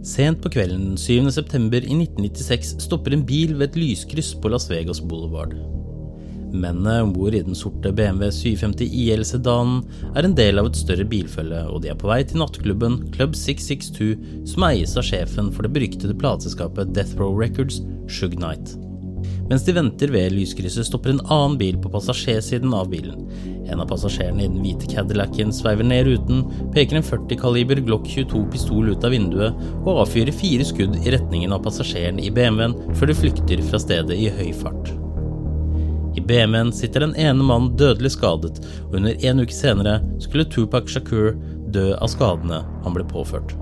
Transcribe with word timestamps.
Sent 0.00 0.40
på 0.42 0.48
kvelden 0.48 0.96
7. 0.96 1.28
september 1.30 1.84
i 1.84 1.92
1996 1.92 2.78
stopper 2.86 3.12
en 3.12 3.26
bil 3.28 3.52
ved 3.58 3.68
et 3.68 3.76
lyskryss 3.82 4.32
på 4.40 4.48
Las 4.48 4.64
Vegas 4.70 5.02
Boulevard. 5.04 5.52
Mennene 6.50 7.02
om 7.04 7.12
bord 7.14 7.36
i 7.36 7.42
den 7.44 7.54
sorte 7.54 7.92
BMW 7.94 8.30
750 8.32 8.88
IL 9.04 9.22
sedanen 9.28 9.84
er 10.16 10.26
en 10.26 10.34
del 10.34 10.58
av 10.58 10.70
et 10.70 10.80
større 10.80 11.04
bilfølge, 11.06 11.62
og 11.68 11.84
de 11.84 11.92
er 11.92 12.00
på 12.00 12.10
vei 12.10 12.22
til 12.24 12.40
nattklubben 12.40 13.02
Club 13.14 13.36
662, 13.38 14.16
som 14.50 14.70
eies 14.72 14.96
av 14.96 15.06
sjefen 15.06 15.52
for 15.54 15.68
det 15.68 15.76
beryktede 15.76 16.16
plateselskapet 16.18 16.96
Death 16.96 17.20
Row 17.20 17.36
Records, 17.36 17.84
Shug 18.08 18.40
Knight. 18.40 18.74
Mens 19.50 19.64
de 19.66 19.72
venter 19.74 20.12
ved 20.14 20.30
lyskrysset, 20.30 20.86
stopper 20.86 21.10
en 21.10 21.24
annen 21.26 21.56
bil 21.58 21.78
på 21.82 21.90
passasjersiden 21.90 22.70
av 22.74 22.86
bilen. 22.92 23.24
En 23.66 23.82
av 23.82 23.88
passasjerene 23.90 24.44
i 24.44 24.50
den 24.50 24.60
hvite 24.62 24.86
Cadillacen 24.92 25.50
sveiver 25.54 25.86
ned 25.90 26.06
ruten, 26.06 26.44
peker 26.74 27.00
en 27.00 27.06
40-kaliber 27.06 27.82
Glock 27.82 28.06
22-pistol 28.06 28.92
ut 28.92 29.06
av 29.06 29.10
vinduet 29.10 29.58
og 29.80 30.04
avfyrer 30.04 30.34
fire 30.38 30.66
skudd 30.68 30.94
i 31.02 31.14
retningen 31.16 31.50
av 31.56 31.64
passasjeren 31.66 32.22
i 32.22 32.30
BMW-en 32.30 32.76
før 32.94 33.10
de 33.10 33.16
flykter 33.24 33.64
fra 33.66 33.82
stedet 33.82 34.14
i 34.14 34.30
høy 34.38 34.52
fart. 34.54 34.92
I 36.14 36.22
BMW-en 36.22 36.70
sitter 36.74 37.02
den 37.06 37.16
ene 37.18 37.42
mannen 37.42 37.74
dødelig 37.78 38.14
skadet, 38.14 38.62
og 38.86 39.00
under 39.00 39.26
en 39.26 39.42
uke 39.42 39.54
senere 39.54 39.98
skulle 40.22 40.46
Tupac 40.46 40.90
Shakur 40.90 41.34
dø 41.74 41.90
av 41.98 42.10
skadene 42.14 42.62
han 42.84 42.94
ble 42.94 43.06
påført. 43.10 43.59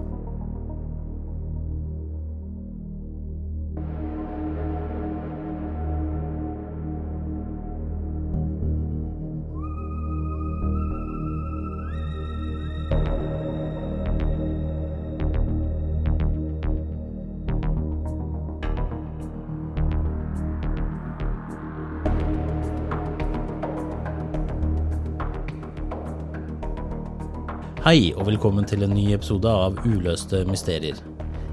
Hei 27.89 28.11
og 28.13 28.27
velkommen 28.29 28.67
til 28.69 28.83
en 28.85 28.91
ny 28.93 29.15
episode 29.17 29.49
av 29.49 29.79
Uløste 29.89 30.43
mysterier. 30.45 30.99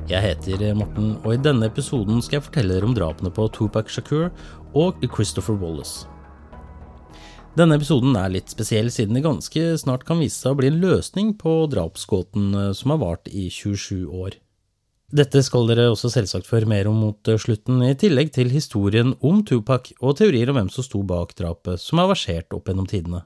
Jeg 0.10 0.20
heter 0.20 0.74
Morten, 0.76 1.14
og 1.22 1.30
i 1.32 1.40
denne 1.40 1.70
episoden 1.70 2.18
skal 2.20 2.36
jeg 2.36 2.44
fortelle 2.50 2.74
dere 2.76 2.90
om 2.90 2.96
drapene 2.98 3.30
på 3.32 3.46
Tupac 3.56 3.88
Shakur 3.88 4.26
og 4.76 5.06
Christopher 5.14 5.56
Wallace. 5.62 6.10
Denne 7.56 7.78
episoden 7.80 8.18
er 8.20 8.34
litt 8.34 8.52
spesiell 8.52 8.92
siden 8.92 9.16
det 9.16 9.22
ganske 9.24 9.64
snart 9.80 10.04
kan 10.10 10.20
vise 10.20 10.42
seg 10.42 10.52
å 10.52 10.58
bli 10.60 10.74
en 10.74 10.82
løsning 10.82 11.30
på 11.40 11.54
drapsgåten 11.72 12.50
eh, 12.66 12.74
som 12.76 12.92
har 12.92 13.00
vart 13.06 13.32
i 13.32 13.46
27 13.48 14.04
år. 14.04 14.36
Dette 15.16 15.40
skal 15.48 15.72
dere 15.72 15.86
også 15.94 16.12
selvsagt 16.18 16.50
føre 16.50 16.68
mer 16.68 16.90
om 16.92 17.00
mot 17.00 17.32
eh, 17.32 17.40
slutten, 17.40 17.80
i 17.88 17.96
tillegg 17.96 18.36
til 18.36 18.52
historien 18.52 19.16
om 19.24 19.40
Tupac 19.48 19.94
og 20.02 20.20
teorier 20.20 20.52
om 20.52 20.60
hvem 20.60 20.74
som 20.76 20.84
sto 20.84 21.00
bak 21.08 21.32
drapet, 21.40 21.80
som 21.80 22.04
har 22.04 22.12
versert 22.12 22.52
opp 22.60 22.68
gjennom 22.68 22.92
tidene. 22.92 23.24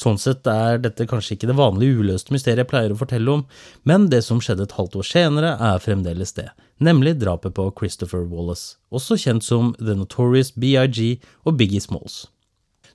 Sånn 0.00 0.16
sett 0.20 0.46
er 0.48 0.78
dette 0.80 1.04
kanskje 1.08 1.34
ikke 1.36 1.50
det 1.50 1.58
vanlige 1.58 2.00
uløste 2.00 2.32
mysteriet 2.32 2.62
jeg 2.62 2.70
pleier 2.70 2.94
å 2.94 2.98
fortelle 2.98 3.34
om, 3.34 3.42
men 3.84 4.08
det 4.12 4.22
som 4.24 4.40
skjedde 4.40 4.64
et 4.64 4.76
halvt 4.78 4.96
år 5.02 5.08
senere, 5.10 5.50
er 5.60 5.82
fremdeles 5.84 6.32
det, 6.38 6.46
nemlig 6.80 7.18
drapet 7.20 7.52
på 7.58 7.66
Christopher 7.76 8.24
Wallace, 8.30 8.78
også 8.88 9.18
kjent 9.20 9.44
som 9.44 9.74
The 9.76 9.98
Notorious 9.98 10.54
BIG 10.56 11.20
og 11.44 11.58
Biggie 11.60 11.84
Smalls. 11.84 12.22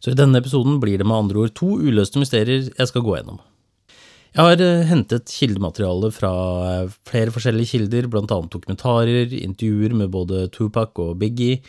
Så 0.01 0.13
i 0.13 0.17
denne 0.17 0.41
episoden 0.41 0.79
blir 0.81 0.97
det 0.97 1.05
med 1.05 1.17
andre 1.17 1.45
ord 1.45 1.53
to 1.57 1.75
uløste 1.77 2.21
mysterier 2.21 2.71
jeg 2.71 2.89
skal 2.89 3.05
gå 3.05 3.19
gjennom. 3.19 3.37
Jeg 4.35 4.43
har 4.43 4.59
eh, 4.59 4.81
hentet 4.89 5.31
kildemateriale 5.31 6.09
fra 6.11 6.29
eh, 6.67 6.95
flere 7.07 7.31
forskjellige 7.31 7.69
kilder, 7.71 8.09
annet 8.11 8.51
dokumentarer, 8.51 9.31
intervjuer 9.31 9.95
med 9.95 10.11
både 10.11 10.49
Tupac 10.51 10.99
og 10.99 11.13
Biggie, 11.21 11.61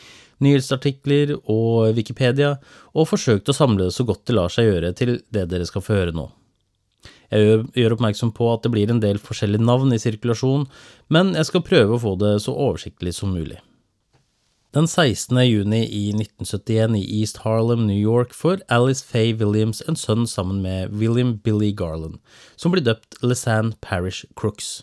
nyhetsartikler 0.42 1.36
og 1.38 1.94
Wikipedia, 1.94 2.56
og 2.90 3.06
forsøkt 3.12 3.52
å 3.52 3.54
samle 3.54 3.86
det 3.86 3.94
så 3.94 4.02
godt 4.08 4.24
det 4.26 4.34
lar 4.34 4.50
seg 4.50 4.66
gjøre 4.66 4.90
til 4.98 5.14
det 5.30 5.46
dere 5.52 5.68
skal 5.68 5.84
få 5.86 5.94
høre 6.00 6.16
nå. 6.16 6.26
Jeg 7.30 7.62
gjør 7.78 7.94
oppmerksom 7.94 8.34
på 8.34 8.50
at 8.50 8.66
det 8.66 8.74
blir 8.74 8.90
en 8.90 9.02
del 9.02 9.22
forskjellige 9.22 9.62
navn 9.62 9.94
i 9.94 10.02
sirkulasjon, 10.02 10.66
men 11.14 11.36
jeg 11.38 11.46
skal 11.46 11.66
prøve 11.70 11.94
å 11.94 12.02
få 12.02 12.18
det 12.18 12.34
så 12.42 12.54
oversiktlig 12.66 13.14
som 13.14 13.30
mulig. 13.34 13.60
Den 14.74 14.88
16. 14.88 15.38
juni 15.46 15.84
i 15.86 16.08
1971 16.10 16.96
i 16.98 17.20
East 17.20 17.36
Harlem, 17.44 17.86
New 17.86 17.96
York, 17.96 18.34
får 18.34 18.60
Alice 18.68 19.04
Faye 19.04 19.34
Williams 19.34 19.82
en 19.88 19.96
sønn 19.96 20.26
sammen 20.26 20.58
med 20.62 20.90
William 20.90 21.36
Billy 21.38 21.70
Garland, 21.72 22.18
som 22.56 22.74
blir 22.74 22.84
døpt 22.84 23.16
Lisanne 23.22 23.76
Parish 23.80 24.26
Crooks. 24.36 24.82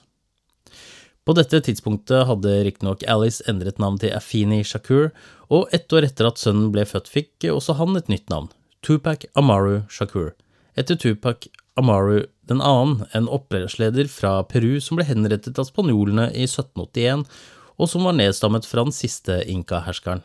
På 1.23 1.35
dette 1.35 1.61
tidspunktet 1.63 2.25
hadde 2.27 2.55
riktignok 2.65 3.03
Alice 3.07 3.43
endret 3.47 3.79
navn 3.79 3.99
til 3.99 4.15
Afini 4.15 4.63
Shakur, 4.63 5.11
og 5.51 5.71
ett 5.75 5.91
år 5.93 6.07
etter 6.07 6.31
at 6.31 6.39
sønnen 6.41 6.71
ble 6.73 6.87
født, 6.87 7.11
fikk 7.11 7.47
også 7.51 7.75
han 7.79 7.99
et 7.99 8.09
nytt 8.11 8.31
navn, 8.31 8.49
Tupac 8.83 9.27
Amaru 9.35 9.83
Shakur, 9.91 10.31
etter 10.79 10.99
Tupac 10.99 11.47
Amaru 11.79 12.23
den 12.49 12.59
annen, 12.63 13.05
en 13.15 13.29
opprørsleder 13.31 14.09
fra 14.11 14.39
Peru 14.47 14.79
som 14.83 14.97
ble 14.99 15.05
henrettet 15.07 15.59
av 15.59 15.69
spanjolene 15.69 16.27
i 16.35 16.43
1781, 16.47 17.23
og 17.83 17.91
som 17.91 18.07
var 18.07 18.15
nedstammet 18.15 18.67
fra 18.67 18.85
den 18.87 18.95
siste 18.95 19.41
inka-herskeren. 19.51 20.23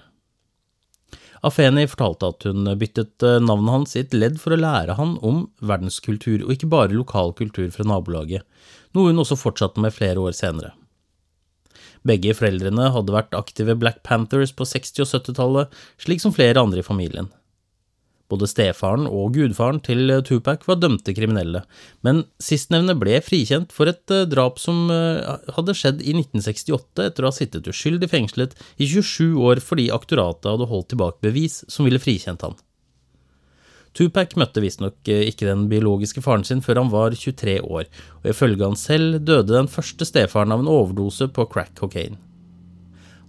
Afeni 1.46 1.84
fortalte 1.86 2.32
at 2.32 2.46
hun 2.48 2.66
byttet 2.78 3.22
eh, 3.22 3.38
navnet 3.42 3.74
hans 3.74 3.94
i 3.94 4.02
et 4.02 4.14
ledd 4.16 4.40
for 4.42 4.54
å 4.54 4.58
lære 4.58 4.96
han 4.98 5.16
om 5.22 5.44
verdenskultur, 5.62 6.42
og 6.42 6.54
ikke 6.54 6.70
bare 6.70 6.96
lokal 6.96 7.34
kultur 7.38 7.70
fra 7.74 7.86
nabolaget, 7.86 8.42
noe 8.96 9.12
hun 9.12 9.22
også 9.22 9.38
fortsatte 9.38 9.82
med 9.82 9.94
flere 9.94 10.22
år 10.22 10.34
senere. 10.34 10.74
Begge 12.06 12.34
foreldrene 12.34 12.90
hadde 12.94 13.14
vært 13.14 13.36
aktive 13.38 13.76
Black 13.78 14.02
Panthers 14.06 14.54
på 14.54 14.66
60- 14.66 15.04
og 15.04 15.10
70-tallet, 15.10 15.78
slik 16.02 16.22
som 16.22 16.34
flere 16.34 16.62
andre 16.62 16.82
i 16.82 16.86
familien. 16.86 17.30
Både 18.28 18.48
stefaren 18.50 19.06
og 19.08 19.32
gudfaren 19.38 19.80
til 19.84 20.12
Tupac 20.28 20.66
var 20.68 20.76
dømte 20.82 21.14
kriminelle, 21.16 21.62
men 22.04 22.26
sistnevnte 22.42 22.98
ble 23.00 23.22
frikjent 23.24 23.72
for 23.72 23.88
et 23.88 24.12
eh, 24.12 24.26
drap 24.28 24.60
som 24.60 24.90
eh, 24.92 25.48
hadde 25.56 25.76
skjedd 25.76 26.04
i 26.04 26.12
1968 26.12 27.06
etter 27.08 27.24
å 27.24 27.32
ha 27.32 27.36
sittet 27.38 27.70
uskyldig 27.72 28.10
fengslet 28.12 28.56
i 28.76 28.88
27 28.90 29.40
år 29.48 29.64
fordi 29.64 29.88
aktoratet 29.94 30.50
hadde 30.52 30.68
holdt 30.68 30.92
tilbake 30.92 31.24
bevis 31.24 31.62
som 31.72 31.88
ville 31.88 32.02
frikjent 32.02 32.44
han. 32.44 32.58
Tupac 33.96 34.36
møtte 34.38 34.60
visstnok 34.62 35.08
ikke 35.08 35.48
den 35.48 35.64
biologiske 35.72 36.22
faren 36.22 36.44
sin 36.46 36.60
før 36.62 36.84
han 36.84 36.92
var 36.92 37.16
23 37.16 37.56
år, 37.64 37.88
og 38.20 38.30
ifølge 38.30 38.68
han 38.68 38.78
selv 38.78 39.22
døde 39.24 39.56
den 39.56 39.72
første 39.72 40.06
stefaren 40.06 40.52
av 40.54 40.62
en 40.62 40.70
overdose 40.70 41.32
på 41.32 41.48
crack 41.50 41.72
cocaine. 41.80 42.20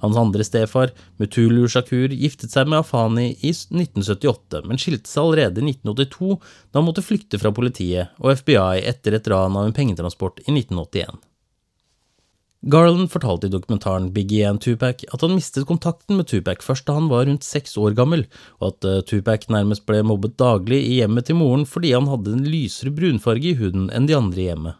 Hans 0.03 0.19
andre 0.19 0.45
stefar, 0.47 0.93
Mutulu 1.19 1.65
Shakur, 1.71 2.13
giftet 2.15 2.53
seg 2.53 2.69
med 2.69 2.81
Afani 2.81 3.31
i 3.35 3.53
1978, 3.53 4.63
men 4.67 4.79
skilte 4.81 5.11
seg 5.11 5.25
allerede 5.25 5.63
i 5.63 5.71
1982 5.73 6.37
da 6.39 6.79
han 6.79 6.87
måtte 6.87 7.05
flykte 7.05 7.39
fra 7.41 7.53
politiet 7.55 8.15
og 8.21 8.37
FBI 8.41 8.85
etter 8.89 9.17
et 9.17 9.31
ran 9.31 9.57
av 9.59 9.67
en 9.67 9.75
pengetransport 9.75 10.43
i 10.45 10.53
1981. 10.53 11.19
Garland 12.61 13.07
fortalte 13.07 13.47
i 13.47 13.51
dokumentaren 13.53 14.09
Biggie 14.11 14.43
and 14.49 14.59
Tupac 14.59 15.05
at 15.13 15.21
han 15.23 15.31
mistet 15.31 15.67
kontakten 15.67 16.17
med 16.19 16.27
Tupac 16.27 16.63
først 16.65 16.89
da 16.89 16.97
han 16.97 17.07
var 17.07 17.23
rundt 17.29 17.47
seks 17.47 17.77
år 17.79 17.95
gammel, 17.95 18.25
og 18.59 18.73
at 18.73 18.87
uh, 18.87 18.99
Tupac 19.07 19.47
nærmest 19.47 19.85
ble 19.87 20.01
mobbet 20.03 20.35
daglig 20.41 20.81
i 20.83 20.97
hjemmet 20.99 21.29
til 21.29 21.39
moren 21.39 21.63
fordi 21.63 21.93
han 21.95 22.09
hadde 22.11 22.35
en 22.35 22.43
lysere 22.51 22.91
brunfarge 22.91 23.53
i 23.53 23.55
huden 23.61 23.87
enn 23.95 24.11
de 24.11 24.17
andre 24.17 24.43
i 24.43 24.49
hjemmet. 24.49 24.79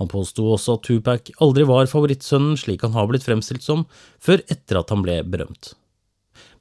Han 0.00 0.10
påsto 0.10 0.46
også 0.54 0.78
at 0.78 0.86
Tupac 0.88 1.30
aldri 1.44 1.66
var 1.68 1.88
favorittsønnen 1.90 2.58
slik 2.58 2.82
han 2.86 2.96
har 2.96 3.08
blitt 3.10 3.26
fremstilt 3.26 3.64
som, 3.64 3.86
før 4.18 4.42
etter 4.50 4.80
at 4.80 4.90
han 4.90 5.04
ble 5.04 5.20
berømt. 5.22 5.74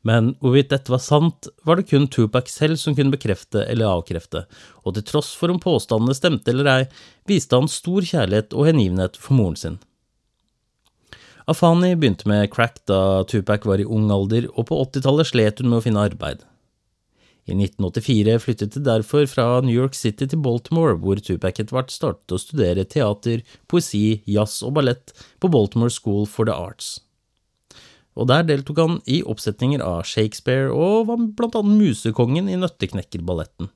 Men 0.03 0.33
hvorvidt 0.43 0.73
dette 0.73 0.91
var 0.91 0.99
sant, 0.99 1.47
var 1.63 1.79
det 1.79 1.87
kun 1.87 2.09
Tupac 2.11 2.51
selv 2.51 2.75
som 2.81 2.95
kunne 2.95 3.13
bekrefte 3.13 3.63
eller 3.71 3.87
avkrefte, 3.87 4.43
og 4.83 4.97
til 4.97 5.05
tross 5.07 5.31
for 5.39 5.53
om 5.53 5.61
påstandene 5.63 6.15
stemte 6.17 6.51
eller 6.51 6.69
ei, 6.73 6.83
viste 7.29 7.55
han 7.55 7.71
stor 7.71 8.03
kjærlighet 8.03 8.53
og 8.53 8.67
hengivenhet 8.67 9.17
for 9.19 9.39
moren 9.39 9.59
sin. 9.59 9.79
Afani 11.47 11.93
begynte 11.95 12.27
med 12.27 12.51
crack 12.51 12.81
da 12.87 13.23
Tupac 13.27 13.65
var 13.67 13.79
i 13.79 13.87
ung 13.87 14.11
alder, 14.11 14.49
og 14.53 14.67
på 14.69 14.79
80-tallet 14.85 15.31
slet 15.31 15.63
hun 15.63 15.71
med 15.71 15.79
å 15.79 15.85
finne 15.87 16.03
arbeid. 16.03 16.43
I 17.43 17.55
1984 17.57 18.37
flyttet 18.39 18.75
de 18.77 18.81
derfor 18.85 19.25
fra 19.27 19.59
New 19.61 19.75
York 19.75 19.97
City 19.99 20.29
til 20.31 20.39
Baltimore, 20.39 20.95
hvor 20.95 21.19
Tupac 21.19 21.59
etter 21.59 21.75
hvert 21.75 21.91
startet 21.91 22.31
å 22.31 22.39
studere 22.39 22.85
teater, 22.87 23.43
poesi, 23.67 24.21
jazz 24.23 24.61
og 24.63 24.77
ballett 24.77 25.11
på 25.43 25.51
Baltimore 25.51 25.91
School 25.91 26.23
for 26.29 26.47
the 26.47 26.55
Arts. 26.55 27.01
Og 28.15 28.29
der 28.29 28.45
deltok 28.47 28.79
han 28.79 28.99
i 29.09 29.19
oppsetninger 29.27 29.83
av 29.83 30.05
Shakespeare 30.07 30.71
og 30.71 31.09
var 31.09 31.23
blant 31.35 31.57
annet 31.59 31.81
musekongen 31.81 32.47
i 32.47 32.59
Nøtteknekkerballetten. 32.61 33.71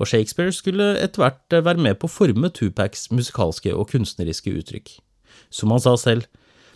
Og 0.00 0.08
Shakespeare 0.08 0.54
skulle 0.54 0.94
etter 0.98 1.22
hvert 1.22 1.54
være 1.54 1.82
med 1.86 2.00
på 2.00 2.08
å 2.08 2.14
forme 2.14 2.50
Tupacs 2.50 3.10
musikalske 3.14 3.74
og 3.76 3.92
kunstneriske 3.92 4.54
uttrykk. 4.56 4.96
Som 5.54 5.74
han 5.74 5.82
sa 5.84 5.94
selv, 6.00 6.26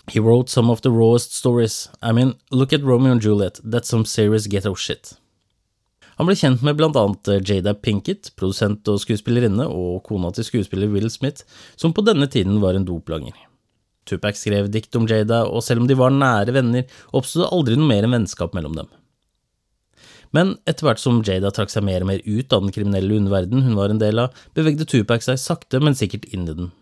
He 0.08 0.20
wrote 0.20 0.49
some 0.49 0.70
of 0.70 0.81
the 0.81 0.91
rawest 0.91 1.34
stories. 1.34 1.91
I 2.00 2.12
mean, 2.12 2.34
look 2.50 2.73
at 2.73 2.82
Romeo 2.82 3.12
and 3.12 3.20
Juliet, 3.20 3.61
that's 3.62 3.88
some 3.88 4.06
serious 4.06 4.46
ghetto 4.46 4.75
shit. 4.75 5.19
Han 6.19 6.26
ble 6.26 6.35
kjent 6.38 6.65
med 6.67 6.79
blant 6.79 6.97
annet 6.99 7.31
eh, 7.31 7.43
Jada 7.47 7.76
Pinkett, 7.79 8.32
produsent 8.38 8.88
og 8.91 8.99
skuespillerinne, 9.03 9.69
og 9.70 10.03
kona 10.06 10.32
til 10.35 10.47
skuespiller 10.47 10.91
Will 10.91 11.11
Smith, 11.15 11.47
som 11.79 11.94
på 11.94 12.03
denne 12.06 12.26
tiden 12.31 12.59
var 12.62 12.75
en 12.75 12.87
doplanger. 12.88 13.37
Tupac 14.09 14.38
skrev 14.41 14.70
dikt 14.73 14.97
om 14.99 15.06
Jada, 15.06 15.44
og 15.47 15.62
selv 15.62 15.85
om 15.85 15.88
de 15.88 15.99
var 15.99 16.15
nære 16.15 16.55
venner, 16.56 16.88
oppstod 17.15 17.44
det 17.44 17.53
aldri 17.55 17.79
noe 17.79 17.91
mer 17.91 18.09
enn 18.09 18.17
vennskap 18.17 18.56
mellom 18.56 18.75
dem. 18.81 18.91
Men 20.35 20.56
etter 20.69 20.88
hvert 20.88 21.00
som 21.00 21.23
Jada 21.25 21.53
trakk 21.55 21.70
seg 21.73 21.87
mer 21.87 22.05
og 22.05 22.11
mer 22.11 22.25
ut 22.26 22.53
av 22.53 22.65
den 22.65 22.75
kriminelle 22.75 23.17
underverdenen 23.17 23.65
hun 23.69 23.79
var 23.79 23.94
en 23.94 24.03
del 24.03 24.25
av, 24.26 24.35
bevegde 24.59 24.88
Tupac 24.88 25.25
seg 25.25 25.41
sakte, 25.41 25.81
men 25.81 25.97
sikkert 25.97 26.26
inn 26.35 26.49
i 26.49 26.56
den. 26.56 26.73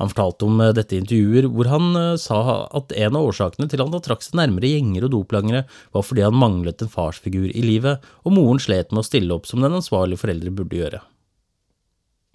Han 0.00 0.08
fortalte 0.08 0.48
om 0.48 0.60
eh, 0.64 0.72
dette 0.76 0.96
i 0.96 1.02
intervjuer, 1.02 1.46
hvor 1.52 1.68
han 1.68 1.92
eh, 2.00 2.16
sa 2.20 2.40
at 2.72 2.94
en 2.96 3.18
av 3.18 3.28
årsakene 3.28 3.68
til 3.68 3.82
at 3.84 3.92
han 3.92 4.04
trakk 4.04 4.24
seg 4.24 4.38
nærmere 4.40 4.72
gjenger 4.72 5.06
og 5.06 5.14
doplangere, 5.14 5.66
var 5.92 6.06
fordi 6.06 6.24
han 6.24 6.38
manglet 6.40 6.80
en 6.80 6.92
farsfigur 6.92 7.50
i 7.52 7.64
livet, 7.64 8.00
og 8.24 8.36
moren 8.36 8.62
slet 8.62 8.94
med 8.94 9.04
å 9.04 9.08
stille 9.08 9.36
opp 9.36 9.48
som 9.50 9.60
den 9.64 9.76
ansvarlige 9.76 10.22
foreldre 10.22 10.54
burde 10.56 10.80
gjøre. 10.80 11.02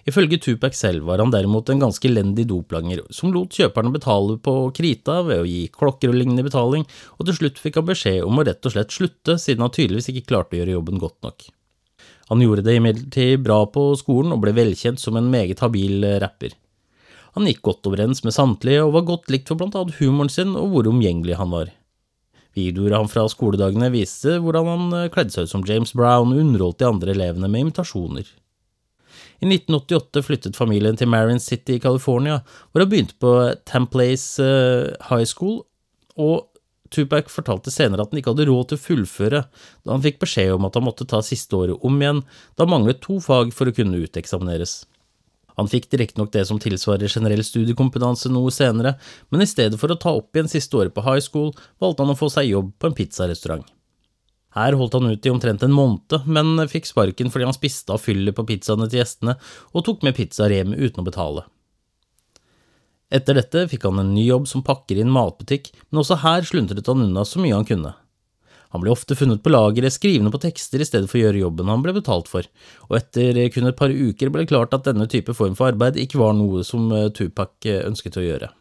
Ifølge 0.06 0.38
Tupac 0.38 0.76
selv 0.78 1.08
var 1.08 1.18
han 1.18 1.32
derimot 1.34 1.70
en 1.74 1.80
ganske 1.82 2.06
elendig 2.06 2.46
doplanger, 2.52 3.02
som 3.10 3.32
lot 3.34 3.56
kjøperne 3.58 3.90
betale 3.96 4.36
på 4.38 4.54
krita 4.78 5.24
ved 5.26 5.42
å 5.42 5.48
gi 5.50 5.64
klokker 5.74 6.12
og 6.12 6.20
lignende 6.20 6.46
betaling, 6.46 6.86
og 7.18 7.26
til 7.26 7.40
slutt 7.40 7.58
fikk 7.62 7.80
han 7.82 7.88
beskjed 7.88 8.20
om 8.28 8.38
å 8.38 8.46
rett 8.46 8.70
og 8.70 8.76
slett 8.76 8.94
slutte, 8.94 9.40
siden 9.42 9.66
han 9.66 9.74
tydeligvis 9.74 10.12
ikke 10.14 10.28
klarte 10.30 10.54
å 10.54 10.60
gjøre 10.62 10.76
jobben 10.78 11.02
godt 11.02 11.18
nok. 11.26 11.48
Han 12.30 12.46
gjorde 12.46 12.68
det 12.68 12.78
imidlertid 12.78 13.42
bra 13.46 13.64
på 13.66 13.88
skolen 13.98 14.34
og 14.34 14.46
ble 14.46 14.54
velkjent 14.54 15.02
som 15.02 15.18
en 15.18 15.34
meget 15.34 15.66
habil 15.66 16.06
rapper. 16.22 16.54
Han 17.36 17.50
gikk 17.50 17.66
godt 17.68 17.88
overens 17.90 18.24
med 18.24 18.36
samtlige 18.36 18.84
og 18.86 18.94
var 18.96 19.10
godt 19.10 19.32
likt 19.34 19.50
for 19.52 19.60
blant 19.60 19.76
annet 19.76 19.98
humoren 20.00 20.32
sin 20.32 20.56
og 20.56 20.72
hvor 20.72 20.88
omgjengelig 20.92 21.36
han 21.40 21.52
var. 21.52 21.74
Videoer 22.56 22.96
han 22.96 23.12
fra 23.12 23.26
skoledagene 23.28 23.92
viste 23.92 24.38
hvordan 24.40 24.70
han 24.72 24.96
eh, 24.96 25.12
kledde 25.12 25.36
seg 25.36 25.48
ut 25.48 25.52
som 25.52 25.66
James 25.68 25.92
Brown 25.98 26.32
og 26.32 26.40
underholdt 26.40 26.80
de 26.80 26.88
andre 26.88 27.12
elevene 27.12 27.52
med 27.52 27.66
invitasjoner. 27.66 28.30
I 29.44 29.50
1988 29.50 30.24
flyttet 30.24 30.56
familien 30.56 30.96
til 30.96 31.12
Marin 31.12 31.44
City 31.44 31.76
i 31.76 31.84
California, 31.84 32.40
hvor 32.72 32.86
han 32.86 32.92
begynte 32.92 33.18
på 33.20 33.34
Tamplace 33.68 34.40
eh, 34.40 34.96
High 35.10 35.28
School, 35.28 35.60
og 36.16 36.48
Tupac 36.96 37.28
fortalte 37.34 37.74
senere 37.74 38.06
at 38.06 38.14
han 38.14 38.22
ikke 38.22 38.31
hadde 38.31 38.48
råd 38.48 38.70
til 38.70 38.80
å 38.80 38.86
fullføre, 38.86 39.46
da 39.84 39.92
han 39.92 40.04
fikk 40.06 40.22
beskjed 40.24 40.56
om 40.56 40.68
at 40.70 40.80
han 40.80 40.86
måtte 40.88 41.08
ta 41.10 41.20
siste 41.26 41.58
året 41.58 41.84
om 41.84 42.00
igjen, 42.00 42.24
da 42.56 42.64
han 42.64 42.78
manglet 42.78 43.04
to 43.04 43.20
fag 43.24 43.52
for 43.56 43.68
å 43.68 43.76
kunne 43.76 44.00
uteksamineres. 44.06 44.86
Han 45.60 45.69
fikk 45.72 45.88
riktignok 45.94 46.34
det 46.34 46.44
som 46.50 46.60
tilsvarer 46.62 47.12
generell 47.12 47.44
studiekompetanse 47.46 48.31
noe 48.31 48.52
senere, 48.52 48.96
men 49.31 49.44
i 49.44 49.50
stedet 49.50 49.80
for 49.80 49.92
å 49.92 50.00
ta 50.00 50.13
opp 50.18 50.36
igjen 50.36 50.52
siste 50.52 50.75
året 50.80 50.96
på 50.96 51.06
high 51.06 51.24
school, 51.24 51.54
valgte 51.81 52.04
han 52.04 52.13
å 52.13 52.19
få 52.19 52.30
seg 52.34 52.52
jobb 52.52 52.74
på 52.80 52.92
en 52.92 52.98
pizzarestaurant. 52.98 53.66
Her 54.56 54.78
holdt 54.80 54.96
han 54.96 55.10
ut 55.12 55.25
i 55.25 55.31
omtrent 55.31 55.66
en 55.68 55.75
måned, 55.75 56.16
men 56.31 56.56
fikk 56.72 56.88
sparken 56.88 57.31
fordi 57.31 57.48
han 57.48 57.56
spiste 57.56 57.92
av 57.92 58.04
fyllet 58.04 58.36
på 58.38 58.46
pizzaene 58.48 58.88
til 58.88 59.02
gjestene 59.02 59.36
og 59.74 59.84
tok 59.88 60.06
med 60.07 60.16
pizzaer 60.16 60.56
hjem 60.56 60.72
uten 60.78 61.04
å 61.04 61.07
betale. 61.07 61.44
Etter 63.16 63.38
dette 63.38 63.66
fikk 63.72 63.84
han 63.88 64.00
en 64.02 64.13
ny 64.16 64.24
jobb 64.30 64.48
som 64.50 64.63
pakker 64.66 64.98
i 64.98 65.04
en 65.04 65.12
matbutikk, 65.13 65.69
men 65.90 66.02
også 66.02 66.22
her 66.24 66.48
sluntret 66.48 66.88
han 66.88 67.04
unna 67.04 67.25
så 67.28 67.44
mye 67.44 67.56
han 67.56 67.68
kunne. 67.68 67.92
Han 68.75 68.83
ble 68.83 68.92
ofte 68.92 69.16
funnet 69.16 69.39
på 69.39 69.54
lageret 69.54 69.95
skrivende 69.95 70.33
på 70.33 70.42
tekster 70.44 70.81
i 70.83 70.88
stedet 70.88 71.07
for 71.07 71.16
å 71.16 71.22
gjøre 71.22 71.39
jobben 71.45 71.69
han 71.72 71.83
ble 71.86 71.94
betalt 71.95 72.27
for, 72.27 72.44
og 72.89 72.98
etter 72.98 73.39
kun 73.56 73.69
et 73.69 73.77
par 73.80 73.94
uker 73.94 74.33
ble 74.33 74.44
det 74.44 74.51
klart 74.51 74.75
at 74.75 74.83
denne 74.89 75.07
type 75.07 75.31
form 75.38 75.56
for 75.56 75.72
arbeid 75.72 75.95
ikke 76.01 76.19
var 76.19 76.36
noe 76.36 76.66
som 76.68 76.92
eh, 76.92 77.07
Tupac 77.16 77.69
eh, 77.72 77.86
ønsket 77.88 78.19
å 78.19 78.25
gjøre. 78.25 78.51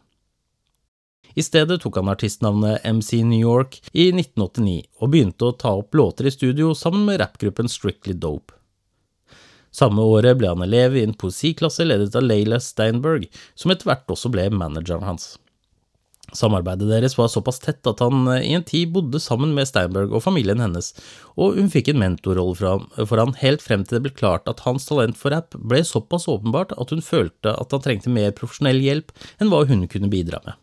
I 1.35 1.43
stedet 1.43 1.81
tok 1.83 1.99
han 1.99 2.13
artistnavnet 2.13 2.87
MC 2.87 3.19
New 3.27 3.41
York 3.43 3.81
i 3.91 4.07
1989 4.13 4.85
og 5.03 5.11
begynte 5.11 5.49
å 5.49 5.57
ta 5.59 5.75
opp 5.75 5.99
låter 5.99 6.29
i 6.29 6.31
studio 6.31 6.71
sammen 6.79 7.03
med 7.09 7.19
rappgruppen 7.19 7.67
Strictly 7.67 8.15
Dope. 8.15 8.55
Samme 9.75 9.99
året 10.07 10.39
ble 10.39 10.53
han 10.53 10.63
elev 10.63 10.95
i 10.95 11.03
en 11.03 11.17
poesiklasse 11.19 11.83
ledet 11.83 12.15
av 12.15 12.23
Leila 12.23 12.61
Steinberg, 12.63 13.27
som 13.59 13.75
etter 13.75 13.91
hvert 13.91 14.15
også 14.15 14.31
ble 14.31 14.47
manageren 14.47 15.03
hans. 15.03 15.33
Samarbeidet 16.35 16.89
deres 16.89 17.15
var 17.17 17.31
såpass 17.31 17.61
tett 17.63 17.87
at 17.89 18.03
han 18.03 18.27
eh, 18.33 18.43
i 18.49 18.53
en 18.57 18.65
tid 18.67 18.91
bodde 18.95 19.21
sammen 19.23 19.55
med 19.55 19.69
Steinberg 19.69 20.13
og 20.13 20.23
familien 20.25 20.61
hennes, 20.63 20.91
og 21.39 21.55
hun 21.59 21.71
fikk 21.71 21.93
en 21.93 22.01
mentorrolle 22.01 22.75
for 23.05 23.21
han 23.21 23.33
helt 23.41 23.63
frem 23.63 23.85
til 23.85 23.97
det 23.97 24.05
ble 24.07 24.13
klart 24.17 24.49
at 24.51 24.65
hans 24.67 24.87
talent 24.89 25.17
for 25.19 25.35
rapp 25.35 25.55
ble 25.55 25.81
såpass 25.87 26.27
åpenbart 26.31 26.75
at 26.75 26.93
hun 26.93 27.03
følte 27.05 27.55
at 27.55 27.73
han 27.73 27.83
trengte 27.83 28.13
mer 28.13 28.35
profesjonell 28.35 28.83
hjelp 28.83 29.15
enn 29.39 29.51
hva 29.51 29.65
hun 29.69 29.87
kunne 29.91 30.11
bidra 30.11 30.43
med. 30.45 30.59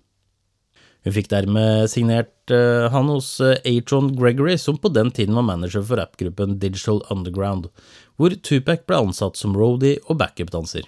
Hun 1.02 1.14
fikk 1.17 1.33
dermed 1.33 1.91
signert 1.91 2.52
uh, 2.55 2.87
han 2.93 3.11
hos 3.11 3.35
uh, 3.43 3.57
Atron 3.67 4.12
Gregory, 4.14 4.55
som 4.59 4.79
på 4.79 4.93
den 4.95 5.11
tiden 5.11 5.35
var 5.35 5.47
manager 5.49 5.83
for 5.83 5.99
rappgruppen 5.99 6.61
Digital 6.62 7.02
Underground, 7.11 7.73
hvor 8.17 8.37
Tupac 8.47 8.85
ble 8.87 9.00
ansatt 9.09 9.41
som 9.41 9.57
roadie 9.59 9.99
og 10.07 10.21
backupdanser. 10.23 10.87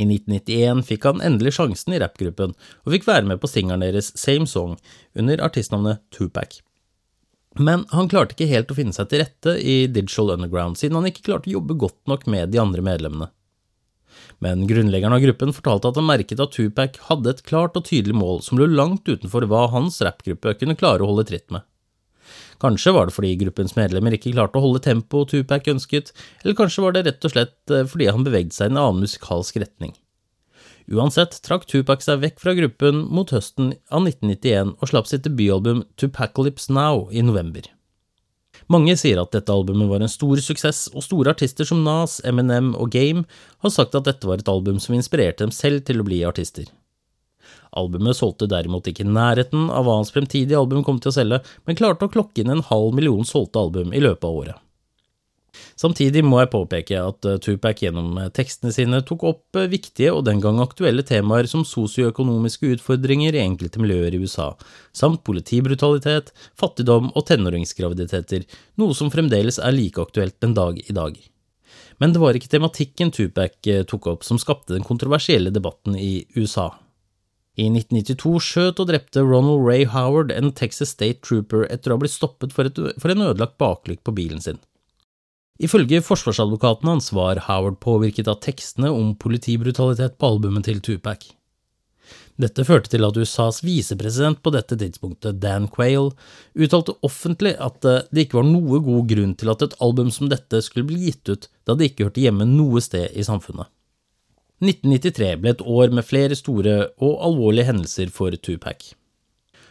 I 0.00 0.06
1991 0.08 0.86
fikk 0.88 1.04
han 1.08 1.20
endelig 1.24 1.52
sjansen 1.58 1.92
i 1.92 2.00
rappgruppen, 2.00 2.54
og 2.56 2.94
fikk 2.94 3.06
være 3.08 3.28
med 3.28 3.40
på 3.42 3.50
singelen 3.50 3.84
deres 3.84 4.12
Same 4.16 4.48
Song 4.48 4.78
under 5.18 5.42
artistnavnet 5.44 6.00
Tupac. 6.14 6.62
Men 7.58 7.84
han 7.90 8.08
klarte 8.08 8.36
ikke 8.36 8.48
helt 8.48 8.70
å 8.70 8.78
finne 8.78 8.94
seg 8.94 9.10
til 9.10 9.24
rette 9.24 9.56
i 9.58 9.84
Digital 9.90 10.36
Underground, 10.36 10.78
siden 10.78 10.96
han 11.00 11.10
ikke 11.10 11.26
klarte 11.26 11.50
å 11.50 11.56
jobbe 11.58 11.76
godt 11.82 11.98
nok 12.10 12.28
med 12.30 12.54
de 12.54 12.62
andre 12.62 12.84
medlemmene. 12.86 13.30
Men 14.40 14.64
grunnleggeren 14.68 15.12
av 15.12 15.20
gruppen 15.20 15.52
fortalte 15.52 15.90
at 15.90 15.98
han 16.00 16.08
merket 16.08 16.40
at 16.40 16.54
Tupac 16.54 16.96
hadde 17.10 17.34
et 17.34 17.42
klart 17.46 17.76
og 17.76 17.84
tydelig 17.88 18.16
mål 18.16 18.40
som 18.46 18.60
lå 18.60 18.70
langt 18.70 19.08
utenfor 19.08 19.44
hva 19.50 19.66
hans 19.74 20.00
rappgruppe 20.04 20.54
kunne 20.62 20.78
klare 20.80 21.04
å 21.04 21.10
holde 21.10 21.26
tritt 21.28 21.50
med. 21.52 21.66
Kanskje 22.60 22.92
var 22.92 23.08
det 23.08 23.16
fordi 23.16 23.32
gruppens 23.40 23.72
medlemmer 23.78 24.14
ikke 24.16 24.34
klarte 24.34 24.60
å 24.60 24.64
holde 24.66 24.82
tempoet 24.84 25.32
Tupac 25.32 25.68
ønsket, 25.72 26.12
eller 26.42 26.58
kanskje 26.58 26.84
var 26.84 26.96
det 26.96 27.06
rett 27.06 27.24
og 27.24 27.32
slett 27.32 27.72
eh, 27.72 27.86
fordi 27.88 28.10
han 28.12 28.26
bevegde 28.26 28.56
seg 28.56 28.68
i 28.68 28.74
en 28.74 28.80
annen 28.82 29.04
musikalsk 29.06 29.60
retning. 29.62 29.94
Uansett 30.90 31.38
trakk 31.46 31.68
Tupac 31.70 32.02
seg 32.02 32.20
vekk 32.24 32.40
fra 32.42 32.54
gruppen 32.58 33.04
mot 33.14 33.30
høsten 33.30 33.74
av 33.94 34.08
1991 34.08 34.74
og 34.76 34.90
slapp 34.90 35.08
sitt 35.08 35.22
debutalbum 35.26 35.84
Tupacalypse 36.00 36.72
Now 36.74 37.06
i 37.14 37.22
november. 37.22 37.68
Mange 38.70 38.96
sier 38.98 39.18
at 39.22 39.32
dette 39.34 39.54
albumet 39.54 39.88
var 39.90 40.02
en 40.02 40.10
stor 40.10 40.38
suksess, 40.42 40.88
og 40.94 41.02
store 41.06 41.32
artister 41.32 41.66
som 41.66 41.80
Nas, 41.86 42.18
Eminem 42.26 42.74
og 42.74 42.92
Game 42.94 43.24
har 43.64 43.72
sagt 43.72 43.96
at 43.98 44.06
dette 44.06 44.28
var 44.28 44.42
et 44.42 44.50
album 44.50 44.78
som 44.82 44.94
inspirerte 44.98 45.46
dem 45.46 45.54
selv 45.54 45.86
til 45.86 46.02
å 46.02 46.06
bli 46.06 46.20
artister. 46.26 46.68
Albumet 47.80 48.18
solgte 48.18 48.48
derimot 48.50 48.88
ikke 48.90 49.06
nærheten 49.06 49.68
av 49.70 49.86
hva 49.86 50.00
hans 50.00 50.14
fremtidige 50.14 50.58
album 50.58 50.82
kom 50.86 50.98
til 51.02 51.12
å 51.12 51.18
selge, 51.18 51.42
men 51.66 51.78
klarte 51.78 52.08
å 52.08 52.12
klokke 52.12 52.42
inn 52.42 52.50
en 52.56 52.66
halv 52.70 52.96
million 52.96 53.26
solgte 53.26 53.62
album 53.62 53.94
i 53.94 54.02
løpet 54.02 54.26
av 54.26 54.42
året. 54.42 54.66
Samtidig 55.80 56.22
må 56.26 56.40
jeg 56.40 56.50
påpeke 56.52 56.98
at 57.00 57.26
eh, 57.28 57.38
Tupac 57.42 57.80
gjennom 57.82 58.18
eh, 58.20 58.30
tekstene 58.36 58.72
sine 58.74 59.00
tok 59.06 59.24
opp 59.30 59.58
eh, 59.58 59.68
viktige 59.72 60.12
og 60.14 60.26
den 60.26 60.42
gang 60.42 60.60
aktuelle 60.62 61.04
temaer 61.06 61.48
som 61.50 61.64
sosioøkonomiske 61.66 62.74
utfordringer 62.76 63.36
i 63.36 63.42
enkelte 63.42 63.82
miljøer 63.82 64.14
i 64.16 64.20
USA, 64.20 64.50
samt 64.96 65.24
politibrutalitet, 65.26 66.34
fattigdom 66.60 67.10
og 67.14 67.26
tenåringsgraviditeter, 67.30 68.46
noe 68.80 68.96
som 68.96 69.12
fremdeles 69.12 69.60
er 69.62 69.76
like 69.76 70.02
aktuelt 70.02 70.38
den 70.44 70.56
dag 70.58 70.80
i 70.84 70.96
dag. 70.96 71.16
Men 72.00 72.14
det 72.14 72.20
var 72.22 72.36
ikke 72.36 72.52
tematikken 72.52 73.12
Tupac 73.12 73.58
tok 73.88 74.06
opp 74.08 74.22
som 74.24 74.40
skapte 74.40 74.72
den 74.72 74.86
kontroversielle 74.86 75.52
debatten 75.52 75.98
i 76.00 76.22
USA. 76.36 76.70
I 77.60 77.66
1992 77.68 78.38
skjøt 78.40 78.80
og 78.80 78.88
drepte 78.88 79.22
Ronald 79.26 79.66
Ray 79.66 79.84
Howard 79.92 80.30
en 80.32 80.52
Texas 80.56 80.94
State 80.94 81.20
Trooper 81.26 81.66
etter 81.68 81.92
å 81.92 81.98
ha 81.98 82.00
blitt 82.00 82.14
stoppet 82.14 82.54
for, 82.56 82.70
et, 82.70 82.78
for 83.02 83.12
en 83.12 83.24
ødelagt 83.26 83.58
baklykt 83.60 84.04
på 84.06 84.14
bilen 84.16 84.40
sin. 84.40 84.60
Ifølge 85.60 86.00
forsvarsadvokaten 86.00 86.88
hans 86.88 87.10
var 87.12 87.42
Howard 87.50 87.76
påvirket 87.84 88.30
av 88.32 88.38
tekstene 88.46 88.88
om 88.94 89.12
politibrutalitet 89.20 90.16
på 90.16 90.30
albumet 90.32 90.64
til 90.70 90.80
Tupac. 90.80 91.26
Dette 92.40 92.64
førte 92.64 92.88
til 92.94 93.04
at 93.04 93.18
USAs 93.20 93.60
visepresident 93.60 94.40
på 94.40 94.52
dette 94.54 94.78
tidspunktet, 94.80 95.36
Dan 95.42 95.66
Quayle, 95.68 96.14
uttalte 96.56 96.94
offentlig 97.04 97.52
at 97.60 97.84
det 97.84 98.24
ikke 98.24 98.38
var 98.38 98.48
noe 98.48 98.80
god 98.86 99.10
grunn 99.10 99.34
til 99.36 99.52
at 99.52 99.66
et 99.66 99.76
album 99.84 100.08
som 100.14 100.30
dette 100.32 100.62
skulle 100.64 100.88
bli 100.88 101.02
gitt 101.10 101.28
ut, 101.28 101.50
da 101.68 101.76
det 101.76 101.90
ikke 101.90 102.08
hørte 102.08 102.24
hjemme 102.24 102.48
noe 102.48 102.80
sted 102.80 103.12
i 103.12 103.26
samfunnet. 103.26 103.68
1993 104.60 105.36
ble 105.40 105.54
et 105.54 105.62
år 105.64 105.92
med 105.96 106.04
flere 106.04 106.36
store 106.36 106.76
og 107.00 107.20
alvorlige 107.24 107.70
hendelser 107.70 108.10
for 108.12 108.34
Tupac. 108.36 108.92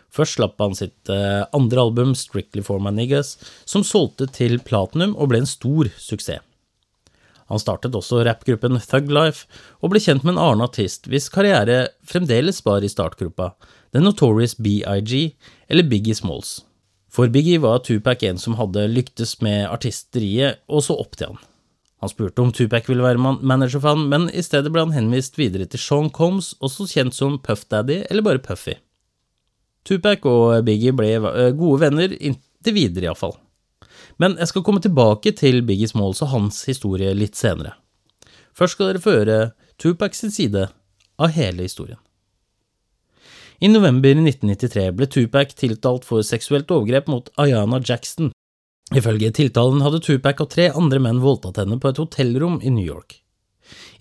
Først 0.10 0.40
slapp 0.40 0.58
han 0.58 0.74
sitt 0.74 1.12
eh, 1.14 1.46
andre 1.54 1.84
album, 1.84 2.16
Strictly 2.18 2.64
for 2.66 2.82
my 2.82 2.90
niggas, 2.96 3.36
som 3.70 3.86
solgte 3.86 4.26
til 4.34 4.58
platinum 4.66 5.14
og 5.16 5.30
ble 5.30 5.44
en 5.44 5.50
stor 5.50 5.92
suksess. 6.02 6.42
Han 7.50 7.62
startet 7.62 7.96
også 7.98 8.22
rappgruppen 8.26 8.78
Thug 8.78 9.10
Life, 9.10 9.48
og 9.82 9.94
ble 9.94 10.02
kjent 10.04 10.26
med 10.26 10.36
en 10.36 10.42
annen 10.44 10.66
artist 10.68 11.10
hvis 11.10 11.32
karriere 11.34 11.88
fremdeles 12.06 12.62
var 12.66 12.86
i 12.86 12.92
startgruppa, 12.92 13.56
The 13.94 14.04
Notorious 14.04 14.54
BIG, 14.54 15.34
eller 15.66 15.88
Biggie 15.90 16.18
Smalls. 16.18 16.60
For 17.10 17.30
Biggie 17.34 17.62
var 17.62 17.82
Tupac 17.82 18.22
en 18.26 18.38
som 18.38 18.58
hadde 18.60 18.86
lyktes 18.92 19.40
med 19.42 19.66
artisteriet, 19.66 20.62
og 20.70 20.86
så 20.86 20.98
opp 21.02 21.18
til 21.18 21.34
han. 21.34 21.42
Han 22.00 22.12
spurte 22.12 22.42
om 22.42 22.52
Tupac 22.56 22.88
ville 22.88 23.04
være 23.04 23.20
manager 23.20 23.82
for 23.82 23.92
han, 23.92 24.08
men 24.12 24.30
i 24.32 24.44
stedet 24.44 24.72
ble 24.72 24.86
han 24.86 24.96
henvist 24.96 25.36
videre 25.40 25.68
til 25.68 25.82
Sean 25.84 26.08
Combs, 26.16 26.54
også 26.64 26.88
kjent 26.88 27.16
som 27.16 27.36
Puff 27.44 27.66
Daddy 27.68 28.06
eller 28.10 28.24
bare 28.24 28.44
Puffy. 28.44 28.78
Tupac 29.88 30.24
og 30.30 30.64
Biggie 30.68 30.96
ble 30.96 31.12
eh, 31.18 31.52
gode 31.58 31.82
venner, 31.84 32.16
inntil 32.16 32.76
videre 32.76 33.10
iallfall. 33.10 33.36
Men 34.20 34.36
jeg 34.40 34.52
skal 34.52 34.64
komme 34.68 34.84
tilbake 34.84 35.34
til 35.36 35.62
Biggie 35.68 35.88
Smalls 35.92 36.24
og 36.24 36.32
hans 36.34 36.64
historie 36.68 37.12
litt 37.16 37.40
senere. 37.40 37.76
Først 38.56 38.76
skal 38.76 38.92
dere 38.92 39.04
få 39.04 39.16
høre 39.16 39.40
Tupac 39.80 40.16
sin 40.16 40.32
side 40.36 40.68
av 41.20 41.36
hele 41.36 41.68
historien. 41.68 42.00
I 43.60 43.68
november 43.68 44.16
1993 44.16 44.86
ble 44.96 45.08
Tupac 45.12 45.52
tiltalt 45.60 46.06
for 46.08 46.24
seksuelt 46.24 46.70
overgrep 46.72 47.10
mot 47.12 47.28
Ayana 47.40 47.82
Jackson. 47.84 48.32
Ifølge 48.98 49.30
tiltalen 49.38 49.84
hadde 49.86 50.02
Tupac 50.02 50.40
og 50.42 50.50
tre 50.50 50.70
andre 50.74 51.00
menn 51.04 51.22
voldtatt 51.22 51.60
henne 51.62 51.78
på 51.82 51.92
et 51.92 52.00
hotellrom 52.02 52.58
i 52.66 52.72
New 52.74 52.86
York. 52.86 53.20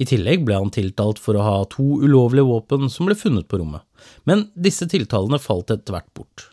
I 0.01 0.07
tillegg 0.09 0.47
ble 0.47 0.57
han 0.57 0.73
tiltalt 0.73 1.19
for 1.21 1.37
å 1.37 1.45
ha 1.45 1.57
to 1.69 1.85
ulovlige 2.01 2.47
våpen 2.49 2.89
som 2.93 3.09
ble 3.09 3.17
funnet 3.19 3.49
på 3.51 3.61
rommet, 3.61 3.85
men 4.25 4.47
disse 4.57 4.89
tiltalene 4.89 5.41
falt 5.43 5.75
etter 5.75 5.93
hvert 5.93 6.09
bort. 6.17 6.47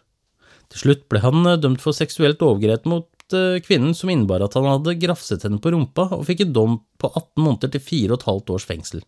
Til 0.73 0.81
slutt 0.81 1.05
ble 1.11 1.21
han 1.23 1.45
eh, 1.47 1.59
dømt 1.61 1.83
for 1.83 1.95
seksuelt 1.95 2.41
overgrep 2.43 2.87
mot 2.89 3.07
eh, 3.37 3.61
kvinnen 3.63 3.95
som 3.95 4.11
innebar 4.11 4.43
at 4.43 4.57
han 4.57 4.67
hadde 4.67 4.97
grafset 4.99 5.45
henne 5.45 5.61
på 5.63 5.71
rumpa, 5.71 6.09
og 6.17 6.25
fikk 6.27 6.43
en 6.43 6.55
dom 6.57 6.79
på 6.99 7.11
18 7.13 7.45
måneder 7.45 7.75
til 7.75 7.85
4,5 8.17 8.55
års 8.57 8.67
fengsel. 8.67 9.05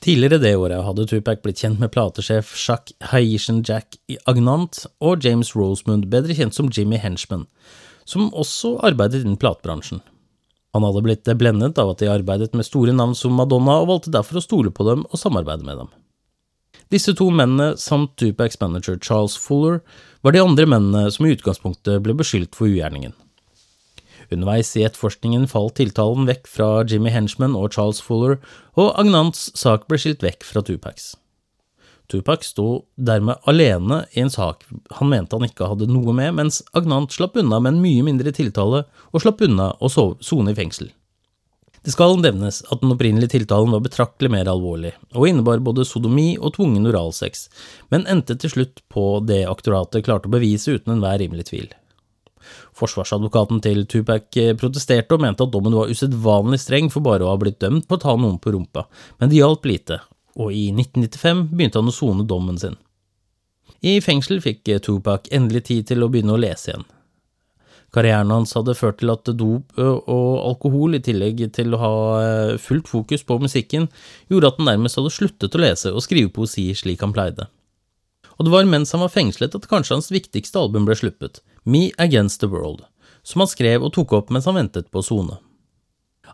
Tidligere 0.00 0.38
det 0.40 0.54
året 0.56 0.84
hadde 0.84 1.08
Tupac 1.10 1.42
blitt 1.42 1.60
kjent 1.60 1.80
med 1.80 1.90
platesjef 1.92 2.54
Jacques 2.56 2.94
Haitian 3.10 3.60
Jack 3.66 3.98
Agnant 4.30 4.86
og 5.04 5.26
James 5.26 5.50
Rosemund, 5.56 6.06
bedre 6.12 6.36
kjent 6.38 6.56
som 6.56 6.70
Jimmy 6.72 7.00
Henchman, 7.02 7.48
som 8.08 8.30
også 8.32 8.76
arbeidet 8.86 9.24
innen 9.24 9.38
platebransjen. 9.40 10.02
Han 10.74 10.86
hadde 10.86 11.02
blitt 11.02 11.30
blendet 11.38 11.78
av 11.82 11.92
at 11.92 12.02
de 12.02 12.10
arbeidet 12.10 12.54
med 12.54 12.66
store 12.66 12.94
navn 12.94 13.16
som 13.18 13.34
Madonna, 13.34 13.80
og 13.82 13.90
valgte 13.90 14.12
derfor 14.14 14.38
å 14.38 14.44
stole 14.44 14.70
på 14.70 14.86
dem 14.86 15.02
og 15.08 15.18
samarbeide 15.18 15.66
med 15.66 15.82
dem. 15.82 15.90
Disse 16.90 17.14
to 17.14 17.28
mennene, 17.30 17.76
samt 17.78 18.16
Tupacs 18.18 18.58
manager 18.60 18.98
Charles 18.98 19.36
Fuller, 19.38 19.80
var 20.22 20.34
de 20.34 20.42
andre 20.42 20.66
mennene 20.66 21.10
som 21.14 21.26
i 21.26 21.34
utgangspunktet 21.34 22.02
ble 22.02 22.16
beskyldt 22.18 22.56
for 22.58 22.70
ugjerningen. 22.70 23.14
Underveis 24.30 24.70
i 24.78 24.84
etterforskningen 24.86 25.48
falt 25.50 25.76
tiltalen 25.78 26.28
vekk 26.28 26.46
fra 26.50 26.68
Jimmy 26.86 27.10
Henchman 27.14 27.56
og 27.58 27.72
Charles 27.74 28.02
Fuller, 28.02 28.38
og 28.78 28.94
Agnants 28.98 29.48
sak 29.58 29.88
ble 29.90 29.98
skilt 30.02 30.22
vekk 30.22 30.46
fra 30.46 30.62
Tupacs. 30.66 31.16
Tupac 32.10 32.44
sto 32.44 32.68
dermed 32.98 33.38
alene 33.50 34.02
i 34.12 34.24
en 34.24 34.32
sak 34.32 34.64
han 34.98 35.10
mente 35.12 35.38
han 35.38 35.46
ikke 35.46 35.68
hadde 35.70 35.90
noe 35.90 36.14
med, 36.16 36.34
mens 36.38 36.60
Agnant 36.76 37.12
slapp 37.14 37.38
unna 37.38 37.60
med 37.62 37.76
en 37.76 37.82
mye 37.84 38.06
mindre 38.06 38.32
tiltale 38.34 38.84
og 39.10 39.22
slapp 39.22 39.44
unna 39.46 39.72
å 39.78 39.90
sone 39.90 40.50
i 40.50 40.58
fengsel. 40.58 40.90
Det 41.80 41.94
skal 41.94 42.18
nevnes 42.20 42.58
at 42.68 42.82
den 42.82 42.92
opprinnelige 42.92 43.38
tiltalen 43.38 43.72
var 43.72 43.80
betraktelig 43.80 44.28
mer 44.34 44.50
alvorlig, 44.52 44.92
og 45.16 45.28
innebar 45.30 45.62
både 45.64 45.86
sodomi 45.88 46.34
og 46.36 46.58
tvungen 46.58 46.90
oralsex, 46.90 47.46
men 47.88 48.04
endte 48.10 48.36
til 48.36 48.52
slutt 48.52 48.82
på 48.92 49.04
det 49.24 49.46
aktoratet 49.48 50.04
klarte 50.04 50.28
å 50.28 50.34
bevise 50.34 50.76
uten 50.76 50.98
enhver 50.98 51.22
rimelig 51.22 51.48
tvil. 51.48 51.70
Forsvarsadvokaten 52.76 53.62
til 53.64 53.86
Tupac 53.88 54.36
protesterte 54.60 55.16
og 55.16 55.24
mente 55.24 55.46
at 55.46 55.52
dommen 55.54 55.76
var 55.76 55.92
usedvanlig 55.92 56.60
streng 56.60 56.92
for 56.92 57.04
bare 57.04 57.24
å 57.24 57.32
ha 57.32 57.40
blitt 57.40 57.60
dømt 57.64 57.88
på 57.88 57.96
å 57.96 58.02
ta 58.04 58.16
noen 58.16 58.36
på 58.42 58.52
rumpa, 58.52 58.84
men 59.20 59.32
det 59.32 59.40
hjalp 59.40 59.68
lite, 59.68 60.02
og 60.36 60.54
i 60.54 60.68
1995 60.74 61.48
begynte 61.50 61.80
han 61.80 61.90
å 61.90 61.94
sone 61.94 62.26
dommen 62.28 62.58
sin. 62.60 62.78
I 63.80 64.00
fengsel 64.04 64.42
fikk 64.44 64.68
Tupac 64.84 65.30
endelig 65.32 65.64
tid 65.70 65.86
til 65.88 66.04
å 66.04 66.10
begynne 66.12 66.34
å 66.36 66.40
lese 66.40 66.72
igjen. 66.72 66.88
Karrieren 67.90 68.30
hans 68.30 68.52
hadde 68.54 68.76
ført 68.78 69.00
til 69.00 69.10
at 69.10 69.26
dop 69.34 69.72
og 69.80 70.34
alkohol, 70.46 70.94
i 70.94 71.02
tillegg 71.02 71.42
til 71.56 71.74
å 71.74 71.80
ha 71.80 71.94
fullt 72.62 72.90
fokus 72.90 73.24
på 73.26 73.40
musikken, 73.42 73.88
gjorde 74.30 74.52
at 74.52 74.60
han 74.60 74.70
nærmest 74.70 75.00
hadde 75.00 75.10
sluttet 75.10 75.56
å 75.56 75.62
lese 75.62 75.90
og 75.90 76.04
skrive 76.04 76.30
poesi 76.36 76.68
slik 76.78 77.02
han 77.02 77.14
pleide. 77.16 77.48
Og 78.38 78.46
det 78.46 78.54
var 78.54 78.68
mens 78.70 78.94
han 78.94 79.02
var 79.02 79.12
fengslet 79.12 79.56
at 79.58 79.66
kanskje 79.68 79.98
hans 79.98 80.12
viktigste 80.14 80.60
album 80.60 80.86
ble 80.86 80.94
sluppet, 80.96 81.42
Me 81.64 81.90
Against 81.98 82.44
the 82.44 82.48
World, 82.48 82.86
som 83.26 83.42
han 83.42 83.50
skrev 83.50 83.82
og 83.82 83.92
tok 83.96 84.14
opp 84.16 84.30
mens 84.30 84.46
han 84.46 84.60
ventet 84.60 84.92
på 84.92 85.02
å 85.02 85.04
sone. 85.04 85.40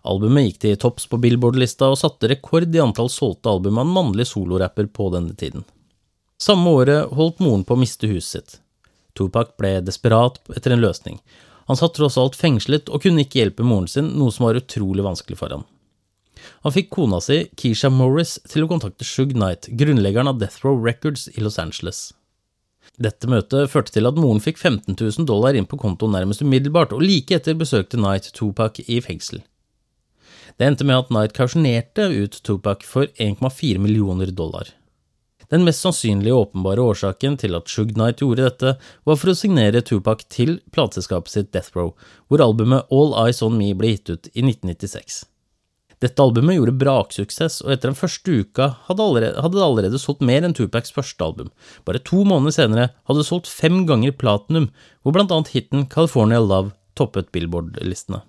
Albumet 0.03 0.49
gikk 0.49 0.61
til 0.65 0.77
topps 0.83 1.07
på 1.11 1.21
Billboard-lista 1.23 1.89
og 1.93 1.99
satte 2.01 2.29
rekord 2.31 2.75
i 2.75 2.83
antall 2.83 3.09
solgte 3.13 3.53
album 3.53 3.81
av 3.81 3.87
en 3.87 3.95
mannlig 3.97 4.29
solorapper 4.33 4.91
på 4.93 5.09
denne 5.15 5.35
tiden. 5.39 5.65
Samme 6.43 6.73
året 6.77 7.13
holdt 7.17 7.41
moren 7.41 7.65
på 7.65 7.77
å 7.77 7.81
miste 7.81 8.11
huset 8.11 8.33
sitt. 8.37 8.59
Tupac 9.17 9.55
ble 9.57 9.79
desperat 9.81 10.37
etter 10.53 10.75
en 10.75 10.83
løsning. 10.83 11.17
Han 11.67 11.79
satt 11.79 11.97
tross 11.97 12.19
alt 12.21 12.37
fengslet 12.37 12.91
og 12.93 13.03
kunne 13.03 13.25
ikke 13.25 13.41
hjelpe 13.41 13.65
moren 13.67 13.89
sin, 13.91 14.13
noe 14.19 14.35
som 14.35 14.47
var 14.47 14.59
utrolig 14.61 15.07
vanskelig 15.07 15.39
for 15.41 15.55
han. 15.55 15.65
Han 16.63 16.75
fikk 16.75 16.93
kona 16.95 17.19
si, 17.25 17.47
Keisha 17.59 17.89
Morris, 17.91 18.37
til 18.47 18.67
å 18.67 18.71
kontakte 18.71 19.07
Shug 19.09 19.33
Knight, 19.35 19.71
grunnleggeren 19.81 20.31
av 20.31 20.39
Death 20.43 20.63
Row 20.67 20.79
Records 20.85 21.27
i 21.33 21.43
Los 21.43 21.59
Angeles. 21.59 22.11
Dette 23.03 23.29
møtet 23.29 23.73
førte 23.73 23.93
til 23.97 24.09
at 24.09 24.21
moren 24.21 24.41
fikk 24.41 24.61
15 24.61 24.95
000 24.95 25.27
dollar 25.29 25.57
inn 25.59 25.67
på 25.69 25.79
kontoen 25.81 26.15
nærmest 26.15 26.45
umiddelbart, 26.45 26.95
og 26.95 27.03
like 27.03 27.35
etter 27.35 27.57
besøkte 27.59 27.99
Knight 27.99 28.31
Tupac 28.37 28.79
i 28.87 29.01
fengsel. 29.05 29.43
Det 30.57 30.65
endte 30.65 30.87
med 30.89 30.97
at 30.97 31.13
Knight 31.13 31.37
kausjonerte 31.37 32.09
ut 32.17 32.41
Tupac 32.43 32.85
for 32.89 33.11
1,4 33.21 33.79
millioner 33.79 34.33
dollar. 34.33 34.71
Den 35.53 35.63
mest 35.67 35.85
sannsynlige 35.85 36.35
og 36.35 36.49
åpenbare 36.49 36.83
årsaken 36.83 37.37
til 37.39 37.55
at 37.55 37.71
Shug 37.71 37.93
Knight 37.95 38.23
gjorde 38.23 38.49
dette, 38.49 38.73
var 39.07 39.19
for 39.21 39.31
å 39.31 39.37
signere 39.39 39.85
Tupac 39.85 40.25
til 40.33 40.57
plateselskapet 40.75 41.31
sitt 41.31 41.53
Death 41.55 41.77
Row, 41.77 41.93
hvor 42.27 42.43
albumet 42.43 42.89
All 42.91 43.15
Eyes 43.21 43.43
On 43.47 43.55
Me 43.55 43.71
ble 43.77 43.93
gitt 43.95 44.11
ut 44.11 44.31
i 44.33 44.43
1996. 44.43 45.23
Dette 46.03 46.25
albumet 46.25 46.59
gjorde 46.59 46.77
braksuksess, 46.81 47.63
og 47.65 47.73
etter 47.73 47.93
den 47.93 47.97
første 47.97 48.41
uka 48.43 48.73
hadde, 48.89 49.05
allerede, 49.05 49.41
hadde 49.41 49.57
det 49.57 49.65
allerede 49.65 50.01
solgt 50.03 50.25
mer 50.25 50.45
enn 50.45 50.57
Tupacs 50.57 50.93
første 50.93 51.25
album. 51.25 51.53
Bare 51.89 52.03
to 52.05 52.25
måneder 52.27 52.57
senere 52.57 52.89
hadde 53.09 53.23
det 53.23 53.29
solgt 53.31 53.49
fem 53.49 53.85
ganger 53.89 54.17
platinum, 54.19 54.69
hvor 55.05 55.17
blant 55.17 55.33
annet 55.33 55.55
hiten 55.55 55.87
California 55.93 56.43
Love 56.43 56.75
toppet 56.99 57.31
Billboard-listene. 57.33 58.25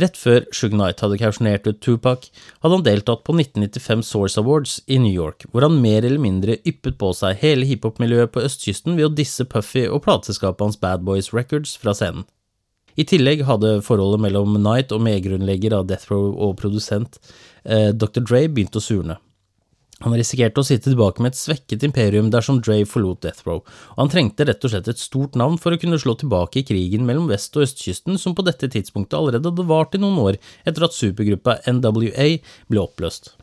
Rett 0.00 0.16
før 0.18 0.42
Shug 0.50 0.72
Knight 0.74 1.02
hadde 1.04 1.20
kausjonert 1.20 1.68
ut 1.68 1.78
Tupac, 1.84 2.26
hadde 2.64 2.78
han 2.78 2.86
deltatt 2.86 3.22
på 3.26 3.36
1995 3.36 4.02
Source 4.08 4.40
Awards 4.40 4.80
i 4.90 4.98
New 4.98 5.12
York, 5.12 5.46
hvor 5.52 5.62
han 5.62 5.78
mer 5.82 6.02
eller 6.02 6.18
mindre 6.22 6.56
yppet 6.66 6.98
på 6.98 7.12
seg 7.14 7.38
hele 7.44 7.68
hiphop-miljøet 7.68 8.32
på 8.34 8.42
østkysten 8.42 8.98
ved 8.98 9.06
å 9.06 9.14
disse 9.14 9.46
Puffy 9.46 9.84
og 9.86 10.02
plateselskapet 10.06 10.66
hans 10.66 10.80
Bad 10.82 11.06
Boys 11.06 11.30
Records 11.36 11.76
fra 11.78 11.94
scenen. 11.94 12.26
I 12.98 13.06
tillegg 13.10 13.42
hadde 13.46 13.80
forholdet 13.86 14.22
mellom 14.22 14.54
Knight 14.58 14.92
og 14.94 15.02
medgrunnlegger 15.02 15.74
av 15.78 15.86
Death 15.90 16.10
Row 16.10 16.30
og 16.30 16.56
produsent 16.60 17.18
eh, 17.62 17.90
Dr. 17.90 18.22
Dre 18.22 18.44
begynt 18.50 18.78
å 18.78 18.82
surne. 18.82 19.18
Han 20.02 20.16
risikerte 20.18 20.58
å 20.60 20.66
sitte 20.66 20.90
tilbake 20.90 21.22
med 21.22 21.32
et 21.32 21.38
svekket 21.38 21.84
imperium 21.86 22.30
dersom 22.32 22.58
Dre 22.64 22.80
forlot 22.88 23.22
Death 23.22 23.46
Row, 23.46 23.60
og 23.62 24.00
han 24.00 24.10
trengte 24.10 24.46
rett 24.48 24.64
og 24.66 24.72
slett 24.72 24.90
et 24.90 25.00
stort 25.00 25.38
navn 25.38 25.54
for 25.60 25.74
å 25.74 25.78
kunne 25.80 26.00
slå 26.02 26.16
tilbake 26.18 26.60
i 26.60 26.66
krigen 26.66 27.06
mellom 27.06 27.30
vest- 27.30 27.54
og 27.54 27.68
østkysten, 27.68 28.18
som 28.18 28.34
på 28.34 28.44
dette 28.46 28.68
tidspunktet 28.74 29.16
allerede 29.18 29.52
hadde 29.52 29.68
vart 29.70 29.94
i 29.94 30.02
noen 30.02 30.18
år 30.24 30.40
etter 30.66 30.88
at 30.88 30.96
supergruppa 30.96 31.60
NWA 31.70 32.28
ble 32.66 32.82
oppløst. 32.82 33.36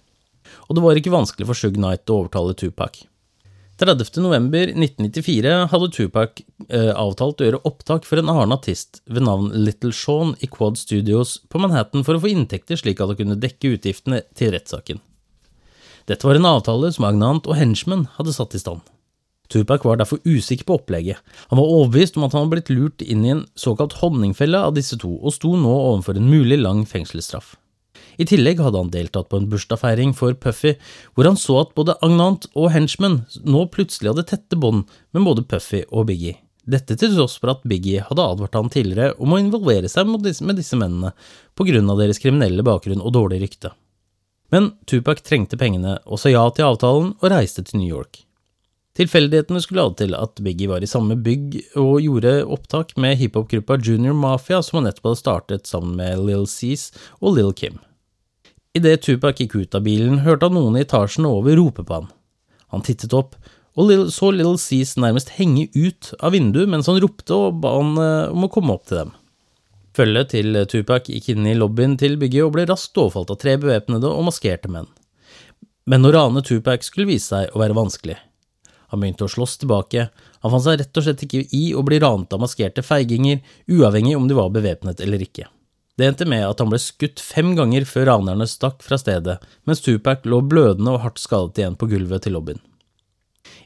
Og 0.68 0.76
det 0.76 0.84
var 0.84 1.00
ikke 1.00 1.14
vanskelig 1.16 1.48
for 1.48 1.58
Shug 1.58 1.80
Knight 1.80 2.12
å 2.12 2.20
overtale 2.22 2.58
Tupac. 2.60 3.06
30. 3.82 4.20
november 4.22 4.70
1994 4.76 5.54
hadde 5.72 5.88
Tupac 5.96 6.42
eh, 6.68 6.92
avtalt 6.94 7.42
å 7.42 7.48
gjøre 7.48 7.62
opptak 7.66 8.06
for 8.06 8.22
en 8.22 8.30
annen 8.30 8.54
artist 8.54 9.02
ved 9.10 9.26
navn 9.26 9.48
Little 9.56 9.96
Sean 9.96 10.36
i 10.38 10.50
Quad 10.52 10.78
Studios 10.78 11.40
på 11.50 11.64
Manhattan 11.64 12.06
for 12.06 12.14
å 12.14 12.22
få 12.22 12.30
inntekter 12.30 12.78
slik 12.78 13.02
at 13.02 13.10
han 13.10 13.18
kunne 13.24 13.40
dekke 13.42 13.74
utgiftene 13.80 14.22
til 14.38 14.54
rettssaken. 14.54 15.02
Dette 16.10 16.28
var 16.28 16.40
en 16.40 16.50
avtale 16.50 16.90
som 16.96 17.06
Agnant 17.08 17.48
og 17.50 17.58
Henchman 17.60 18.08
hadde 18.18 18.34
satt 18.36 18.56
i 18.58 18.62
stand. 18.62 18.82
Tupac 19.52 19.84
var 19.84 20.00
derfor 20.00 20.22
usikker 20.24 20.66
på 20.68 20.78
opplegget. 20.80 21.20
Han 21.52 21.60
var 21.60 21.68
overbevist 21.68 22.16
om 22.18 22.24
at 22.24 22.36
han 22.36 22.46
hadde 22.46 22.54
blitt 22.56 22.72
lurt 22.72 23.04
inn 23.04 23.26
i 23.26 23.34
en 23.34 23.44
såkalt 23.60 23.98
honningfelle 24.00 24.60
av 24.60 24.78
disse 24.78 24.96
to, 25.02 25.12
og 25.20 25.36
sto 25.36 25.58
nå 25.60 25.72
overfor 25.72 26.18
en 26.18 26.30
mulig 26.32 26.62
lang 26.62 26.86
fengselsstraff. 26.88 27.58
I 28.20 28.28
tillegg 28.28 28.60
hadde 28.62 28.80
han 28.80 28.92
deltatt 28.94 29.30
på 29.32 29.40
en 29.40 29.50
bursdagsfeiring 29.52 30.14
for 30.18 30.36
Puffy, 30.40 30.76
hvor 31.16 31.28
han 31.28 31.40
så 31.40 31.62
at 31.64 31.76
både 31.78 31.98
Agnant 32.06 32.48
og 32.54 32.72
Henchman 32.74 33.22
nå 33.44 33.66
plutselig 33.74 34.14
hadde 34.14 34.28
tette 34.32 34.60
bånd 34.60 34.88
med 35.12 35.28
både 35.28 35.46
Puffy 35.48 35.84
og 35.90 36.08
Biggie. 36.12 36.38
Dette 36.62 36.94
til 37.00 37.16
tross 37.16 37.40
for 37.42 37.56
at 37.56 37.64
Biggie 37.68 38.04
hadde 38.06 38.24
advart 38.24 38.56
han 38.56 38.70
tidligere 38.72 39.16
om 39.20 39.34
å 39.34 39.40
involvere 39.42 39.90
seg 39.90 40.08
med 40.12 40.28
disse 40.28 40.78
mennene 40.78 41.16
på 41.58 41.66
grunn 41.68 41.90
av 41.90 42.04
deres 42.04 42.22
kriminelle 42.22 42.64
bakgrunn 42.66 43.02
og 43.02 43.16
dårlige 43.18 43.48
rykte. 43.48 43.72
Men 44.52 44.74
Tupac 44.90 45.24
trengte 45.24 45.58
pengene 45.60 45.96
og 46.06 46.20
sa 46.20 46.32
ja 46.32 46.44
til 46.52 46.68
avtalen 46.68 47.14
og 47.20 47.32
reiste 47.32 47.64
til 47.64 47.80
New 47.80 47.88
York. 47.88 48.26
Tilfeldighetene 49.00 49.62
skulle 49.64 49.86
lade 49.86 50.02
til 50.02 50.16
at 50.18 50.42
Biggie 50.44 50.68
var 50.68 50.84
i 50.84 50.90
samme 50.90 51.16
bygg 51.16 51.56
og 51.80 52.02
gjorde 52.04 52.34
opptak 52.44 52.92
med 53.00 53.16
hiphopgruppa 53.22 53.78
Junior 53.80 54.18
Mafia 54.18 54.60
som 54.60 54.82
han 54.82 54.90
nettopp 54.90 55.08
hadde 55.08 55.22
startet 55.22 55.72
sammen 55.72 55.96
med 55.96 56.20
Lill 56.28 56.44
Cease 56.52 56.92
og 57.22 57.38
Lill 57.38 57.54
Kim. 57.56 57.80
Idet 58.76 59.06
Tupac 59.06 59.40
gikk 59.40 59.56
ut 59.56 59.76
av 59.76 59.84
bilen, 59.88 60.22
hørte 60.26 60.48
han 60.48 60.56
noen 60.60 60.76
i 60.80 60.84
etasjen 60.84 61.28
over 61.28 61.56
rope 61.60 61.84
på 61.88 62.02
han. 62.02 62.12
Han 62.72 62.84
tittet 62.84 63.16
opp, 63.16 63.38
og 63.80 63.92
så 64.12 64.32
Lill 64.36 64.58
Cease 64.60 65.00
nærmest 65.00 65.32
henge 65.38 65.70
ut 65.76 66.12
av 66.20 66.36
vinduet 66.36 66.72
mens 66.72 66.92
han 66.92 67.00
ropte 67.04 67.36
og 67.36 67.60
ba 67.64 67.78
han 67.80 67.96
uh, 68.00 68.32
om 68.36 68.48
å 68.48 68.52
komme 68.52 68.76
opp 68.76 68.88
til 68.88 69.06
dem. 69.06 69.16
Følget 69.98 70.32
til 70.32 70.56
Tupac 70.72 71.10
gikk 71.12 71.34
inn 71.34 71.48
i 71.52 71.58
lobbyen 71.58 71.98
til 72.00 72.16
bygget 72.20 72.46
og 72.48 72.54
ble 72.56 72.66
raskt 72.70 72.98
overfalt 73.02 73.34
av 73.34 73.40
tre 73.42 73.58
bevæpnede 73.60 74.08
og 74.08 74.28
maskerte 74.30 74.72
menn. 74.72 74.88
Men 75.90 76.08
å 76.08 76.14
rane 76.16 76.44
Tupac 76.48 76.86
skulle 76.88 77.10
vise 77.10 77.34
seg 77.34 77.52
å 77.52 77.60
være 77.60 77.76
vanskelig. 77.76 78.16
Han 78.92 79.04
begynte 79.04 79.26
å 79.28 79.32
slåss 79.32 79.58
tilbake, 79.62 80.10
han 80.44 80.52
fant 80.54 80.64
seg 80.66 80.80
rett 80.82 81.00
og 81.00 81.06
slett 81.06 81.24
ikke 81.26 81.44
i 81.56 81.64
å 81.76 81.84
bli 81.88 82.00
ranet 82.04 82.32
av 82.36 82.44
maskerte 82.44 82.84
feiginger, 82.84 83.40
uavhengig 83.72 84.18
om 84.20 84.28
de 84.28 84.38
var 84.38 84.52
bevæpnet 84.56 85.04
eller 85.04 85.24
ikke. 85.24 85.48
Det 86.00 86.08
endte 86.08 86.28
med 86.28 86.48
at 86.48 86.60
han 86.64 86.72
ble 86.72 86.80
skutt 86.80 87.20
fem 87.20 87.54
ganger 87.58 87.84
før 87.88 88.08
ranerne 88.14 88.48
stakk 88.48 88.80
fra 88.84 89.00
stedet, 89.00 89.38
mens 89.68 89.84
Tupac 89.84 90.24
lå 90.28 90.40
blødende 90.44 90.96
og 90.96 91.04
hardt 91.04 91.20
skadet 91.24 91.60
igjen 91.62 91.80
på 91.80 91.92
gulvet 91.92 92.26
til 92.26 92.36
lobbyen. 92.38 92.64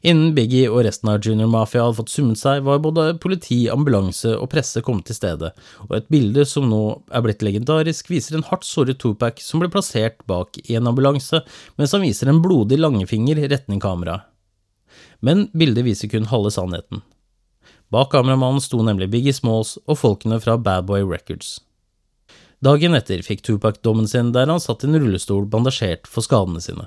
Innen 0.06 0.36
Biggie 0.38 0.68
og 0.70 0.84
resten 0.86 1.10
av 1.10 1.24
Junior 1.26 1.48
Mafia 1.50 1.82
hadde 1.82 1.98
fått 1.98 2.12
summet 2.14 2.38
seg, 2.38 2.60
var 2.68 2.82
både 2.84 3.16
politi, 3.22 3.64
ambulanse 3.74 4.36
og 4.38 4.52
presse 4.52 4.84
kommet 4.86 5.08
til 5.10 5.18
stedet, 5.18 5.50
og 5.88 5.96
et 5.98 6.12
bilde 6.14 6.44
som 6.46 6.68
nå 6.70 6.82
er 7.10 7.24
blitt 7.26 7.42
legendarisk, 7.42 8.12
viser 8.14 8.38
en 8.38 8.46
hardt 8.46 8.68
såret 8.68 9.00
Tupac 9.02 9.42
som 9.42 9.64
ble 9.64 9.72
plassert 9.74 10.20
bak 10.30 10.60
i 10.62 10.78
en 10.78 10.92
ambulanse, 10.92 11.42
mens 11.82 11.96
han 11.98 12.06
viser 12.06 12.30
en 12.30 12.44
blodig 12.44 12.78
langefinger 12.78 13.42
retning 13.50 13.82
kameraet. 13.82 14.30
Men 15.26 15.48
bildet 15.58 15.88
viser 15.88 16.12
kun 16.12 16.30
halve 16.30 16.52
sannheten. 16.54 17.02
Bak 17.90 18.12
kameramannen 18.14 18.62
sto 18.62 18.84
nemlig 18.86 19.10
Biggie 19.10 19.34
Smalls 19.34 19.80
og 19.88 19.98
folkene 20.04 20.38
fra 20.44 20.60
Bad 20.62 20.86
Boy 20.86 21.02
Records. 21.02 21.64
Dagen 22.62 22.94
etter 22.98 23.26
fikk 23.26 23.42
Tupac 23.46 23.82
dommen 23.82 24.06
sin 24.10 24.36
der 24.38 24.54
han 24.54 24.62
satt 24.62 24.86
i 24.86 24.92
en 24.92 25.00
rullestol 25.02 25.50
bandasjert 25.50 26.06
for 26.06 26.26
skadene 26.26 26.62
sine. 26.62 26.86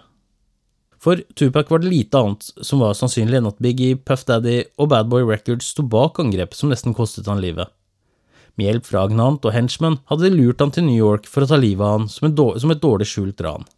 For 0.99 1.23
Tupac 1.39 1.71
var 1.71 1.83
det 1.83 1.93
lite 1.93 2.19
annet 2.19 2.49
som 2.67 2.83
var 2.83 2.97
sannsynlig 2.99 3.39
enn 3.39 3.49
at 3.51 3.61
Biggie, 3.63 3.97
Puff 3.97 4.25
Daddy 4.27 4.65
og 4.79 4.91
Bad 4.91 5.11
Boy 5.13 5.23
Records 5.23 5.71
sto 5.71 5.85
bak 5.87 6.19
angrepet 6.19 6.59
som 6.59 6.73
nesten 6.73 6.97
kostet 6.97 7.31
han 7.31 7.43
livet. 7.43 7.71
Med 8.59 8.67
hjelp 8.67 8.87
fra 8.89 9.05
Agnant 9.07 9.45
og 9.47 9.55
Henchman 9.55 10.01
hadde 10.11 10.27
de 10.27 10.35
lurt 10.35 10.63
han 10.65 10.75
til 10.75 10.89
New 10.89 10.99
York 10.99 11.29
for 11.31 11.47
å 11.47 11.51
ta 11.51 11.59
livet 11.61 11.85
av 11.87 12.01
han 12.01 12.09
som, 12.11 12.27
som 12.59 12.75
et 12.75 12.83
dårlig 12.83 13.07
skjult 13.07 13.45
ran. 13.47 13.69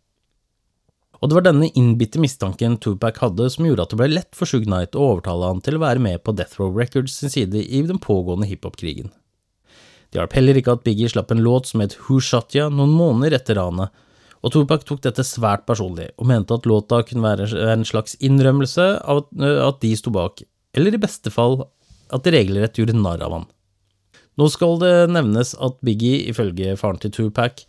Og 1.20 1.28
det 1.28 1.37
var 1.37 1.44
denne 1.44 1.68
innbitte 1.76 2.20
mistanken 2.22 2.78
Tupac 2.80 3.18
hadde 3.20 3.50
som 3.52 3.66
gjorde 3.68 3.85
at 3.85 3.92
det 3.92 3.98
ble 4.00 4.09
lett 4.14 4.33
for 4.37 4.48
Sug 4.48 4.64
Knight 4.64 4.96
å 4.96 5.11
overtale 5.11 5.50
han 5.50 5.61
til 5.64 5.76
å 5.76 5.83
være 5.83 6.00
med 6.00 6.22
på 6.24 6.33
Death 6.33 6.56
Row 6.56 6.72
Records 6.72 7.18
sin 7.20 7.33
side 7.33 7.61
i 7.61 7.83
den 7.85 8.00
pågående 8.00 8.48
hiphop-krigen. 8.48 9.12
Det 10.11 10.18
hjalp 10.18 10.33
heller 10.35 10.56
ikke 10.56 10.78
at 10.78 10.87
Biggie 10.87 11.11
slapp 11.12 11.30
en 11.35 11.44
låt 11.44 11.68
som 11.68 11.85
het 11.85 11.98
Who 12.06 12.22
Shot 12.24 12.56
Ya 12.56 12.70
noen 12.72 12.96
måneder 12.96 13.37
etter 13.37 13.61
ranet, 13.61 13.92
og 14.40 14.55
Tupac 14.55 14.87
tok 14.88 15.03
dette 15.05 15.24
svært 15.26 15.66
personlig, 15.68 16.09
og 16.16 16.29
mente 16.31 16.57
at 16.57 16.68
låta 16.68 17.03
kunne 17.07 17.24
være 17.26 17.48
en 17.74 17.85
slags 17.88 18.16
innrømmelse 18.24 18.87
av 19.05 19.26
at 19.38 19.81
de 19.85 19.94
sto 19.98 20.12
bak, 20.14 20.40
eller 20.76 20.96
i 20.96 21.03
beste 21.03 21.33
fall 21.35 21.62
at 22.11 22.24
de 22.24 22.33
regelrett 22.35 22.79
gjorde 22.81 22.96
narr 22.96 23.22
av 23.26 23.37
han. 23.37 23.48
Nå 24.40 24.46
skal 24.48 24.79
det 24.81 24.94
nevnes 25.12 25.53
at 25.61 25.81
Biggie, 25.85 26.22
ifølge 26.31 26.76
faren 26.81 27.00
til 27.03 27.12
Tupac, 27.12 27.66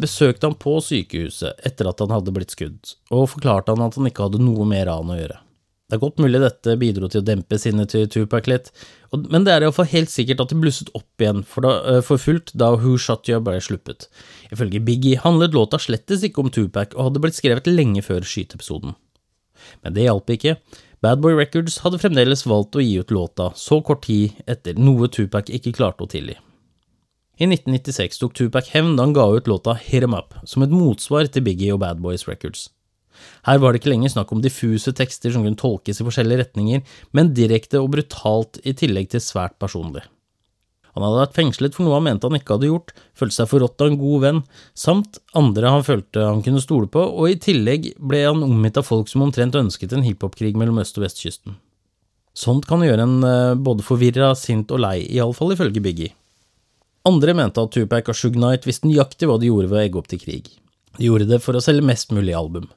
besøkte 0.00 0.48
han 0.48 0.56
på 0.58 0.78
sykehuset 0.82 1.60
etter 1.68 1.90
at 1.90 2.02
han 2.02 2.10
hadde 2.16 2.34
blitt 2.34 2.56
skudd, 2.56 2.96
og 3.14 3.28
forklarte 3.36 3.76
han 3.76 3.84
at 3.86 4.00
han 4.00 4.08
ikke 4.10 4.26
hadde 4.26 4.42
noe 4.42 4.66
mer 4.66 4.90
annet 4.90 5.14
å 5.14 5.20
gjøre. 5.20 5.38
Det 5.90 5.96
er 5.96 6.02
godt 6.04 6.20
mulig 6.22 6.38
dette 6.38 6.76
bidro 6.78 7.08
til 7.10 7.18
å 7.18 7.26
dempe 7.26 7.58
sinnet 7.58 7.90
til 7.90 8.04
Tupac 8.06 8.46
litt, 8.46 8.68
men 9.10 9.42
det 9.42 9.56
er 9.56 9.64
iallfall 9.66 9.88
helt 9.90 10.12
sikkert 10.12 10.44
at 10.44 10.52
det 10.52 10.60
blusset 10.62 10.92
opp 10.94 11.24
igjen 11.24 11.42
for, 11.42 11.66
da, 11.66 11.72
eh, 11.82 11.98
for 12.06 12.22
fullt 12.22 12.52
da 12.54 12.68
Who 12.76 12.94
Shot 12.94 13.26
You 13.26 13.40
ble 13.42 13.56
sluppet. 13.58 14.06
Ifølge 14.54 14.78
Biggie 14.86 15.18
handlet 15.18 15.56
låta 15.56 15.80
slettes 15.82 16.22
ikke 16.22 16.44
om 16.44 16.52
Tupac 16.54 16.94
og 16.94 17.08
hadde 17.08 17.24
blitt 17.24 17.40
skrevet 17.40 17.66
lenge 17.66 18.06
før 18.06 18.22
skyteepisoden. 18.22 18.94
Men 19.82 19.98
det 19.98 20.06
hjalp 20.06 20.30
ikke. 20.30 20.60
Bad 21.02 21.24
Boy 21.24 21.34
Records 21.34 21.80
hadde 21.82 21.98
fremdeles 21.98 22.46
valgt 22.46 22.78
å 22.78 22.84
gi 22.84 23.00
ut 23.02 23.10
låta 23.10 23.50
så 23.58 23.80
kort 23.82 24.06
tid 24.06 24.38
etter, 24.46 24.78
noe 24.78 25.10
Tupac 25.10 25.50
ikke 25.50 25.74
klarte 25.74 26.06
å 26.06 26.12
tilgi. 26.12 26.38
I 27.40 27.48
1996 27.48 28.20
tok 28.20 28.34
Tupac 28.38 28.70
hevn 28.76 28.94
da 28.94 29.08
han 29.08 29.16
ga 29.16 29.26
ut 29.32 29.48
låta 29.50 29.74
Hit 29.74 30.06
Em 30.06 30.14
Up, 30.14 30.38
som 30.46 30.62
et 30.62 30.70
motsvar 30.70 31.26
til 31.26 31.42
Biggie 31.42 31.74
og 31.74 31.80
Bad 31.82 31.98
Boys 32.04 32.28
Records. 32.28 32.68
Her 33.48 33.60
var 33.62 33.72
det 33.72 33.82
ikke 33.82 33.92
lenger 33.94 34.14
snakk 34.14 34.32
om 34.34 34.44
diffuse 34.44 34.94
tekster 34.96 35.34
som 35.34 35.44
kunne 35.46 35.60
tolkes 35.60 36.00
i 36.00 36.06
forskjellige 36.06 36.44
retninger, 36.44 36.86
men 37.16 37.34
direkte 37.36 37.82
og 37.82 37.92
brutalt 37.96 38.60
i 38.64 38.76
tillegg 38.76 39.12
til 39.12 39.24
svært 39.24 39.58
personlig. 39.62 40.06
Han 40.96 41.04
hadde 41.06 41.20
vært 41.20 41.36
fengslet 41.36 41.76
for 41.76 41.86
noe 41.86 41.98
han 41.98 42.06
mente 42.08 42.26
han 42.26 42.36
ikke 42.38 42.56
hadde 42.56 42.70
gjort, 42.70 42.92
følte 43.14 43.36
seg 43.36 43.50
forrådt 43.52 43.82
av 43.82 43.90
en 43.92 43.98
god 44.00 44.22
venn, 44.24 44.40
samt 44.74 45.20
andre 45.38 45.74
han 45.76 45.86
følte 45.86 46.24
han 46.26 46.42
kunne 46.44 46.62
stole 46.62 46.90
på, 46.90 47.02
og 47.02 47.30
i 47.30 47.38
tillegg 47.40 47.92
ble 48.02 48.24
han 48.26 48.42
omgitt 48.46 48.80
av 48.80 48.88
folk 48.88 49.10
som 49.10 49.22
omtrent 49.26 49.58
ønsket 49.58 49.94
en 49.94 50.06
hiphop-krig 50.06 50.58
mellom 50.58 50.82
øst- 50.82 50.98
og 50.98 51.06
vestkysten. 51.06 51.58
Sånt 52.36 52.66
kan 52.66 52.82
gjøre 52.82 53.06
en 53.06 53.26
eh, 53.26 53.58
både 53.58 53.84
forvirra, 53.86 54.32
sint 54.38 54.70
og 54.74 54.82
lei, 54.82 54.98
iallfall 55.10 55.54
ifølge 55.54 55.82
Biggie. 55.84 56.14
Andre 57.08 57.34
mente 57.34 57.62
at 57.62 57.72
Tupac 57.74 58.10
og 58.12 58.16
Shug 58.16 58.36
Knight 58.36 58.66
visste 58.68 58.88
nøyaktig 58.88 59.28
hva 59.28 59.38
de 59.40 59.48
gjorde 59.48 59.70
ved 59.70 59.78
å 59.78 59.82
egge 59.86 60.00
opp 60.00 60.10
til 60.10 60.20
krig. 60.20 60.50
De 60.98 61.08
gjorde 61.08 61.30
det 61.30 61.40
for 61.42 61.56
å 61.56 61.62
selge 61.64 61.86
mest 61.86 62.12
mulig 62.14 62.34
album. 62.36 62.68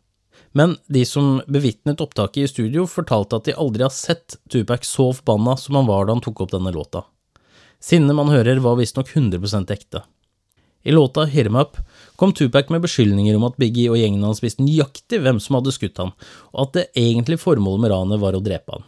Men 0.53 0.77
de 0.85 1.01
som 1.09 1.39
bevitnet 1.49 2.01
opptaket 2.01 2.45
i 2.45 2.49
studio, 2.49 2.85
fortalte 2.89 3.39
at 3.39 3.49
de 3.49 3.55
aldri 3.57 3.85
har 3.85 3.93
sett 3.93 4.37
Tupac 4.53 4.85
så 4.85 5.09
forbanna 5.17 5.57
som 5.57 5.79
han 5.79 5.89
var 5.89 6.05
da 6.05 6.13
han 6.13 6.21
tok 6.21 6.45
opp 6.45 6.53
denne 6.53 6.73
låta. 6.75 7.03
Sinnet 7.81 8.15
man 8.15 8.29
hører, 8.29 8.61
var 8.61 8.77
visstnok 8.77 9.09
100% 9.09 9.73
ekte. 9.73 10.03
I 10.83 10.91
låta 10.91 11.25
Hit 11.25 11.47
Em 11.47 11.55
Up 11.55 11.77
kom 12.15 12.33
Tupac 12.33 12.69
med 12.69 12.83
beskyldninger 12.83 13.35
om 13.35 13.47
at 13.47 13.57
Biggie 13.57 13.89
og 13.89 13.97
gjengen 13.97 14.23
hans 14.27 14.43
visste 14.43 14.63
nøyaktig 14.63 15.21
hvem 15.23 15.39
som 15.41 15.57
hadde 15.57 15.73
skutt 15.73 15.99
han, 15.99 16.13
og 16.53 16.67
at 16.67 16.73
det 16.77 16.89
egentlige 17.01 17.41
formålet 17.41 17.85
med 17.85 17.93
ranet 17.95 18.21
var 18.21 18.37
å 18.37 18.43
drepe 18.43 18.77
han. 18.77 18.85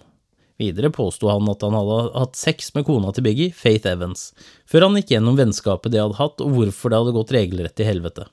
Videre 0.60 0.92
påsto 0.94 1.28
han 1.32 1.50
at 1.52 1.64
han 1.66 1.76
hadde 1.76 2.00
hatt 2.14 2.40
sex 2.40 2.72
med 2.76 2.86
kona 2.88 3.12
til 3.16 3.26
Biggie, 3.26 3.56
Faith 3.56 3.90
Evans, 3.90 4.30
før 4.70 4.88
han 4.88 5.00
gikk 5.00 5.16
gjennom 5.16 5.40
vennskapet 5.40 5.92
de 5.92 6.04
hadde 6.04 6.20
hatt 6.20 6.44
og 6.44 6.56
hvorfor 6.56 6.92
det 6.92 7.02
hadde 7.02 7.16
gått 7.18 7.34
regelrett 7.36 7.76
til 7.80 7.90
helvete. 7.90 8.30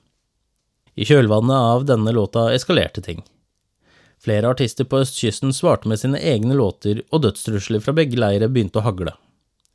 I 0.95 1.07
kjølvannet 1.09 1.55
av 1.73 1.85
denne 1.89 2.13
låta 2.13 2.51
eskalerte 2.53 3.01
ting. 3.01 3.23
Flere 4.23 4.53
artister 4.53 4.87
på 4.87 5.01
østkysten 5.03 5.51
svarte 5.51 5.89
med 5.89 5.99
sine 5.99 6.19
egne 6.21 6.55
låter, 6.55 7.01
og 7.11 7.25
dødstrusler 7.25 7.81
fra 7.83 7.95
begge 7.97 8.19
leire 8.19 8.47
begynte 8.47 8.79
å 8.79 8.85
hagle. 8.85 9.15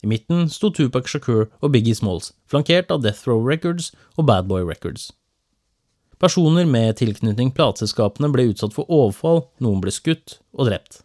I 0.02 0.08
midten 0.08 0.46
sto 0.48 0.70
Tupac 0.70 1.10
Shakur 1.10 1.48
og 1.58 1.72
Biggie 1.74 1.96
Smalls, 1.98 2.30
flankert 2.46 2.92
av 2.94 3.02
Death 3.02 3.26
Row 3.26 3.42
Records 3.44 3.90
og 4.16 4.28
Bad 4.30 4.46
Boy 4.48 4.62
Records. 4.62 5.10
Personer 6.22 6.66
med 6.66 6.96
tilknytning 6.98 7.50
plateselskapene 7.54 8.30
ble 8.34 8.48
utsatt 8.52 8.74
for 8.74 8.86
overfall, 8.90 9.44
noen 9.62 9.82
ble 9.82 9.92
skutt 9.94 10.38
og 10.54 10.70
drept. 10.70 11.02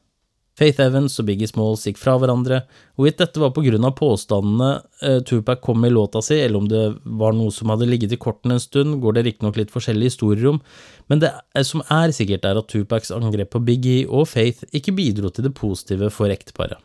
Faith 0.57 0.81
Evans 0.83 1.15
og 1.17 1.25
Biggie 1.25 1.49
Smalls 1.49 1.87
gikk 1.87 1.97
fra 1.97 2.13
hverandre, 2.21 2.59
hvorvidt 2.93 3.23
dette 3.23 3.41
var 3.41 3.55
på 3.55 3.63
grunn 3.65 3.87
av 3.87 3.95
påstandene 3.97 4.69
eh, 5.01 5.19
Tupac 5.25 5.63
kom 5.65 5.79
med 5.81 5.89
i 5.89 5.95
låta 5.95 6.21
si, 6.21 6.37
eller 6.43 6.61
om 6.61 6.67
det 6.69 6.83
var 7.03 7.33
noe 7.33 7.53
som 7.53 7.73
hadde 7.73 7.87
ligget 7.89 8.13
i 8.13 8.19
kortene 8.21 8.59
en 8.59 8.61
stund, 8.61 8.99
går 9.01 9.17
det 9.17 9.25
riktignok 9.27 9.57
litt 9.57 9.73
forskjellige 9.73 10.13
historier 10.13 10.51
om, 10.51 10.61
men 11.09 11.23
det 11.23 11.33
som 11.65 11.81
er 11.89 12.13
sikkert 12.13 12.45
er 12.45 12.61
at 12.61 12.69
Tupacs 12.69 13.09
angrep 13.15 13.49
på 13.55 13.63
Biggie 13.65 14.05
og 14.05 14.29
Faith 14.29 14.67
ikke 14.77 14.93
bidro 14.93 15.33
til 15.33 15.49
det 15.49 15.55
positive 15.57 16.13
for 16.13 16.33
ekteparet. 16.33 16.77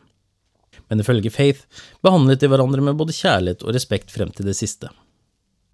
Men 0.89 1.03
ifølge 1.03 1.29
Faith 1.29 1.85
behandlet 2.01 2.41
de 2.41 2.49
hverandre 2.49 2.81
med 2.81 2.97
både 2.97 3.13
kjærlighet 3.13 3.61
og 3.61 3.75
respekt 3.77 4.09
frem 4.09 4.33
til 4.33 4.49
det 4.49 4.57
siste. 4.57 4.89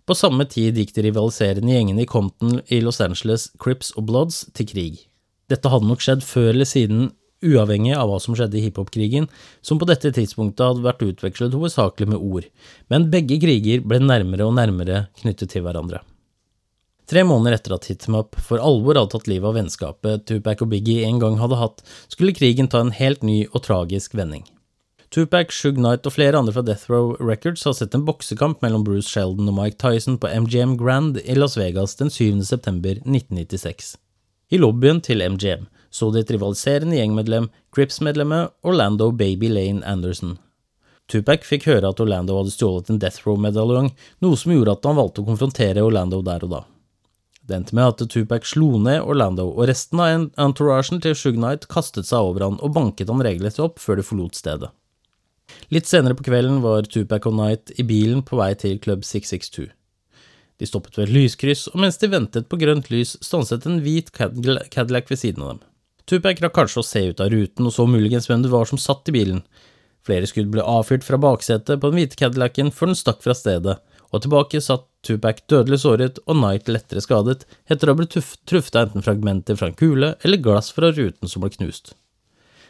På 0.06 0.14
samme 0.14 0.44
tid 0.46 0.76
gikk 0.78 0.92
de 0.94 1.08
rivaliserende 1.08 1.72
gjengene 1.72 2.04
i 2.04 2.10
Compton 2.10 2.60
i 2.68 2.82
Los 2.84 3.00
Angeles, 3.02 3.48
Crips 3.62 3.96
og 3.96 4.06
Bloods, 4.12 4.44
til 4.54 4.68
krig. 4.70 5.06
Dette 5.50 5.72
hadde 5.72 5.88
nok 5.88 6.04
skjedd 6.04 6.26
før 6.26 6.52
eller 6.52 6.68
siden 6.68 7.08
uavhengig 7.46 7.94
av 7.98 8.10
hva 8.10 8.18
som 8.22 8.36
skjedde 8.38 8.60
i 8.60 8.66
hiphop-krigen, 8.66 9.30
som 9.62 9.80
på 9.82 9.88
dette 9.90 10.12
tidspunktet 10.16 10.66
hadde 10.66 10.86
vært 10.86 11.06
utvekslet 11.06 11.56
hovedsakelig 11.56 12.10
med 12.12 12.20
ord, 12.20 12.50
men 12.92 13.08
begge 13.14 13.40
kriger 13.44 13.86
ble 13.86 14.02
nærmere 14.04 14.48
og 14.48 14.58
nærmere 14.58 15.06
knyttet 15.22 15.54
til 15.54 15.66
hverandre. 15.66 16.02
Tre 17.06 17.22
måneder 17.22 17.60
etter 17.60 17.76
at 17.76 17.86
Hitmap 17.86 18.34
for 18.42 18.58
alvor 18.58 18.98
hadde 18.98 19.14
tatt 19.14 19.28
livet 19.30 19.46
av 19.52 19.60
vennskapet 19.60 20.26
Tupac 20.26 20.64
og 20.66 20.72
Biggie 20.72 21.06
en 21.06 21.22
gang 21.22 21.38
hadde 21.38 21.60
hatt, 21.60 21.84
skulle 22.10 22.34
krigen 22.34 22.70
ta 22.72 22.82
en 22.82 22.94
helt 22.98 23.22
ny 23.22 23.44
og 23.52 23.62
tragisk 23.68 24.18
vending. 24.18 24.42
Tupac, 25.14 25.54
Shug 25.54 25.78
Knight 25.78 26.08
og 26.10 26.16
flere 26.16 26.40
andre 26.42 26.52
fra 26.56 26.64
Death 26.66 26.90
Row 26.90 27.14
Records 27.22 27.64
har 27.64 27.76
sett 27.78 27.94
en 27.96 28.08
boksekamp 28.08 28.66
mellom 28.66 28.84
Bruce 28.84 29.08
Sheldon 29.08 29.52
og 29.52 29.56
Mike 29.60 29.78
Tyson 29.80 30.18
på 30.20 30.28
MGM 30.28 30.74
Grand 30.82 31.22
i 31.22 31.38
Las 31.38 31.56
Vegas 31.62 31.94
den 32.02 32.10
7. 32.10 32.42
september 32.44 32.98
1996. 33.06 33.94
I 34.52 34.58
lobbyen 34.60 35.00
til 35.06 35.22
MGM 35.22 35.70
så 35.90 36.12
de 36.12 36.22
et 36.22 36.32
rivaliserende 36.32 36.98
gjengmedlem, 36.98 37.50
Crips-medlemmet 37.76 38.54
Orlando 38.64 39.12
Baby 39.12 39.50
Lane 39.52 39.86
Anderson. 39.86 40.38
Tupac 41.12 41.46
fikk 41.46 41.68
høre 41.70 41.92
at 41.92 42.00
Orlando 42.02 42.38
hadde 42.40 42.54
stjålet 42.54 42.90
en 42.90 43.02
Death 43.02 43.28
Row-medaljong, 43.28 43.92
noe 44.26 44.40
som 44.40 44.56
gjorde 44.56 44.74
at 44.74 44.88
han 44.90 44.98
valgte 44.98 45.22
å 45.22 45.28
konfrontere 45.28 45.84
Orlando 45.86 46.22
der 46.26 46.48
og 46.48 46.56
da. 46.56 46.64
Det 47.46 47.54
endte 47.60 47.76
med 47.78 47.92
at 47.92 48.10
Tupac 48.10 48.48
slo 48.50 48.80
ned 48.82 49.04
Orlando, 49.06 49.46
og 49.54 49.68
resten 49.70 50.02
av 50.02 50.32
entouragen 50.42 51.02
til 51.04 51.14
Shug 51.14 51.38
Knight 51.38 51.68
kastet 51.70 52.10
seg 52.10 52.26
over 52.26 52.48
han 52.48 52.58
og 52.58 52.74
banket 52.74 53.12
han 53.12 53.22
regelrett 53.22 53.62
opp 53.62 53.78
før 53.84 54.02
de 54.02 54.08
forlot 54.08 54.40
stedet. 54.40 54.72
Litt 55.70 55.86
senere 55.86 56.18
på 56.18 56.26
kvelden 56.26 56.64
var 56.64 56.90
Tupac 56.90 57.28
og 57.30 57.38
Knight 57.38 57.76
i 57.78 57.86
bilen 57.86 58.26
på 58.26 58.40
vei 58.42 58.56
til 58.58 58.82
Club 58.82 59.06
662. 59.06 59.70
De 60.58 60.66
stoppet 60.66 60.98
ved 60.98 61.10
et 61.10 61.14
lyskryss, 61.14 61.68
og 61.70 61.82
mens 61.84 62.00
de 62.02 62.10
ventet 62.10 62.50
på 62.50 62.58
grønt 62.58 62.90
lys, 62.90 63.14
stanset 63.22 63.68
en 63.68 63.82
hvit 63.84 64.10
Cadillac 64.16 65.12
ved 65.12 65.20
siden 65.20 65.44
av 65.44 65.54
dem. 65.54 65.64
Tupac 66.06 66.42
rakk 66.44 66.54
kanskje 66.54 66.82
å 66.82 66.86
se 66.86 67.02
ut 67.10 67.22
av 67.24 67.32
ruten 67.34 67.66
og 67.66 67.74
så 67.74 67.88
muligens 67.90 68.30
hvem 68.30 68.44
det 68.44 68.52
var 68.54 68.70
som 68.70 68.82
satt 68.82 69.10
i 69.10 69.16
bilen. 69.16 69.42
Flere 70.06 70.28
skudd 70.30 70.52
ble 70.54 70.62
avfyrt 70.62 71.06
fra 71.06 71.18
baksetet 71.18 71.82
på 71.82 71.90
den 71.90 71.98
hvite 71.98 72.20
Cadillacen 72.20 72.70
før 72.74 72.92
den 72.92 73.00
stakk 73.00 73.24
fra 73.26 73.34
stedet, 73.34 73.80
og 74.14 74.22
tilbake 74.22 74.62
satt 74.62 74.86
Tupac 75.06 75.42
dødelig 75.50 75.82
såret 75.82 76.20
og 76.26 76.38
Knight 76.38 76.70
lettere 76.70 77.02
skadet 77.02 77.48
etter 77.66 77.90
å 77.90 77.96
ha 77.96 78.00
blitt 78.00 78.18
truffet 78.46 78.78
av 78.78 78.88
enten 78.88 79.06
fragmenter 79.06 79.58
fra 79.58 79.72
en 79.72 79.78
kule 79.78 80.14
eller 80.22 80.42
glass 80.42 80.70
fra 80.74 80.92
ruten 80.94 81.30
som 81.30 81.42
ble 81.42 81.52
knust. 81.58 81.96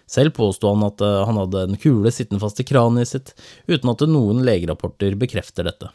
Selv 0.08 0.36
påsto 0.38 0.70
han 0.70 0.86
at 0.86 1.02
eh, 1.02 1.22
han 1.28 1.40
hadde 1.42 1.64
en 1.66 1.80
kule 1.82 2.12
sittende 2.14 2.40
fast 2.44 2.60
i 2.62 2.68
kraniet 2.68 3.10
sitt, 3.10 3.34
uten 3.68 3.92
at 3.92 4.04
noen 4.08 4.44
legerapporter 4.46 5.18
bekrefter 5.20 5.68
dette. 5.68 5.90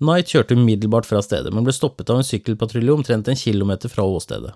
Knight 0.00 0.32
kjørte 0.32 0.56
umiddelbart 0.56 1.06
fra 1.06 1.20
stedet, 1.22 1.52
men 1.52 1.66
ble 1.66 1.74
stoppet 1.76 2.10
av 2.10 2.22
en 2.22 2.26
sykkelpatrulje 2.26 2.94
omtrent 2.94 3.28
en 3.28 3.38
kilometer 3.38 3.92
fra 3.92 4.06
åstedet. 4.08 4.54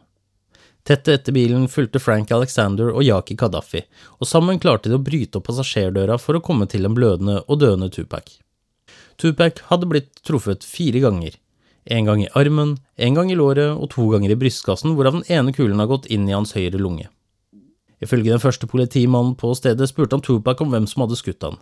Tett 0.84 1.08
etter 1.08 1.32
bilen 1.32 1.64
fulgte 1.72 2.00
Frank 2.02 2.32
Alexander 2.36 2.90
og 2.92 3.04
Yaki 3.06 3.38
Kadafi, 3.40 3.80
og 4.20 4.28
sammen 4.28 4.58
klarte 4.60 4.90
de 4.92 4.98
å 4.98 5.04
bryte 5.04 5.40
opp 5.40 5.46
passasjerdøra 5.48 6.18
for 6.20 6.36
å 6.36 6.42
komme 6.44 6.66
til 6.68 6.84
en 6.84 6.96
blødende 6.96 7.38
og 7.48 7.62
døende 7.62 7.88
Tupac. 7.92 8.34
Tupac 9.16 9.62
hadde 9.70 9.88
blitt 9.88 10.10
truffet 10.28 10.66
fire 10.68 11.00
ganger, 11.00 11.38
en 11.84 12.04
gang 12.08 12.20
i 12.24 12.28
armen, 12.36 12.76
en 12.96 13.16
gang 13.16 13.32
i 13.32 13.36
låret 13.36 13.72
og 13.72 13.90
to 13.94 14.10
ganger 14.12 14.34
i 14.34 14.38
brystkassen, 14.40 14.92
hvorav 14.92 15.16
den 15.16 15.28
ene 15.32 15.54
kulen 15.56 15.80
har 15.80 15.88
gått 15.88 16.10
inn 16.12 16.28
i 16.28 16.36
hans 16.36 16.52
høyre 16.56 16.80
lunge. 16.80 17.08
Ifølge 18.04 18.34
den 18.34 18.42
første 18.42 18.68
politimannen 18.68 19.38
på 19.40 19.54
stedet 19.56 19.88
spurte 19.88 20.18
han 20.18 20.24
Tupac 20.24 20.60
om 20.60 20.72
hvem 20.72 20.88
som 20.90 21.06
hadde 21.06 21.16
skutt 21.20 21.48
han. 21.48 21.56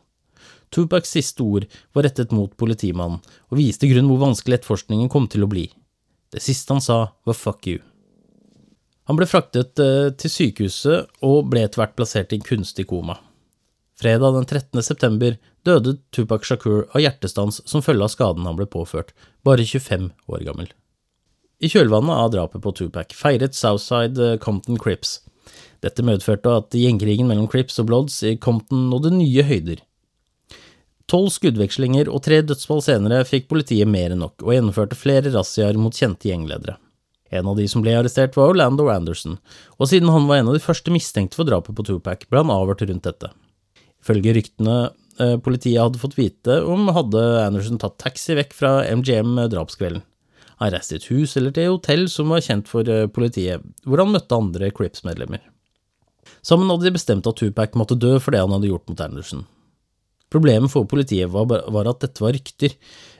Tupacs 0.75 1.15
siste 1.15 1.45
ord 1.47 1.69
var 1.95 2.09
rettet 2.09 2.35
mot 2.35 2.57
politimannen, 2.59 3.23
og 3.51 3.61
viste 3.61 3.87
i 3.87 3.93
grunnen 3.93 4.11
hvor 4.11 4.25
vanskelig 4.25 4.59
etterforskningen 4.59 5.13
kom 5.13 5.31
til 5.31 5.47
å 5.47 5.51
bli. 5.51 5.69
Det 6.33 6.43
siste 6.43 6.75
han 6.75 6.83
sa, 6.83 7.01
var 7.29 7.39
fuck 7.39 7.71
you. 7.71 7.83
Han 9.11 9.19
ble 9.19 9.27
fraktet 9.27 9.81
eh, 9.83 10.11
til 10.19 10.31
sykehuset 10.31 11.25
og 11.27 11.49
ble 11.51 11.65
etter 11.67 11.83
hvert 11.83 11.97
plassert 11.99 12.33
i 12.33 12.39
en 12.39 12.47
kunstig 12.47 12.87
koma. 12.91 13.19
Fredag 13.99 14.35
den 14.35 14.47
13. 14.47 14.83
september 14.83 15.37
døde 15.67 15.97
Tupac 16.15 16.47
Shakur 16.47 16.87
av 16.91 17.03
hjertestans 17.03 17.61
som 17.69 17.85
følge 17.85 18.07
av 18.07 18.13
skaden 18.15 18.47
han 18.49 18.59
ble 18.59 18.67
påført, 18.71 19.13
bare 19.47 19.67
25 19.67 20.09
år 20.31 20.47
gammel. 20.47 20.71
I 21.63 21.71
kjølvannet 21.71 22.19
av 22.19 22.33
drapet 22.35 22.63
på 22.63 22.73
Tupac 22.79 23.15
feiret 23.15 23.59
Southside 23.59 24.19
eh, 24.19 24.39
Compton 24.43 24.79
Crips. 24.83 25.21
Dette 25.83 26.05
medførte 26.07 26.51
at 26.61 26.75
gjengkrigen 26.79 27.27
mellom 27.27 27.49
Crips 27.51 27.81
og 27.83 27.89
Bloods 27.91 28.21
i 28.27 28.37
Compton 28.39 28.89
nådde 28.91 29.17
nye 29.19 29.47
høyder. 29.47 29.83
Tolv 31.11 31.33
skuddvekslinger 31.35 32.09
og 32.09 32.23
tre 32.25 32.39
dødsfall 32.47 32.83
senere 32.87 33.25
fikk 33.29 33.51
politiet 33.51 33.91
mer 33.91 34.15
enn 34.15 34.23
nok, 34.23 34.39
og 34.47 34.55
gjennomførte 34.55 34.99
flere 34.99 35.33
razziaer 35.35 35.79
mot 35.79 35.95
kjente 35.95 36.31
gjengledere. 36.31 36.79
En 37.33 37.49
av 37.49 37.57
de 37.57 37.65
som 37.71 37.85
ble 37.85 37.95
arrestert, 37.97 38.37
var 38.37 38.53
Orlando 38.53 38.91
Anderson, 38.93 39.39
og 39.79 39.89
siden 39.89 40.13
han 40.13 40.29
var 40.29 40.43
en 40.43 40.51
av 40.53 40.57
de 40.59 40.65
første 40.65 40.93
mistenkte 40.93 41.39
for 41.39 41.49
drapet 41.49 41.77
på 41.79 41.87
Tupac, 41.89 42.27
ble 42.29 42.43
han 42.45 42.53
avhørt 42.53 42.85
rundt 42.85 43.09
dette. 43.09 43.33
Ifølge 44.03 44.35
ryktene 44.37 44.77
eh, 45.23 45.37
politiet 45.41 45.81
hadde 45.81 46.03
fått 46.03 46.19
vite 46.19 46.59
om, 46.69 46.91
hadde 46.93 47.23
Anderson 47.47 47.81
tatt 47.81 47.97
taxi 48.03 48.37
vekk 48.37 48.53
fra 48.59 48.75
MGM 48.91 49.39
drapskvelden. 49.53 50.05
Han 50.63 50.71
reiste 50.71 50.95
i 50.95 51.01
et 51.01 51.09
hus 51.11 51.33
eller 51.41 51.55
til 51.55 51.65
et 51.65 51.73
hotell 51.73 52.05
som 52.13 52.31
var 52.31 52.45
kjent 52.45 52.69
for 52.71 52.87
eh, 52.87 53.09
politiet, 53.11 53.65
hvor 53.89 54.03
han 54.03 54.13
møtte 54.13 54.37
andre 54.37 54.71
Crips-medlemmer. 54.75 55.43
Sammen 56.43 56.71
hadde 56.71 56.87
de 56.87 56.95
bestemt 56.95 57.27
at 57.27 57.39
Tupac 57.39 57.75
måtte 57.79 57.99
dø 57.99 58.17
for 58.23 58.35
det 58.35 58.43
han 58.43 58.53
hadde 58.55 58.71
gjort 58.71 58.91
mot 58.91 59.03
Anderson. 59.03 59.47
Problemet 60.33 60.73
for 60.73 60.89
politiet 60.89 61.29
var, 61.29 61.45
var, 61.47 61.89
at 61.91 62.01
dette 62.01 62.23
var 62.25 62.33
rykter. 62.33 62.73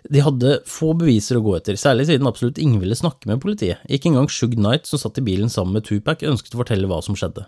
De 0.09 0.23
hadde 0.25 0.55
få 0.69 0.95
beviser 0.97 1.37
å 1.37 1.43
gå 1.45 1.59
etter, 1.59 1.77
særlig 1.77 2.07
siden 2.09 2.29
absolutt 2.29 2.61
ingen 2.63 2.81
ville 2.81 2.97
snakke 2.97 3.29
med 3.29 3.43
politiet. 3.43 3.83
Ikke 3.93 4.09
engang 4.09 4.31
Shug 4.33 4.57
Knight, 4.57 4.89
som 4.89 5.01
satt 5.03 5.21
i 5.21 5.27
bilen 5.27 5.53
sammen 5.53 5.77
med 5.77 5.85
Tupac, 5.85 6.25
ønsket 6.25 6.57
å 6.57 6.63
fortelle 6.63 6.89
hva 6.89 7.03
som 7.05 7.19
skjedde. 7.19 7.45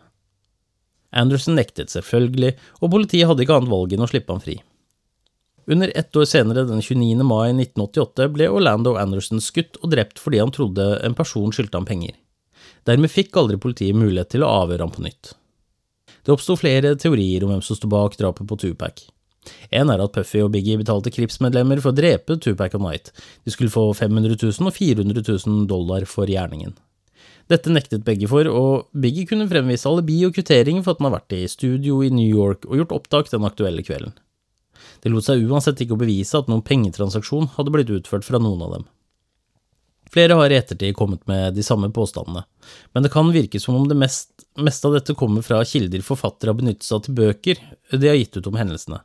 Anderson 1.15 1.57
nektet 1.57 1.95
selvfølgelig, 1.95 2.53
og 2.83 2.93
politiet 2.93 3.31
hadde 3.31 3.47
ikke 3.47 3.57
annet 3.57 3.73
valg 3.73 3.95
enn 3.95 4.05
å 4.05 4.11
slippe 4.11 4.35
ham 4.35 4.43
fri. 4.45 4.59
Under 5.71 5.93
ett 5.97 6.17
år 6.17 6.27
senere, 6.29 6.67
den 6.69 6.83
29. 6.85 7.25
mai 7.25 7.55
1988, 7.55 8.29
ble 8.35 8.51
Orlando 8.53 8.99
Anderson 9.01 9.41
skutt 9.41 9.79
og 9.81 9.95
drept 9.95 10.21
fordi 10.21 10.43
han 10.43 10.53
trodde 10.53 10.91
en 11.07 11.17
person 11.17 11.55
skyldte 11.55 11.81
ham 11.81 11.89
penger. 11.89 12.19
Dermed 12.85 13.13
fikk 13.13 13.37
aldri 13.41 13.57
politiet 13.61 13.97
mulighet 13.97 14.35
til 14.35 14.45
å 14.45 14.53
avhøre 14.61 14.85
ham 14.85 14.93
på 14.93 15.07
nytt. 15.07 15.33
Det 16.25 16.33
oppsto 16.33 16.57
flere 16.61 16.95
teorier 17.01 17.45
om 17.45 17.55
hvem 17.55 17.65
som 17.65 17.79
sto 17.79 17.89
bak 17.89 18.19
drapet 18.21 18.49
på 18.49 18.61
Tupac. 18.61 19.07
En 19.75 19.91
er 19.93 20.03
at 20.05 20.15
Puffy 20.15 20.41
og 20.45 20.53
Biggie 20.55 20.81
betalte 20.81 21.13
Krips-medlemmer 21.15 21.83
for 21.83 21.93
å 21.93 21.99
drepe 21.99 22.39
Tupac 22.41 22.77
og 22.77 22.83
Knight. 22.85 23.13
De 23.45 23.53
skulle 23.55 23.73
få 23.73 23.91
500 23.97 24.39
000 24.41 24.71
og 24.71 24.77
400 24.77 25.25
000 25.29 25.69
dollar 25.71 26.09
for 26.09 26.31
gjerningen. 26.31 26.75
Dette 27.53 27.73
nektet 27.73 28.07
begge 28.07 28.29
for, 28.31 28.49
og 28.49 28.89
Biggie 28.97 29.29
kunne 29.29 29.49
fremvise 29.51 29.89
alibi 29.91 30.23
og 30.25 30.33
kvittering 30.37 30.81
for 30.81 30.95
at 30.95 31.03
han 31.03 31.11
har 31.11 31.19
vært 31.19 31.37
i 31.37 31.45
studio 31.51 32.01
i 32.01 32.13
New 32.13 32.29
York 32.29 32.65
og 32.65 32.79
gjort 32.81 32.95
opptak 32.97 33.33
den 33.33 33.45
aktuelle 33.45 33.85
kvelden. 33.85 34.15
Det 35.05 35.13
lot 35.13 35.27
seg 35.27 35.45
uansett 35.45 35.83
ikke 35.85 35.99
å 35.99 36.01
bevise 36.01 36.39
at 36.39 36.49
noen 36.49 36.65
pengetransaksjon 36.65 37.51
hadde 37.59 37.73
blitt 37.75 37.93
utført 37.93 38.25
fra 38.25 38.41
noen 38.41 38.63
av 38.65 38.77
dem. 38.79 38.87
Flere 40.15 40.37
har 40.39 40.53
i 40.53 40.57
ettertid 40.57 40.95
kommet 40.97 41.25
med 41.29 41.57
de 41.57 41.65
samme 41.67 41.89
påstandene, 41.93 42.45
men 42.95 43.05
det 43.05 43.11
kan 43.13 43.33
virke 43.35 43.61
som 43.61 43.77
om 43.77 43.89
det 43.91 43.97
mest, 43.99 44.47
meste 44.57 44.89
av 44.89 44.95
dette 44.97 45.17
kommer 45.19 45.45
fra 45.45 45.59
kilder 45.67 46.05
forfattere 46.07 46.53
har 46.53 46.61
benyttet 46.61 46.87
seg 46.87 46.97
av 47.01 47.05
til 47.05 47.17
bøker 47.19 47.61
de 47.91 48.09
har 48.09 48.17
gitt 48.21 48.39
ut 48.39 48.49
om 48.49 48.57
hendelsene. 48.61 49.01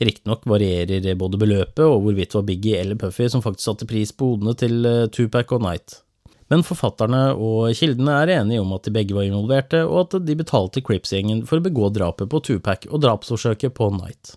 Riktignok 0.00 0.46
varierer 0.48 1.08
både 1.20 1.40
beløpet 1.40 1.82
og 1.84 2.04
hvorvidt 2.04 2.32
det 2.32 2.38
var 2.38 2.46
Biggie 2.48 2.78
eller 2.80 3.00
Puffy 3.00 3.28
som 3.28 3.44
faktisk 3.44 3.68
satte 3.68 3.88
pris 3.90 4.12
på 4.12 4.32
hodene 4.32 4.54
til 4.58 4.86
eh, 4.88 5.08
Tupac 5.12 5.52
og 5.52 5.64
Knight. 5.64 6.00
Men 6.50 6.64
forfatterne 6.66 7.28
og 7.38 7.70
kildene 7.78 8.16
er 8.24 8.34
enige 8.40 8.62
om 8.64 8.72
at 8.74 8.86
de 8.86 8.92
begge 8.94 9.14
var 9.14 9.28
involverte, 9.28 9.84
og 9.86 10.00
at 10.08 10.16
de 10.26 10.34
betalte 10.34 10.82
Crips-gjengen 10.82 11.44
for 11.46 11.60
å 11.60 11.64
begå 11.64 11.92
drapet 11.94 12.30
på 12.32 12.40
Tupac 12.42 12.88
og 12.90 13.04
drapsforsøket 13.04 13.76
på 13.76 13.92
Knight. 13.94 14.34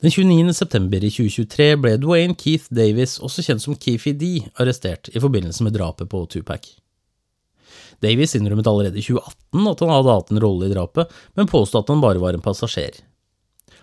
Den 0.00 0.14
29. 0.14 0.54
september 0.56 1.02
i 1.02 1.10
2023 1.12 1.66
ble 1.82 1.96
Dwayne 2.00 2.38
Keith 2.38 2.70
Davis, 2.72 3.18
også 3.20 3.42
kjent 3.44 3.64
som 3.66 3.76
Keefy 3.76 4.14
D, 4.16 4.30
arrestert 4.62 5.10
i 5.12 5.20
forbindelse 5.20 5.66
med 5.66 5.74
drapet 5.76 6.08
på 6.08 6.22
Tupac. 6.30 6.70
Davis 8.00 8.32
innrømmet 8.38 8.70
allerede 8.70 8.96
i 8.96 9.04
2018 9.04 9.68
at 9.74 9.82
han 9.84 9.92
hadde 9.92 10.14
hatt 10.16 10.32
en 10.32 10.40
rolle 10.40 10.70
i 10.70 10.72
drapet, 10.72 11.10
men 11.36 11.50
påstod 11.50 11.82
at 11.82 11.92
han 11.92 12.00
bare 12.00 12.22
var 12.22 12.38
en 12.38 12.46
passasjer. 12.46 13.02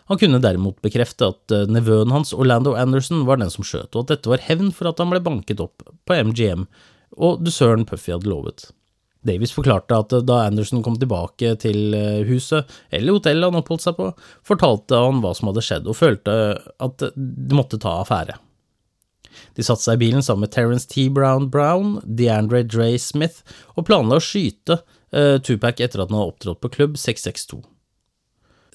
Han 0.08 0.20
kunne 0.22 0.40
derimot 0.44 0.80
bekrefte 0.86 1.32
at 1.34 1.54
eh, 1.54 1.68
nevøen 1.72 2.14
hans, 2.16 2.34
Orlando 2.36 2.76
Anderson, 2.80 3.26
var 3.28 3.42
den 3.42 3.52
som 3.54 3.66
skjøt, 3.68 3.92
og 3.94 4.06
at 4.06 4.16
dette 4.16 4.32
var 4.32 4.44
hevn 4.48 4.72
for 4.76 4.90
at 4.90 5.02
han 5.04 5.12
ble 5.12 5.22
banket 5.24 5.64
opp 5.64 5.84
på 6.08 6.20
MGM, 6.30 6.66
og 7.18 7.44
dusøren 7.44 7.86
Puffy 7.88 8.14
hadde 8.16 8.32
lovet. 8.32 8.70
Davies 9.28 9.52
forklarte 9.52 9.98
at 9.98 10.14
da 10.28 10.42
Anderson 10.46 10.84
kom 10.86 10.96
tilbake 11.00 11.56
til 11.60 11.96
eh, 11.98 12.24
huset, 12.30 12.70
eller 12.94 13.18
hotellet 13.18 13.50
han 13.50 13.60
oppholdt 13.60 13.84
seg 13.84 13.98
på, 14.00 14.12
fortalte 14.48 15.04
han 15.04 15.24
hva 15.24 15.34
som 15.36 15.52
hadde 15.52 15.66
skjedd, 15.68 15.90
og 15.90 16.00
følte 16.00 16.36
at 16.88 17.10
de 17.16 17.58
måtte 17.58 17.82
ta 17.84 18.00
affære. 18.04 18.40
De 19.58 19.66
satte 19.66 19.84
seg 19.84 19.98
i 19.98 20.06
bilen 20.08 20.24
sammen 20.26 20.48
med 20.48 20.54
Terence 20.56 20.88
T. 20.90 21.10
Brown 21.14 21.50
Brown, 21.54 21.98
DeAndre 22.06 22.64
Dre 22.66 22.94
Smith, 23.02 23.44
og 23.76 23.86
planla 23.90 24.18
å 24.18 24.24
skyte 24.24 24.80
uh, 24.80 25.38
Tupac 25.44 25.82
etter 25.84 26.02
at 26.02 26.10
han 26.10 26.18
hadde 26.18 26.32
opptrådt 26.32 26.64
på 26.64 26.72
klubb 26.74 26.98
662. 26.98 27.62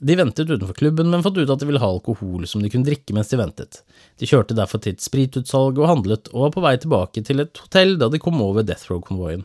De 0.03 0.17
ventet 0.19 0.51
utenfor 0.51 0.75
klubben, 0.75 1.13
men 1.13 1.23
fant 1.23 1.37
ut 1.39 1.51
at 1.51 1.61
de 1.63 1.67
ville 1.69 1.79
ha 1.79 1.89
alkohol 1.93 2.43
som 2.51 2.63
de 2.63 2.71
kunne 2.73 2.89
drikke 2.89 3.15
mens 3.15 3.31
de 3.31 3.39
ventet. 3.39 3.83
De 4.19 4.27
kjørte 4.27 4.57
derfor 4.59 4.83
til 4.83 4.97
et 4.97 5.05
spritutsalg 5.05 5.79
og 5.79 5.87
handlet, 5.87 6.31
og 6.35 6.49
var 6.49 6.55
på 6.57 6.65
vei 6.65 6.73
tilbake 6.83 7.23
til 7.23 7.45
et 7.45 7.61
hotell 7.63 7.95
da 8.01 8.09
de 8.11 8.21
kom 8.23 8.41
over 8.43 8.67
Death 8.67 8.91
Row-konvoien. 8.91 9.45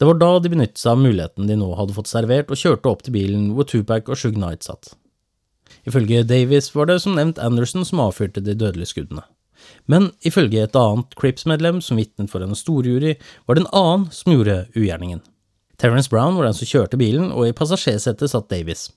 Det 0.00 0.08
var 0.08 0.16
da 0.20 0.30
de 0.40 0.52
benyttet 0.52 0.80
seg 0.80 0.94
av 0.94 1.02
muligheten 1.04 1.48
de 1.48 1.58
nå 1.60 1.68
hadde 1.76 1.96
fått 1.96 2.08
servert, 2.08 2.48
og 2.48 2.60
kjørte 2.60 2.88
opp 2.88 3.04
til 3.04 3.16
bilen 3.18 3.50
hvor 3.56 3.68
Tupac 3.68 4.08
og 4.08 4.20
Shug 4.20 4.40
Knight 4.40 4.64
satt. 4.64 4.94
Ifølge 5.88 6.24
Davies 6.24 6.72
var 6.74 6.88
det 6.88 7.02
som 7.04 7.16
nevnt 7.16 7.40
Anderson 7.42 7.84
som 7.84 8.00
avfyrte 8.04 8.40
de 8.44 8.56
dødelige 8.56 8.94
skuddene. 8.94 9.24
Men 9.90 10.10
ifølge 10.24 10.64
et 10.64 10.76
annet 10.78 11.16
Crips-medlem 11.20 11.80
som 11.84 12.00
vitnet 12.00 12.32
for 12.32 12.44
en 12.44 12.56
storjury, 12.56 13.16
var 13.46 13.56
det 13.56 13.66
en 13.66 13.72
annen 13.76 14.12
som 14.14 14.32
gjorde 14.32 14.62
ugjerningen. 14.76 15.20
Terence 15.76 16.08
Brown 16.08 16.38
var 16.38 16.48
den 16.48 16.56
som 16.56 16.68
kjørte 16.68 17.00
bilen, 17.00 17.28
og 17.32 17.48
i 17.48 17.56
passasjersetet 17.56 18.32
satt 18.32 18.48
Davies. 18.52 18.88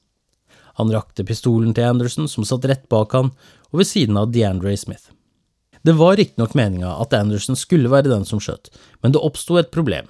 Han 0.80 0.92
rakte 0.96 1.26
pistolen 1.28 1.74
til 1.76 1.90
Anderson, 1.92 2.30
som 2.32 2.48
satt 2.48 2.66
rett 2.70 2.86
bak 2.92 3.14
han, 3.18 3.34
og 3.70 3.82
ved 3.82 3.90
siden 3.90 4.18
av 4.18 4.32
DeAndre 4.32 4.76
Smith. 4.80 5.12
Det 5.84 5.96
var 5.96 6.18
riktignok 6.20 6.56
meninga 6.56 6.96
at 7.04 7.14
Anderson 7.16 7.60
skulle 7.60 7.92
være 7.92 8.12
den 8.12 8.26
som 8.28 8.40
skjøt, 8.44 8.72
men 9.04 9.14
det 9.16 9.22
oppsto 9.24 9.60
et 9.60 9.72
problem. 9.76 10.08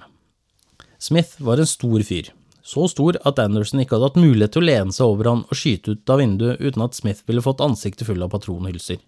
Smith 0.98 1.38
var 1.42 1.60
en 1.60 1.68
stor 1.68 2.02
fyr, 2.06 2.30
så 2.62 2.86
stor 2.90 3.18
at 3.26 3.38
Anderson 3.42 3.82
ikke 3.82 3.96
hadde 3.96 4.10
hatt 4.10 4.22
mulighet 4.22 4.54
til 4.54 4.62
å 4.62 4.68
lene 4.68 4.94
seg 4.94 5.12
over 5.12 5.30
han 5.30 5.44
og 5.46 5.58
skyte 5.58 5.94
ut 5.94 6.12
av 6.12 6.20
vinduet 6.22 6.60
uten 6.60 6.84
at 6.86 6.98
Smith 6.98 7.22
ville 7.26 7.44
fått 7.44 7.62
ansiktet 7.64 8.06
full 8.08 8.22
av 8.22 8.32
patronhylser. 8.34 9.00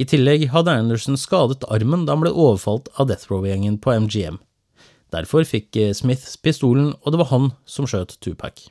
I 0.00 0.06
tillegg 0.08 0.48
hadde 0.52 0.74
Anderson 0.74 1.18
skadet 1.20 1.66
armen 1.70 2.06
da 2.06 2.16
han 2.16 2.24
ble 2.24 2.32
overfalt 2.32 2.90
av 2.96 3.10
Death 3.10 3.30
Row-gjengen 3.30 3.78
på 3.82 3.94
MGM. 4.06 4.38
Derfor 5.12 5.44
fikk 5.44 5.76
eh, 5.76 5.92
Smith 5.94 6.24
pistolen, 6.42 6.94
og 7.02 7.12
det 7.12 7.20
var 7.20 7.30
han 7.30 7.50
som 7.68 7.86
skjøt 7.88 8.16
Tupac. 8.24 8.70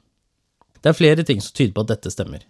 Det 0.82 0.92
er 0.92 0.98
flere 0.98 1.26
ting 1.28 1.42
som 1.44 1.54
tyder 1.54 1.76
på 1.76 1.86
at 1.86 1.94
dette 1.94 2.12
stemmer. 2.14 2.44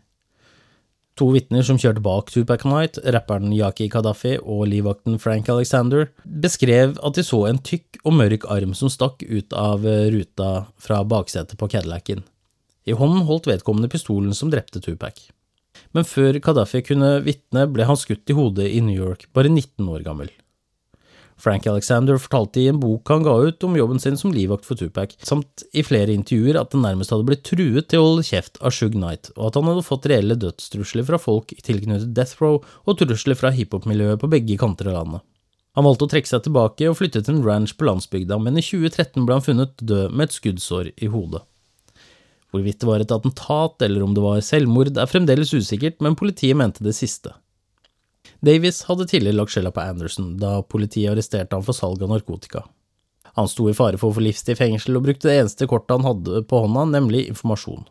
To 1.19 1.27
vitner 1.35 1.65
som 1.67 1.77
kjørte 1.79 2.01
bak 2.03 2.31
Tupac 2.31 2.63
Knight, 2.63 2.97
rapperen 3.13 3.51
Yaki 3.53 3.89
Kadafi 3.91 4.37
og 4.39 4.63
livvakten 4.71 5.19
Frank 5.19 5.49
Alexander, 5.51 6.07
beskrev 6.23 6.95
at 7.03 7.17
de 7.17 7.25
så 7.27 7.43
en 7.49 7.59
tykk 7.59 7.99
og 8.05 8.15
mørk 8.15 8.47
arm 8.53 8.71
som 8.77 8.89
stakk 8.89 9.25
ut 9.27 9.51
av 9.53 9.83
ruta 9.83 10.51
fra 10.81 11.01
baksetet 11.03 11.59
på 11.59 11.67
Cadillacen. 11.73 12.23
I 12.87 12.95
hånden 12.97 13.27
holdt 13.27 13.51
vedkommende 13.51 13.91
pistolen 13.91 14.33
som 14.33 14.49
drepte 14.49 14.81
Tupac. 14.81 15.27
Men 15.91 16.07
før 16.07 16.39
Kadafi 16.41 16.81
kunne 16.87 17.17
vitne, 17.25 17.67
ble 17.69 17.85
han 17.85 17.99
skutt 17.99 18.31
i 18.31 18.37
hodet 18.37 18.71
i 18.71 18.79
New 18.83 18.95
York, 18.95 19.27
bare 19.35 19.51
19 19.51 19.91
år 19.91 20.07
gammel. 20.07 20.31
Frank 21.41 21.65
Alexander 21.65 22.19
fortalte 22.21 22.61
i 22.61 22.67
en 22.69 22.79
bok 22.81 23.09
han 23.09 23.23
ga 23.25 23.33
ut 23.47 23.63
om 23.65 23.77
jobben 23.77 23.99
sin 23.99 24.17
som 24.19 24.33
livvakt 24.33 24.67
for 24.67 24.77
Tupac, 24.77 25.15
samt 25.25 25.63
i 25.73 25.81
flere 25.85 26.13
intervjuer 26.13 26.59
at 26.59 26.75
han 26.75 26.85
nærmest 26.85 27.13
hadde 27.13 27.25
blitt 27.25 27.43
truet 27.47 27.89
til 27.89 28.01
å 28.01 28.07
holde 28.11 28.27
kjeft 28.27 28.61
av 28.61 28.75
Shug 28.77 28.93
Knight, 28.93 29.31
og 29.37 29.49
at 29.49 29.57
han 29.57 29.69
hadde 29.71 29.87
fått 29.87 30.05
reelle 30.11 30.37
dødstrusler 30.37 31.07
fra 31.07 31.17
folk 31.21 31.55
tilknyttet 31.65 32.13
Death 32.17 32.43
Row 32.43 32.61
og 32.61 33.01
trusler 33.01 33.39
fra 33.39 33.53
hiphop-miljøet 33.55 34.21
på 34.21 34.29
begge 34.29 34.59
kanter 34.61 34.91
av 34.91 34.99
landet. 34.99 35.25
Han 35.79 35.87
valgte 35.87 36.05
å 36.05 36.11
trekke 36.11 36.27
seg 36.27 36.43
tilbake 36.45 36.89
og 36.91 36.97
flytte 36.99 37.21
til 37.23 37.37
en 37.37 37.45
ranch 37.47 37.77
på 37.79 37.87
landsbygda, 37.87 38.37
men 38.43 38.59
i 38.59 38.65
2013 38.65 39.23
ble 39.25 39.37
han 39.37 39.45
funnet 39.45 39.77
død 39.79 40.11
med 40.11 40.27
et 40.27 40.35
skuddsår 40.35 40.91
i 40.99 41.09
hodet. 41.13 41.45
Hvorvidt 42.51 42.81
det 42.83 42.89
var 42.89 42.99
et 42.99 43.13
attentat 43.15 43.85
eller 43.87 44.03
om 44.03 44.11
det 44.13 44.23
var 44.23 44.43
selvmord, 44.43 44.91
er 44.99 45.07
fremdeles 45.07 45.53
usikkert, 45.55 46.01
men 46.03 46.17
politiet 46.19 46.59
mente 46.59 46.83
det 46.83 46.93
siste. 46.97 47.31
Davies 48.41 48.83
hadde 48.87 49.05
tidligere 49.05 49.37
lagt 49.37 49.53
skjella 49.53 49.71
på 49.73 49.83
Anderson 49.83 50.35
da 50.41 50.59
politiet 50.65 51.11
arresterte 51.11 51.53
ham 51.57 51.65
for 51.65 51.77
salg 51.77 52.01
av 52.01 52.09
narkotika. 52.09 52.63
Han 53.37 53.47
sto 53.47 53.67
i 53.69 53.75
fare 53.77 53.99
for 54.01 54.11
å 54.11 54.17
få 54.17 54.23
livstid 54.25 54.55
i 54.55 54.59
fengsel 54.59 54.97
og 54.97 55.05
brukte 55.05 55.29
det 55.29 55.37
eneste 55.39 55.67
kortet 55.69 55.93
han 55.93 56.07
hadde 56.07 56.41
på 56.49 56.63
hånda, 56.63 56.87
nemlig 56.89 57.27
informasjon. 57.29 57.85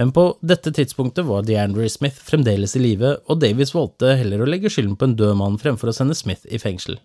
Men 0.00 0.14
på 0.16 0.24
dette 0.40 0.72
tidspunktet 0.72 1.26
var 1.28 1.44
DeAndre 1.44 1.88
Smith 1.92 2.18
fremdeles 2.24 2.76
i 2.78 2.82
live, 2.82 3.12
og 3.28 3.40
Davies 3.42 3.74
valgte 3.76 4.14
heller 4.16 4.42
å 4.42 4.48
legge 4.48 4.72
skylden 4.72 4.96
på 4.96 5.10
en 5.10 5.16
død 5.18 5.36
mann 5.38 5.58
fremfor 5.60 5.92
å 5.92 5.94
sende 5.94 6.16
Smith 6.16 6.48
i 6.48 6.60
fengsel. 6.62 6.96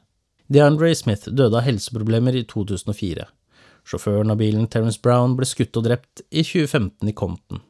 DeAndre 0.47 0.93
Smith 0.95 1.27
døde 1.27 1.59
av 1.59 1.65
helseproblemer 1.65 2.37
i 2.39 2.45
2004. 2.47 3.25
Sjåføren 3.85 4.31
av 4.31 4.39
bilen, 4.39 4.69
Terence 4.71 5.01
Brown, 5.01 5.35
ble 5.37 5.45
skutt 5.49 5.77
og 5.77 5.89
drept 5.89 6.23
i 6.31 6.45
2015 6.45 7.11
i 7.11 7.17
Compton. 7.17 7.61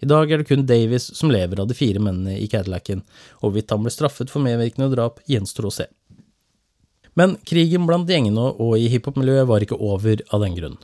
I 0.00 0.08
dag 0.08 0.30
er 0.30 0.40
det 0.40 0.48
kun 0.48 0.66
Davies 0.68 1.10
som 1.16 1.32
lever 1.32 1.60
av 1.60 1.68
de 1.70 1.76
fire 1.76 2.02
mennene 2.02 2.38
i 2.40 2.48
Cadillacen, 2.50 3.02
og 3.40 3.48
hvorvidt 3.50 3.74
han 3.74 3.84
ble 3.84 3.92
straffet 3.94 4.32
for 4.32 4.44
medvirkende 4.44 4.90
drap, 4.94 5.20
gjenstår 5.30 5.68
å 5.68 5.74
se. 5.80 5.88
Men 7.18 7.36
krigen 7.46 7.88
blant 7.88 8.08
gjengene 8.08 8.52
og 8.62 8.76
i 8.78 8.88
hiphop-miljøet 8.92 9.48
var 9.50 9.64
ikke 9.64 9.80
over 9.80 10.22
av 10.30 10.44
den 10.44 10.56
grunn. 10.56 10.78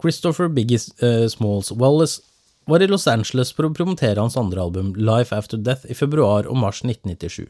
Christopher 0.00 0.48
Biggie 0.48 0.80
uh, 1.02 1.26
Smalls 1.28 1.72
Wallace 1.72 2.22
var 2.70 2.82
i 2.82 2.88
Los 2.88 3.08
Angeles 3.10 3.50
for 3.52 3.66
å 3.66 3.74
promotere 3.74 4.20
hans 4.20 4.36
andre 4.38 4.62
album, 4.62 4.92
Life 4.96 5.34
After 5.34 5.58
Death, 5.58 5.88
i 5.90 5.96
februar 5.96 6.46
og 6.46 6.60
mars 6.60 6.84
1997. 6.84 7.48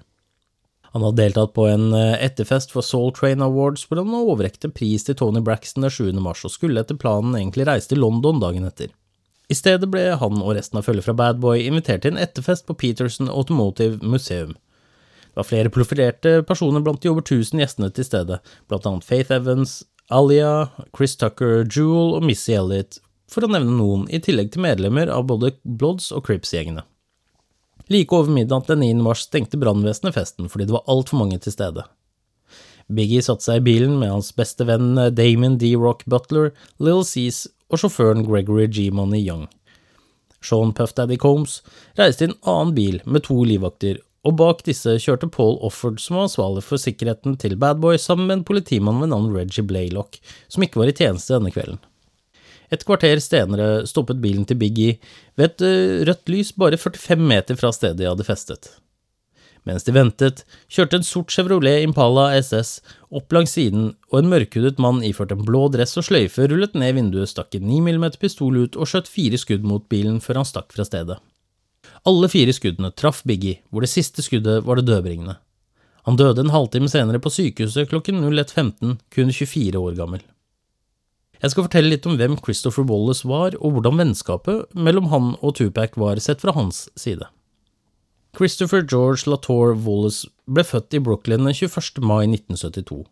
Han 0.95 1.05
hadde 1.07 1.23
deltatt 1.23 1.53
på 1.55 1.67
en 1.71 1.93
eh, 1.95 2.17
etterfest 2.25 2.73
for 2.75 2.83
Soul 2.83 3.13
Train 3.15 3.45
Awards, 3.45 3.85
hvor 3.87 4.01
han 4.01 4.15
overrekte 4.17 4.73
pris 4.75 5.05
til 5.07 5.19
Tony 5.19 5.43
Braxton 5.45 5.87
den 5.87 5.93
7. 5.95 6.09
mars, 6.23 6.43
og 6.47 6.55
skulle 6.55 6.83
etter 6.83 6.99
planen 6.99 7.37
egentlig 7.39 7.69
reise 7.69 7.93
til 7.93 8.03
London 8.03 8.41
dagen 8.43 8.67
etter. 8.67 8.91
I 9.51 9.57
stedet 9.59 9.89
ble 9.91 10.05
han 10.15 10.43
og 10.45 10.55
resten 10.55 10.79
av 10.79 10.87
følget 10.87 11.09
fra 11.09 11.17
Bad 11.19 11.41
Boy 11.43 11.65
invitert 11.67 12.05
til 12.05 12.15
en 12.15 12.23
etterfest 12.23 12.69
på 12.69 12.77
Peterson 12.79 13.29
Automotive 13.29 13.99
Museum. 14.07 14.55
Det 15.31 15.41
var 15.41 15.49
flere 15.49 15.73
profilerte 15.75 16.41
personer 16.47 16.83
blant 16.87 17.03
de 17.03 17.11
over 17.11 17.25
1000 17.25 17.59
gjestene 17.59 17.91
til 17.95 18.07
stedet, 18.07 18.39
blant 18.71 18.87
annet 18.87 19.07
Faith 19.07 19.35
Evans, 19.35 19.81
Alia, 20.11 20.71
Chris 20.97 21.17
Tucker, 21.19 21.65
Jewel 21.67 22.17
og 22.19 22.27
Missy 22.27 22.55
Elliot, 22.55 23.01
for 23.31 23.47
å 23.47 23.51
nevne 23.51 23.75
noen, 23.75 24.07
i 24.11 24.23
tillegg 24.23 24.51
til 24.55 24.63
medlemmer 24.63 25.11
av 25.11 25.27
både 25.31 25.55
Bloods 25.63 26.11
og 26.15 26.27
Crips-gjengene. 26.27 26.87
Like 27.91 28.15
over 28.15 28.31
midnatt 28.31 28.71
den 28.71 28.85
9. 28.85 29.03
mars 29.03 29.27
stengte 29.27 29.59
brannvesenet 29.59 30.15
festen 30.15 30.51
fordi 30.51 30.69
det 30.69 30.77
var 30.77 30.87
altfor 30.91 31.25
mange 31.25 31.41
til 31.43 31.55
stede. 31.55 31.87
Biggie 32.91 33.23
satte 33.23 33.47
seg 33.47 33.61
i 33.61 33.67
bilen 33.67 33.99
med 33.99 34.11
hans 34.11 34.31
beste 34.35 34.67
venn 34.67 34.95
Damon 35.15 35.57
D. 35.59 35.75
Rock 35.79 36.05
Butler, 36.11 36.53
Little 36.79 37.07
Cease 37.07 37.51
og 37.71 37.81
sjåføren 37.81 38.27
Gregory 38.27 38.67
G. 38.69 38.91
Money 38.95 39.23
Young. 39.23 39.47
Sean 40.43 40.73
Puff 40.77 40.95
Daddy 40.97 41.19
Combs 41.21 41.61
reiste 41.99 42.25
i 42.25 42.31
en 42.31 42.39
annen 42.49 42.75
bil 42.77 43.01
med 43.05 43.27
to 43.27 43.37
livvakter, 43.47 44.01
og 44.27 44.37
bak 44.37 44.65
disse 44.67 44.99
kjørte 45.01 45.31
Paul 45.33 45.57
Offord, 45.65 46.01
som 46.03 46.19
var 46.19 46.27
ansvarlig 46.29 46.65
for 46.67 46.81
sikkerheten 46.81 47.39
til 47.41 47.57
Bad 47.61 47.81
Boy, 47.81 47.97
sammen 48.01 48.29
med 48.29 48.41
en 48.41 48.49
politimann 48.49 49.01
ved 49.01 49.13
navn 49.13 49.31
Reggie 49.37 49.65
Blaylock, 49.65 50.19
som 50.49 50.65
ikke 50.65 50.81
var 50.83 50.93
i 50.93 50.97
tjeneste 50.97 51.37
denne 51.37 51.53
kvelden. 51.55 51.81
Et 52.71 52.85
kvarter 52.87 53.19
senere 53.23 53.87
stoppet 53.89 54.21
bilen 54.23 54.45
til 54.47 54.61
Biggie 54.61 54.99
ved 55.39 55.49
et 55.49 55.65
eh, 55.67 56.03
rødt 56.07 56.31
lys 56.31 56.53
bare 56.55 56.79
45 56.79 57.19
meter 57.19 57.59
fra 57.59 57.73
stedet 57.75 57.99
de 57.99 58.07
hadde 58.07 58.27
festet. 58.27 58.71
Mens 59.69 59.85
de 59.85 59.93
ventet, 59.93 60.45
kjørte 60.73 61.01
en 61.01 61.05
sort 61.05 61.33
Chevrolet 61.35 61.85
Impala 61.85 62.31
SS 62.39 62.79
opp 63.13 63.33
langs 63.35 63.53
siden, 63.59 63.91
og 64.09 64.23
en 64.23 64.31
mørkhudet 64.33 64.81
mann 64.81 65.03
iført 65.05 65.35
en 65.35 65.45
blå 65.45 65.67
dress 65.73 65.99
og 66.01 66.07
sløyfe 66.09 66.49
rullet 66.49 66.79
ned 66.79 66.97
vinduet, 66.97 67.29
stakk 67.29 67.59
en 67.59 67.69
9 67.69 67.83
mm 67.85 68.07
pistol 68.23 68.57
ut 68.63 68.79
og 68.81 68.89
skjøt 68.89 69.11
fire 69.11 69.41
skudd 69.41 69.67
mot 69.67 69.85
bilen 69.93 70.19
før 70.25 70.41
han 70.41 70.49
stakk 70.49 70.73
fra 70.73 70.87
stedet. 70.89 71.21
Alle 72.09 72.31
fire 72.33 72.55
skuddene 72.57 72.93
traff 72.97 73.21
Biggie, 73.29 73.61
hvor 73.69 73.85
det 73.85 73.93
siste 73.93 74.25
skuddet 74.25 74.65
var 74.65 74.81
det 74.81 74.89
dødbringende. 74.89 75.37
Han 76.09 76.17
døde 76.17 76.41
en 76.41 76.53
halvtime 76.55 76.89
senere 76.89 77.21
på 77.21 77.33
sykehuset 77.33 77.91
klokken 77.91 78.23
01.15, 78.25 78.97
kun 79.13 79.33
24 79.37 79.81
år 79.81 79.99
gammel. 79.99 80.23
Jeg 81.41 81.53
skal 81.53 81.65
fortelle 81.65 81.93
litt 81.93 82.07
om 82.09 82.17
hvem 82.21 82.37
Christopher 82.41 82.85
Wallace 82.89 83.29
var, 83.29 83.57
og 83.61 83.77
hvordan 83.77 84.01
vennskapet 84.01 84.73
mellom 84.77 85.09
han 85.13 85.35
og 85.41 85.55
Tupac 85.57 85.97
var 86.01 86.21
sett 86.21 86.41
fra 86.41 86.53
hans 86.57 86.87
side. 87.01 87.29
Christopher 88.37 88.83
George 88.83 89.27
Latour 89.27 89.75
Wallace 89.75 90.29
ble 90.47 90.63
født 90.65 90.95
i 90.95 91.03
Brooklyn 91.03 91.47
den 91.47 91.55
21. 91.55 91.99
mai 92.07 92.25
1972. 92.29 93.03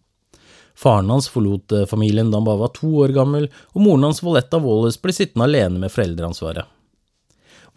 Faren 0.79 1.11
hans 1.11 1.27
forlot 1.33 1.75
eh, 1.75 1.87
familien 1.91 2.31
da 2.31 2.39
han 2.39 2.47
bare 2.47 2.63
var 2.63 2.75
to 2.77 2.91
år 3.03 3.15
gammel, 3.17 3.49
og 3.75 3.83
moren 3.83 4.07
hans 4.07 4.23
Valetta 4.23 4.61
Wallace 4.63 5.01
ble 5.03 5.15
sittende 5.15 5.49
alene 5.49 5.83
med 5.83 5.91
foreldreansvaret. 5.91 6.71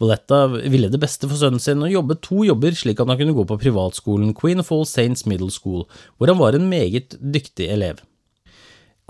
Valetta 0.02 0.44
ville 0.50 0.90
det 0.90 1.00
beste 1.02 1.28
for 1.30 1.38
sønnen 1.38 1.62
sin 1.62 1.82
og 1.82 1.90
jobbet 1.92 2.22
to 2.26 2.42
jobber 2.46 2.74
slik 2.78 3.02
at 3.02 3.10
han 3.10 3.18
kunne 3.20 3.34
gå 3.36 3.44
på 3.46 3.58
privatskolen 3.60 4.32
Queen 4.38 4.62
of 4.62 4.70
All 4.74 4.86
Saints 4.88 5.26
Middle 5.26 5.50
School, 5.54 5.84
hvor 6.16 6.30
han 6.30 6.40
var 6.40 6.58
en 6.58 6.70
meget 6.70 7.18
dyktig 7.18 7.68
elev. 7.70 8.02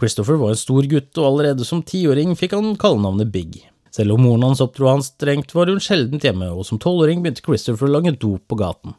Christopher 0.00 0.40
var 0.40 0.52
en 0.52 0.60
stor 0.60 0.88
gutt, 0.88 1.12
og 1.20 1.28
allerede 1.28 1.68
som 1.68 1.84
tiåring 1.84 2.32
fikk 2.36 2.56
han 2.56 2.74
kallenavnet 2.80 3.30
Big. 3.32 3.60
Selv 3.92 4.14
om 4.14 4.24
moren 4.24 4.46
hans 4.48 4.62
oppdro 4.64 4.88
han 4.88 5.04
strengt, 5.04 5.52
var 5.52 5.68
hun 5.68 5.82
sjeldent 5.82 6.24
hjemme, 6.24 6.48
og 6.48 6.64
som 6.64 6.80
tolvåring 6.80 7.20
begynte 7.20 7.44
Christopher 7.44 7.90
å 7.90 7.96
lage 7.98 8.14
dop 8.16 8.46
på 8.48 8.56
gaten. 8.60 8.96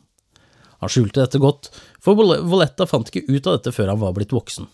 Han 0.83 0.91
skjulte 0.91 1.23
dette 1.23 1.41
godt, 1.41 1.71
for 2.03 2.19
Voletta 2.19 2.85
fant 2.89 3.09
ikke 3.09 3.25
ut 3.31 3.47
av 3.47 3.57
dette 3.57 3.73
før 3.73 3.93
han 3.93 4.01
var 4.01 4.13
blitt 4.17 4.35
voksen. 4.35 4.67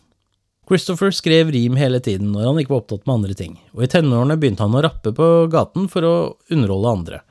Christopher 0.69 1.13
skrev 1.15 1.49
rim 1.53 1.79
hele 1.79 1.97
tiden 2.03 2.33
når 2.33 2.45
han 2.45 2.59
ikke 2.61 2.75
var 2.75 2.83
opptatt 2.83 3.07
med 3.07 3.15
andre 3.15 3.37
ting, 3.37 3.55
og 3.73 3.85
i 3.85 3.89
tenårene 3.89 4.37
begynte 4.37 4.65
han 4.65 4.75
å 4.77 4.83
rappe 4.85 5.13
på 5.17 5.29
gaten 5.49 5.87
for 5.89 6.05
å 6.05 6.13
underholde 6.53 6.91
andre. 6.93 7.21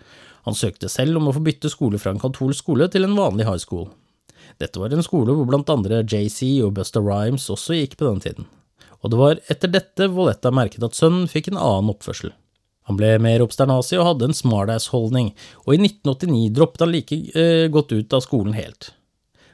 Han 0.49 0.57
søkte 0.59 0.91
selv 0.91 1.21
om 1.21 1.29
å 1.29 1.35
få 1.37 1.45
bytte 1.45 1.71
skole 1.71 2.01
fra 2.03 2.15
en 2.15 2.23
katolsk 2.23 2.65
skole 2.65 2.89
til 2.91 3.07
en 3.07 3.15
vanlig 3.19 3.47
high 3.47 3.61
school. 3.63 3.91
Dette 4.59 4.81
var 4.81 4.95
en 4.95 5.07
skole 5.07 5.37
hvor 5.37 5.47
blant 5.47 5.71
andre 5.71 6.01
JC 6.03 6.65
og 6.67 6.73
Busta 6.79 7.03
Rhymes 7.05 7.47
også 7.53 7.77
gikk 7.79 7.99
på 8.01 8.09
den 8.09 8.23
tiden, 8.25 8.49
og 9.05 9.13
det 9.13 9.21
var 9.21 9.43
etter 9.53 9.71
dette 9.71 10.11
Voletta 10.11 10.51
merket 10.51 10.89
at 10.89 10.99
sønnen 10.99 11.31
fikk 11.31 11.53
en 11.53 11.61
annen 11.61 11.93
oppførsel. 11.95 12.33
Han 12.89 12.97
ble 12.97 13.15
mer 13.21 13.45
obsternasig 13.45 13.99
og 14.01 14.07
hadde 14.13 14.31
en 14.31 14.37
smartass-holdning, 14.37 15.35
og 15.67 15.75
i 15.75 15.81
1989 15.83 16.55
droppet 16.57 16.85
han 16.85 16.95
like 16.95 17.19
eh, 17.37 17.67
godt 17.73 17.93
ut 17.93 18.17
av 18.17 18.25
skolen 18.25 18.57
helt. 18.57 18.95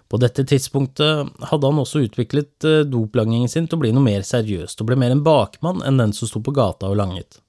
På 0.09 0.21
dette 0.23 0.45
tidspunktet 0.47 1.33
hadde 1.51 1.71
han 1.71 1.81
også 1.83 2.05
utviklet 2.07 2.67
eh, 2.69 2.85
doplangingen 2.87 3.51
sin 3.51 3.67
til 3.67 3.81
å 3.81 3.83
bli 3.83 3.91
noe 3.97 4.07
mer 4.07 4.23
seriøst, 4.27 4.79
og 4.79 4.91
ble 4.91 5.01
mer 5.01 5.17
en 5.17 5.25
bakmann 5.27 5.83
enn 5.83 5.99
den 5.99 6.15
som 6.15 6.31
sto 6.31 6.45
på 6.45 6.55
gata 6.55 6.93
og 6.93 7.01
langet. 7.03 7.41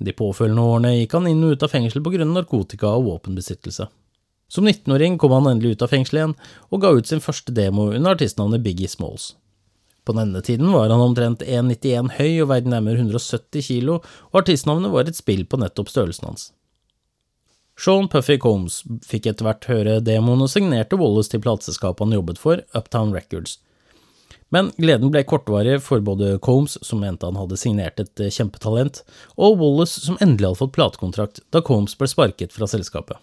De 0.00 0.16
påfølgende 0.16 0.64
årene 0.64 0.94
gikk 0.96 1.18
han 1.18 1.28
inn 1.28 1.44
og 1.44 1.54
ut 1.54 1.68
av 1.68 1.74
fengsel 1.74 2.02
på 2.02 2.14
grunn 2.16 2.32
av 2.32 2.40
narkotika 2.40 2.96
og 2.96 3.04
våpenbesittelse. 3.10 3.90
Som 4.48 4.68
19-åring 4.68 5.18
kom 5.20 5.36
han 5.36 5.50
endelig 5.50 5.76
ut 5.76 5.84
av 5.84 5.92
fengselet 5.92 6.20
igjen, 6.22 6.36
og 6.72 6.80
ga 6.80 6.96
ut 6.96 7.08
sin 7.10 7.22
første 7.24 7.52
demo 7.52 7.90
under 7.90 8.16
artistnavnet 8.16 8.64
Biggie 8.64 8.88
Smalls. 8.88 9.34
På 10.04 10.12
denne 10.12 10.42
tiden 10.44 10.72
var 10.72 10.90
han 10.92 11.00
omtrent 11.00 11.42
1,91 11.42 12.12
høy 12.18 12.42
og 12.44 12.50
veide 12.50 12.72
nærmere 12.72 13.00
170 13.00 13.64
kilo, 13.70 14.00
og 14.32 14.42
artistnavnet 14.42 14.92
var 14.92 15.08
et 15.08 15.16
spill 15.16 15.46
på 15.48 15.60
nettopp 15.60 15.92
størrelsen 15.92 16.28
hans. 16.28 16.50
Sean 17.80 18.06
Puffy 18.08 18.36
Combs 18.38 18.82
fikk 19.02 19.26
etter 19.26 19.48
hvert 19.48 19.66
høre 19.66 19.98
demoen 20.04 20.44
og 20.44 20.50
signerte 20.52 20.98
Wallace 21.00 21.32
til 21.32 21.42
plateselskapet 21.42 22.04
han 22.04 22.14
jobbet 22.14 22.38
for, 22.38 22.62
Uptown 22.76 23.14
Records. 23.16 23.58
Men 24.54 24.70
gleden 24.78 25.10
ble 25.10 25.24
kortvarig 25.26 25.80
for 25.82 26.04
både 26.04 26.36
Combs, 26.44 26.76
som 26.86 27.00
mente 27.02 27.26
han 27.26 27.40
hadde 27.40 27.58
signert 27.58 27.98
et 27.98 28.20
eh, 28.22 28.30
kjempetalent, 28.30 29.00
og 29.34 29.58
Wallace, 29.58 30.04
som 30.04 30.20
endelig 30.22 30.52
hadde 30.52 30.60
fått 30.60 30.76
platekontrakt 30.76 31.42
da 31.50 31.64
Combs 31.64 31.96
ble 31.98 32.10
sparket 32.12 32.54
fra 32.54 32.68
selskapet. 32.70 33.18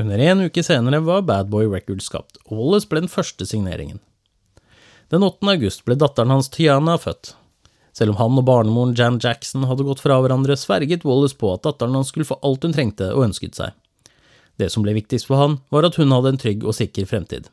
Under 0.00 0.20
en 0.24 0.46
uke 0.48 0.64
senere 0.64 1.00
var 1.04 1.24
Bad 1.28 1.48
Boy 1.52 1.70
Records 1.70 2.10
skapt, 2.10 2.40
og 2.48 2.58
Wallace 2.58 2.90
ble 2.90 3.04
den 3.04 3.12
første 3.12 3.48
signeringen. 3.48 4.02
Den 5.12 5.22
8. 5.22 5.44
august 5.44 5.82
ble 5.84 5.92
datteren 6.00 6.30
hans 6.32 6.46
Tiana 6.48 6.94
født. 6.96 7.34
Selv 7.92 8.14
om 8.14 8.16
han 8.16 8.38
og 8.40 8.46
barnemoren 8.48 8.94
Jan 8.96 9.18
Jackson 9.20 9.66
hadde 9.68 9.84
gått 9.84 10.00
fra 10.00 10.16
hverandre, 10.24 10.54
sverget 10.56 11.02
Wallace 11.04 11.36
på 11.36 11.50
at 11.52 11.66
datteren 11.66 11.98
hans 11.98 12.08
skulle 12.08 12.24
få 12.24 12.38
alt 12.40 12.62
hun 12.64 12.72
trengte 12.72 13.10
og 13.12 13.26
ønsket 13.26 13.58
seg. 13.58 13.74
Det 14.56 14.70
som 14.72 14.86
ble 14.86 14.94
viktigst 14.96 15.28
for 15.28 15.36
han, 15.36 15.58
var 15.68 15.84
at 15.84 15.98
hun 16.00 16.14
hadde 16.16 16.30
en 16.32 16.40
trygg 16.40 16.64
og 16.64 16.72
sikker 16.78 17.04
fremtid. 17.10 17.50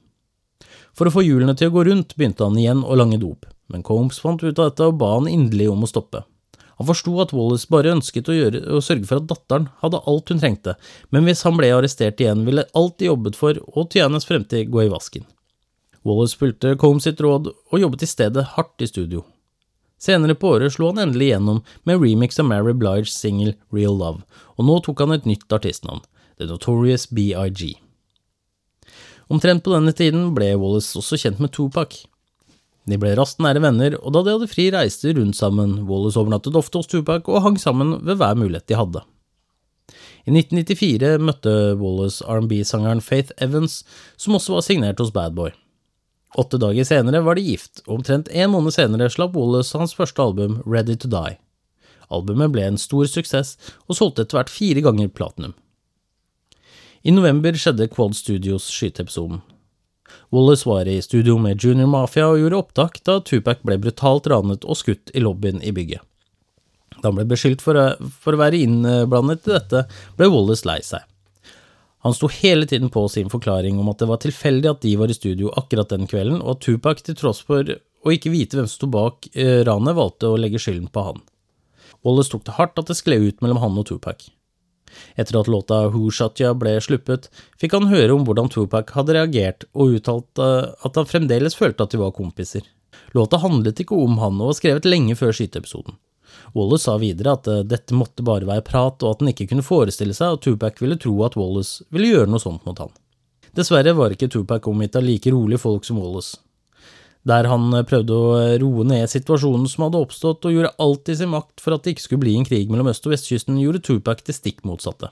For 0.96 1.10
å 1.10 1.12
få 1.12 1.26
hjulene 1.26 1.52
til 1.60 1.68
å 1.68 1.74
gå 1.76 1.84
rundt 1.90 2.16
begynte 2.16 2.48
han 2.48 2.56
igjen 2.62 2.86
å 2.88 2.96
lange 2.96 3.20
dop, 3.20 3.44
men 3.68 3.84
Combs 3.84 4.22
fant 4.24 4.40
ut 4.40 4.54
av 4.54 4.70
dette 4.70 4.88
og 4.88 4.96
ba 5.02 5.10
han 5.18 5.28
inderlig 5.28 5.68
om 5.74 5.84
å 5.84 5.90
stoppe. 5.92 6.22
Han 6.80 6.88
forsto 6.88 7.18
at 7.20 7.34
Wallace 7.36 7.68
bare 7.68 7.92
ønsket 7.92 8.32
å, 8.32 8.38
gjøre, 8.38 8.62
å, 8.72 8.80
sørge 8.80 9.10
for 9.10 9.20
at 9.20 9.28
datteren 9.28 9.68
hadde 9.84 10.00
alt 10.08 10.32
hun 10.32 10.40
trengte, 10.40 10.78
men 11.12 11.28
hvis 11.28 11.44
han 11.44 11.60
ble 11.60 11.74
arrestert 11.76 12.24
igjen, 12.24 12.48
ville 12.48 12.64
alt 12.72 12.96
de 13.04 13.12
jobbet 13.12 13.36
for 13.36 13.60
og 13.74 13.92
Tianas 13.92 14.30
fremtid 14.32 14.72
gå 14.72 14.86
i 14.86 14.94
vasken. 14.96 15.28
Wallace 16.08 16.38
fulgte 16.40 16.76
Combs 16.80 17.06
sitt 17.08 17.20
råd 17.22 17.52
og 17.52 17.82
jobbet 17.82 18.06
i 18.06 18.10
stedet 18.10 18.46
hardt 18.56 18.82
i 18.82 18.88
studio. 18.88 19.26
Senere 20.00 20.38
på 20.40 20.54
året 20.56 20.74
slo 20.74 20.94
han 20.94 21.02
endelig 21.04 21.32
igjennom 21.34 21.60
med 21.88 22.00
remix 22.00 22.40
av 22.40 22.48
Mary 22.48 22.72
Bliges 22.72 23.18
single 23.20 23.58
Real 23.76 23.98
Love, 24.00 24.24
og 24.56 24.68
nå 24.70 24.80
tok 24.86 25.04
han 25.04 25.18
et 25.18 25.28
nytt 25.28 25.52
artistnavn, 25.52 26.06
The 26.40 26.48
Notorious 26.48 27.10
BIG. 27.12 27.76
Omtrent 29.30 29.66
på 29.66 29.76
denne 29.76 29.92
tiden 29.94 30.32
ble 30.34 30.54
Wallace 30.58 30.96
også 30.98 31.20
kjent 31.20 31.44
med 31.44 31.52
Tupac. 31.54 32.00
De 32.90 32.98
ble 32.98 33.12
raskt 33.20 33.44
nære 33.44 33.62
venner, 33.62 34.00
og 34.00 34.16
da 34.16 34.24
de 34.26 34.34
hadde 34.34 34.50
fri, 34.50 34.70
reiste 34.74 35.12
rundt 35.14 35.38
sammen. 35.38 35.82
Wallace 35.90 36.18
overnattet 36.18 36.56
ofte 36.58 36.80
hos 36.80 36.90
Tupac 36.90 37.28
og 37.30 37.44
hang 37.46 37.60
sammen 37.62 38.00
ved 38.08 38.18
hver 38.18 38.40
mulighet 38.40 38.72
de 38.72 38.80
hadde. 38.80 39.04
I 40.26 40.34
1994 40.34 41.20
møtte 41.22 41.54
Wallace 41.78 42.26
R&B-sangeren 42.26 43.04
Faith 43.04 43.36
Evans, 43.44 43.84
som 44.18 44.40
også 44.40 44.58
var 44.58 44.66
signert 44.66 45.04
hos 45.04 45.14
Bad 45.14 45.36
Boy. 45.38 45.54
Åtte 46.38 46.60
dager 46.62 46.86
senere 46.86 47.24
var 47.26 47.40
de 47.40 47.42
gift, 47.42 47.82
og 47.88 48.00
omtrent 48.00 48.30
en 48.30 48.52
måned 48.54 48.76
senere 48.76 49.10
slapp 49.10 49.34
Wallace 49.38 49.78
hans 49.78 49.96
første 49.98 50.22
album, 50.22 50.60
Ready 50.66 50.98
to 51.00 51.10
Die. 51.10 51.40
Albumet 52.10 52.54
ble 52.54 52.66
en 52.66 52.78
stor 52.78 53.10
suksess, 53.10 53.56
og 53.88 53.98
solgte 53.98 54.26
etter 54.26 54.38
hvert 54.38 54.54
fire 54.54 54.84
ganger 54.86 55.10
platinum. 55.14 55.56
I 57.02 57.14
november 57.16 57.56
skjedde 57.56 57.88
Quad 57.94 58.18
Studios 58.18 58.68
skyteepisoden. 58.70 59.42
Wallace 60.34 60.68
var 60.68 60.88
i 60.90 61.00
studio 61.02 61.38
med 61.42 61.64
Junior 61.64 61.88
Mafia 61.90 62.28
og 62.30 62.42
gjorde 62.42 62.60
opptak 62.60 63.00
da 63.06 63.20
Tupac 63.26 63.62
ble 63.66 63.78
brutalt 63.82 64.28
ranet 64.30 64.66
og 64.66 64.78
skutt 64.78 65.14
i 65.14 65.24
lobbyen 65.24 65.62
i 65.66 65.74
bygget. 65.74 66.02
Da 67.00 67.08
han 67.08 67.18
ble 67.18 67.26
beskyldt 67.30 67.64
for 67.64 67.78
å, 67.80 67.86
for 68.22 68.36
å 68.36 68.42
være 68.42 68.60
innblandet 68.66 69.48
i 69.48 69.56
dette, 69.56 69.86
ble 70.18 70.30
Wallace 70.34 70.68
lei 70.68 70.82
seg. 70.86 71.06
Han 72.06 72.16
sto 72.16 72.30
hele 72.32 72.66
tiden 72.66 72.90
på 72.90 73.04
sin 73.12 73.30
forklaring 73.30 73.80
om 73.80 73.90
at 73.92 74.00
det 74.00 74.08
var 74.08 74.22
tilfeldig 74.24 74.70
at 74.72 74.82
de 74.86 74.96
var 75.00 75.12
i 75.12 75.18
studio 75.18 75.52
akkurat 75.60 75.92
den 75.92 76.08
kvelden, 76.08 76.40
og 76.40 76.56
at 76.56 76.64
Tupac, 76.64 77.04
til 77.04 77.18
tross 77.20 77.42
for 77.44 77.68
å 77.68 78.14
ikke 78.16 78.32
vite 78.32 78.56
hvem 78.56 78.70
som 78.70 78.78
sto 78.78 78.92
bak 78.92 79.28
eh, 79.34 79.60
ranet, 79.68 79.98
valgte 79.98 80.32
å 80.32 80.40
legge 80.40 80.62
skylden 80.64 80.88
på 80.94 81.04
han. 81.10 81.20
Wallace 82.08 82.32
tok 82.32 82.46
det 82.48 82.56
hardt 82.56 82.80
at 82.80 82.88
det 82.88 82.96
skled 82.96 83.26
ut 83.28 83.44
mellom 83.44 83.60
han 83.60 83.80
og 83.82 83.90
Tupac. 83.90 84.30
Etter 85.20 85.38
at 85.42 85.52
låta 85.52 85.84
Who 85.92 86.08
Shot 86.16 86.40
Ya 86.40 86.54
ble 86.58 86.78
sluppet, 86.82 87.28
fikk 87.60 87.76
han 87.76 87.92
høre 87.92 88.16
om 88.16 88.24
hvordan 88.26 88.50
Tupac 88.54 88.96
hadde 88.96 89.18
reagert, 89.20 89.68
og 89.76 90.00
uttalte 90.00 90.50
at 90.72 91.00
han 91.00 91.10
fremdeles 91.10 91.58
følte 91.60 91.84
at 91.84 91.94
de 91.94 92.00
var 92.02 92.16
kompiser. 92.16 92.64
Låta 93.14 93.42
handlet 93.44 93.84
ikke 93.84 93.98
om 93.98 94.18
han 94.22 94.40
og 94.40 94.54
var 94.54 94.58
skrevet 94.62 94.88
lenge 94.88 95.18
før 95.20 95.36
skyteepisoden. 95.36 96.00
Wallace 96.54 96.88
sa 96.88 96.98
videre 96.98 97.36
at 97.38 97.48
uh, 97.50 97.62
dette 97.68 97.96
måtte 97.96 98.26
bare 98.26 98.48
være 98.50 98.66
prat, 98.66 99.04
og 99.04 99.14
at 99.14 99.24
han 99.24 99.32
ikke 99.34 99.50
kunne 99.52 99.66
forestille 99.66 100.16
seg 100.18 100.36
at 100.36 100.46
Tupac 100.46 100.82
ville 100.82 100.98
tro 101.00 101.14
at 101.26 101.38
Wallace 101.40 101.86
ville 101.94 102.12
gjøre 102.14 102.32
noe 102.32 102.42
sånt 102.42 102.66
mot 102.68 102.80
han. 102.82 102.94
Dessverre 103.58 103.96
var 103.98 104.14
ikke 104.14 104.30
Tupac 104.32 104.68
omgitt 104.70 104.98
av 104.98 105.06
like 105.06 105.34
rolige 105.34 105.62
folk 105.62 105.86
som 105.88 106.02
Wallace. 106.02 106.40
Der 107.28 107.50
han 107.52 107.70
uh, 107.76 107.86
prøvde 107.86 108.16
å 108.16 108.28
uh, 108.38 108.58
roe 108.62 108.88
ned 108.88 109.10
situasjonen 109.12 109.70
som 109.70 109.88
hadde 109.88 110.02
oppstått, 110.02 110.46
og 110.46 110.56
gjorde 110.56 110.76
alt 110.82 111.12
i 111.12 111.18
sin 111.20 111.34
makt 111.34 111.64
for 111.64 111.76
at 111.76 111.86
det 111.86 111.96
ikke 111.96 112.08
skulle 112.08 112.26
bli 112.26 112.38
en 112.40 112.48
krig 112.48 112.72
mellom 112.72 112.92
øst- 112.92 113.10
og 113.10 113.16
vestkysten, 113.16 113.60
gjorde 113.62 113.84
Tupac 113.86 114.24
det 114.26 114.38
stikk 114.38 114.64
motsatte. 114.68 115.12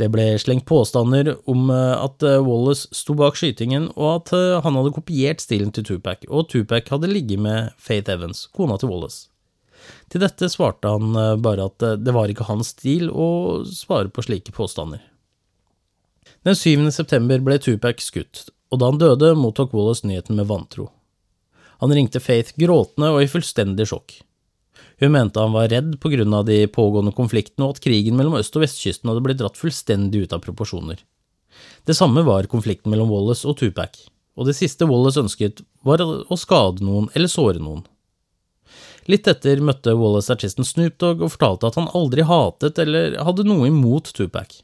Det 0.00 0.08
ble 0.08 0.24
slengt 0.40 0.64
påstander 0.66 1.34
om 1.52 1.68
at 1.70 2.24
Wallace 2.24 2.88
sto 2.96 3.14
bak 3.14 3.36
skytingen, 3.38 3.90
og 3.92 4.08
at 4.16 4.32
han 4.64 4.78
hadde 4.78 4.94
kopiert 4.96 5.44
stilen 5.44 5.70
til 5.76 5.84
Tupac, 5.86 6.24
og 6.32 6.48
Tupac 6.50 6.88
hadde 6.90 7.12
ligget 7.12 7.44
med 7.44 7.76
Faith 7.76 8.10
Evans, 8.10 8.46
kona 8.56 8.80
til 8.80 8.90
Wallace. 8.90 9.28
Til 10.12 10.22
dette 10.22 10.48
svarte 10.52 10.90
han 10.92 11.16
eh, 11.16 11.36
bare 11.42 11.68
at 11.70 11.84
eh, 11.86 11.98
det 12.00 12.14
var 12.14 12.30
ikke 12.30 12.48
hans 12.48 12.74
stil 12.74 13.08
å 13.10 13.62
svare 13.68 14.12
på 14.12 14.24
slike 14.26 14.54
påstander. 14.56 15.02
Den 16.42 16.58
7. 16.58 16.90
september 16.90 17.42
ble 17.44 17.58
Tupac 17.62 18.02
skutt, 18.02 18.48
og 18.72 18.80
da 18.82 18.90
han 18.90 18.98
døde, 18.98 19.34
mottok 19.38 19.74
Wallace 19.76 20.06
nyheten 20.08 20.38
med 20.38 20.48
vantro. 20.50 20.88
Han 21.82 21.94
ringte 21.94 22.22
Faith 22.22 22.54
gråtende 22.58 23.10
og 23.14 23.24
i 23.24 23.30
fullstendig 23.30 23.88
sjokk. 23.90 24.20
Hun 25.02 25.14
mente 25.14 25.42
han 25.42 25.54
var 25.54 25.70
redd 25.72 25.96
på 26.02 26.12
grunn 26.12 26.34
av 26.34 26.46
de 26.46 26.60
pågående 26.70 27.14
konfliktene 27.16 27.66
og 27.66 27.76
at 27.76 27.82
krigen 27.82 28.14
mellom 28.18 28.36
øst- 28.38 28.54
og 28.54 28.62
vestkysten 28.62 29.10
hadde 29.10 29.22
blitt 29.24 29.40
dratt 29.40 29.58
fullstendig 29.58 30.26
ut 30.26 30.34
av 30.36 30.44
proporsjoner. 30.44 31.00
Det 31.86 31.96
samme 31.98 32.22
var 32.26 32.46
konflikten 32.50 32.92
mellom 32.92 33.10
Wallace 33.10 33.46
og 33.48 33.58
Tupac, 33.58 33.98
og 34.38 34.46
det 34.46 34.54
siste 34.56 34.86
Wallace 34.86 35.20
ønsket, 35.20 35.64
var 35.82 36.02
å 36.02 36.38
skade 36.38 36.84
noen 36.86 37.10
eller 37.16 37.30
såre 37.30 37.58
noen. 37.58 37.82
Litt 39.10 39.26
etter 39.26 39.62
møtte 39.64 39.96
Wallace 39.98 40.30
artisten 40.30 40.66
Snoop 40.66 40.98
Dogg 41.02 41.22
og 41.24 41.32
fortalte 41.34 41.70
at 41.70 41.78
han 41.80 41.90
aldri 41.98 42.26
hatet 42.26 42.78
eller 42.82 43.16
hadde 43.26 43.46
noe 43.48 43.66
imot 43.70 44.12
Tupac. 44.14 44.60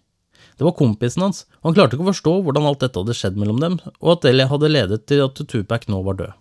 Det 0.58 0.66
var 0.66 0.74
kompisen 0.78 1.22
hans, 1.22 1.44
og 1.60 1.70
han 1.70 1.78
klarte 1.78 1.94
ikke 1.94 2.06
å 2.06 2.10
forstå 2.10 2.34
hvordan 2.42 2.66
alt 2.66 2.82
dette 2.82 2.98
hadde 2.98 3.14
skjedd 3.14 3.38
mellom 3.38 3.60
dem, 3.62 3.78
og 4.02 4.16
at 4.16 4.26
det 4.26 4.50
hadde 4.50 4.70
ledet 4.70 5.04
til 5.10 5.22
at 5.26 5.38
Tupac 5.50 5.86
nå 5.90 6.02
var 6.06 6.18
død. 6.18 6.36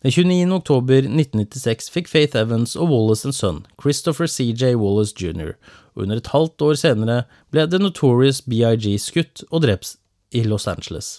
Den 0.00 0.14
29. 0.16 0.52
oktober 0.56 1.04
1996 1.04 1.90
fikk 1.92 2.06
Faith 2.08 2.36
Evans 2.36 2.72
og 2.72 2.88
Wallace 2.88 3.28
en 3.28 3.36
sønn, 3.36 3.62
Christopher 3.80 4.28
CJ 4.28 4.76
Wallace 4.80 5.12
jr., 5.12 5.56
og 5.92 6.06
under 6.06 6.20
et 6.20 6.30
halvt 6.32 6.64
år 6.64 6.78
senere 6.80 7.18
ble 7.52 7.66
The 7.68 7.80
Notorious 7.82 8.40
BIG 8.40 8.94
skutt 9.00 9.44
og 9.50 9.66
drept 9.66 9.98
i 10.32 10.44
Los 10.48 10.68
Angeles. 10.70 11.18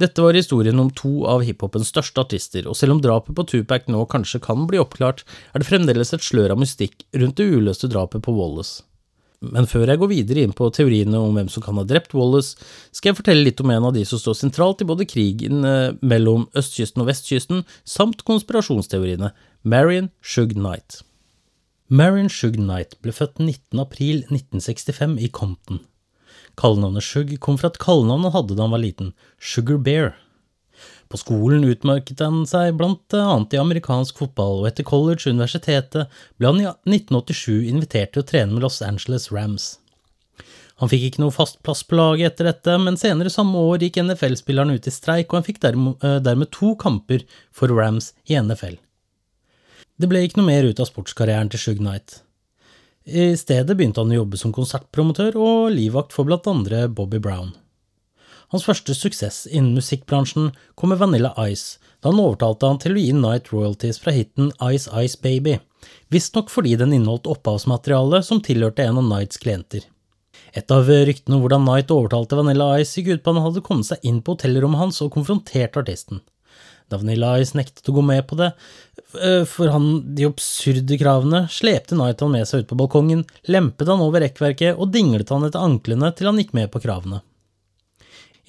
Dette 0.00 0.22
var 0.24 0.36
historien 0.36 0.78
om 0.80 0.88
to 0.96 1.26
av 1.28 1.42
hiphopens 1.44 1.90
største 1.92 2.22
artister, 2.22 2.64
og 2.70 2.76
selv 2.78 2.94
om 2.94 3.00
drapet 3.04 3.36
på 3.36 3.44
Tupac 3.50 3.88
nå 3.92 4.06
kanskje 4.08 4.40
kan 4.40 4.62
bli 4.70 4.80
oppklart, 4.80 5.26
er 5.52 5.60
det 5.60 5.68
fremdeles 5.68 6.14
et 6.16 6.24
slør 6.24 6.54
av 6.54 6.62
mystikk 6.62 7.04
rundt 7.20 7.36
det 7.36 7.50
uløste 7.52 7.90
drapet 7.92 8.24
på 8.24 8.32
Wallace. 8.32 8.80
Men 9.40 9.68
før 9.68 9.88
jeg 9.88 10.00
går 10.00 10.10
videre 10.10 10.42
inn 10.44 10.56
på 10.56 10.68
teoriene 10.76 11.20
om 11.20 11.36
hvem 11.36 11.48
som 11.52 11.64
kan 11.64 11.76
ha 11.80 11.84
drept 11.88 12.12
Wallace, 12.16 12.56
skal 12.92 13.10
jeg 13.10 13.18
fortelle 13.20 13.44
litt 13.44 13.60
om 13.60 13.72
en 13.72 13.88
av 13.88 13.94
de 13.96 14.06
som 14.08 14.20
står 14.20 14.36
sentralt 14.36 14.84
i 14.84 14.88
både 14.88 15.08
krigen 15.08 15.64
eh, 15.68 15.92
mellom 16.00 16.46
østkysten 16.56 17.04
og 17.04 17.08
vestkysten, 17.08 17.62
samt 17.84 18.24
konspirasjonsteoriene, 18.28 19.32
Marion 19.64 20.10
Shug 20.20 20.56
Knight. 20.56 21.02
Marion 21.92 22.28
Shug 22.32 22.56
Knight 22.60 22.96
ble 23.04 23.16
født 23.16 23.40
19. 23.40 23.80
april 23.82 24.24
1965 24.28 25.16
i 25.24 25.32
Compton. 25.32 25.80
Kallenavnet 26.60 27.06
Shug 27.06 27.32
kom 27.40 27.56
fra 27.60 27.70
et 27.72 27.80
kallenavn 27.80 28.26
han 28.28 28.34
hadde 28.34 28.56
da 28.56 28.66
han 28.66 28.74
var 28.74 28.82
liten, 28.82 29.14
Sugar 29.40 29.80
Bear. 29.80 30.12
På 31.10 31.18
skolen 31.18 31.64
utmerket 31.66 32.20
han 32.22 32.44
seg 32.46 32.76
blant 32.78 33.16
annet 33.16 33.56
i 33.56 33.58
amerikansk 33.58 34.20
fotball, 34.20 34.60
og 34.60 34.68
etter 34.68 34.86
college 34.86 35.24
og 35.24 35.34
universitetet 35.34 36.20
ble 36.38 36.52
han 36.52 36.60
i 36.62 36.68
1987 36.94 37.66
invitert 37.72 38.14
til 38.14 38.22
å 38.22 38.28
trene 38.28 38.54
med 38.54 38.62
Los 38.62 38.78
Angeles 38.84 39.30
Rams. 39.34 39.72
Han 40.80 40.88
fikk 40.88 41.08
ikke 41.08 41.20
noe 41.24 41.34
fast 41.34 41.58
plass 41.66 41.82
på 41.84 41.98
laget 41.98 42.30
etter 42.30 42.46
dette, 42.48 42.76
men 42.80 42.96
senere 42.96 43.32
samme 43.32 43.58
år 43.72 43.82
gikk 43.84 43.98
NFL-spilleren 44.00 44.72
ut 44.72 44.86
i 44.88 44.94
streik, 44.94 45.28
og 45.28 45.40
han 45.40 45.48
fikk 45.48 45.60
eh, 45.66 46.20
dermed 46.24 46.48
to 46.56 46.72
kamper 46.80 47.26
for 47.52 47.68
Rams 47.74 48.14
i 48.30 48.38
NFL. 48.38 48.78
Det 50.00 50.08
ble 50.08 50.22
ikke 50.24 50.40
noe 50.40 50.48
mer 50.48 50.64
ut 50.64 50.80
av 50.80 50.88
sportskarrieren 50.88 51.50
til 51.52 51.60
Shug 51.60 51.82
Knight. 51.82 52.22
I 53.10 53.32
stedet 53.34 53.74
begynte 53.74 54.04
han 54.04 54.12
å 54.12 54.20
jobbe 54.20 54.38
som 54.38 54.52
konsertpromotør 54.54 55.34
og 55.40 55.72
livvakt 55.74 56.14
for 56.14 56.30
andre 56.30 56.84
Bobby 56.86 57.18
Brown. 57.18 57.56
Hans 58.50 58.66
første 58.66 58.94
suksess 58.94 59.48
innen 59.50 59.74
musikkbransjen 59.74 60.52
kom 60.78 60.92
med 60.92 61.00
Vanilla 61.00 61.32
Ice, 61.50 61.78
da 62.02 62.12
han 62.12 62.22
overtalte 62.22 62.70
han 62.70 62.78
til 62.82 62.94
å 62.94 63.02
gi 63.02 63.12
Night 63.14 63.50
royalties 63.50 63.98
fra 64.02 64.14
hiten 64.14 64.52
Ice 64.70 64.90
Ice 64.90 65.18
Baby, 65.22 65.58
visstnok 66.10 66.50
fordi 66.50 66.76
den 66.78 66.94
inneholdt 66.94 67.26
opphavsmateriale 67.30 68.22
som 68.26 68.42
tilhørte 68.42 68.86
en 68.86 69.02
av 69.02 69.08
Nights 69.10 69.42
klienter. 69.42 69.86
Et 70.54 70.74
av 70.74 70.86
ryktene 70.86 71.36
om 71.36 71.44
hvordan 71.44 71.66
Knight 71.66 71.90
overtalte 71.94 72.38
Vanilla 72.38 72.72
Ice, 72.78 72.94
gikk 72.98 73.16
ut 73.16 73.24
på 73.24 73.34
at 73.34 73.40
han 73.40 73.46
hadde 73.48 73.66
kommet 73.66 73.90
seg 73.90 74.06
inn 74.06 74.22
på 74.22 74.36
hotellrommet 74.36 74.82
hans 74.82 75.02
og 75.02 75.12
konfrontert 75.18 75.78
artisten. 75.82 76.22
Da 76.90 76.98
Vanilla 76.98 77.36
Ice 77.38 77.54
nektet 77.54 77.86
å 77.86 77.94
gå 77.94 78.02
med 78.02 78.24
på 78.26 78.36
det, 78.38 78.50
eh, 79.22 79.44
for 79.46 79.70
han 79.70 80.14
de 80.16 80.26
absurde 80.26 80.98
kravene, 80.98 81.44
slepte 81.52 81.94
Knight 81.94 82.22
han 82.24 82.32
med 82.34 82.48
seg 82.48 82.64
ut 82.64 82.70
på 82.72 82.78
balkongen, 82.80 83.22
lempet 83.46 83.90
han 83.90 84.02
over 84.02 84.24
rekkverket 84.24 84.78
og 84.78 84.90
dinglet 84.94 85.30
han 85.30 85.46
etter 85.46 85.62
anklene 85.62 86.10
til 86.16 86.30
han 86.30 86.40
gikk 86.42 86.52
med 86.58 86.72
på 86.72 86.82
kravene. 86.82 87.22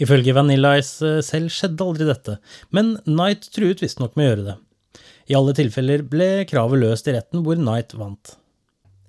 Ifølge 0.01 0.33
Vanilla 0.33 0.73
Ice 0.81 1.05
eh, 1.05 1.21
selv 1.25 1.53
skjedde 1.53 1.85
aldri 1.85 2.09
dette, 2.09 2.39
men 2.73 2.95
Knight 3.05 3.51
truet 3.53 3.85
visstnok 3.85 4.17
med 4.17 4.25
å 4.25 4.31
gjøre 4.31 4.47
det. 4.49 4.57
I 5.29 5.37
alle 5.37 5.53
tilfeller 5.55 6.01
ble 6.01 6.31
kravet 6.49 6.81
løst 6.81 7.07
i 7.07 7.13
retten, 7.13 7.45
hvor 7.45 7.61
Knight 7.61 7.93
vant. 7.93 8.35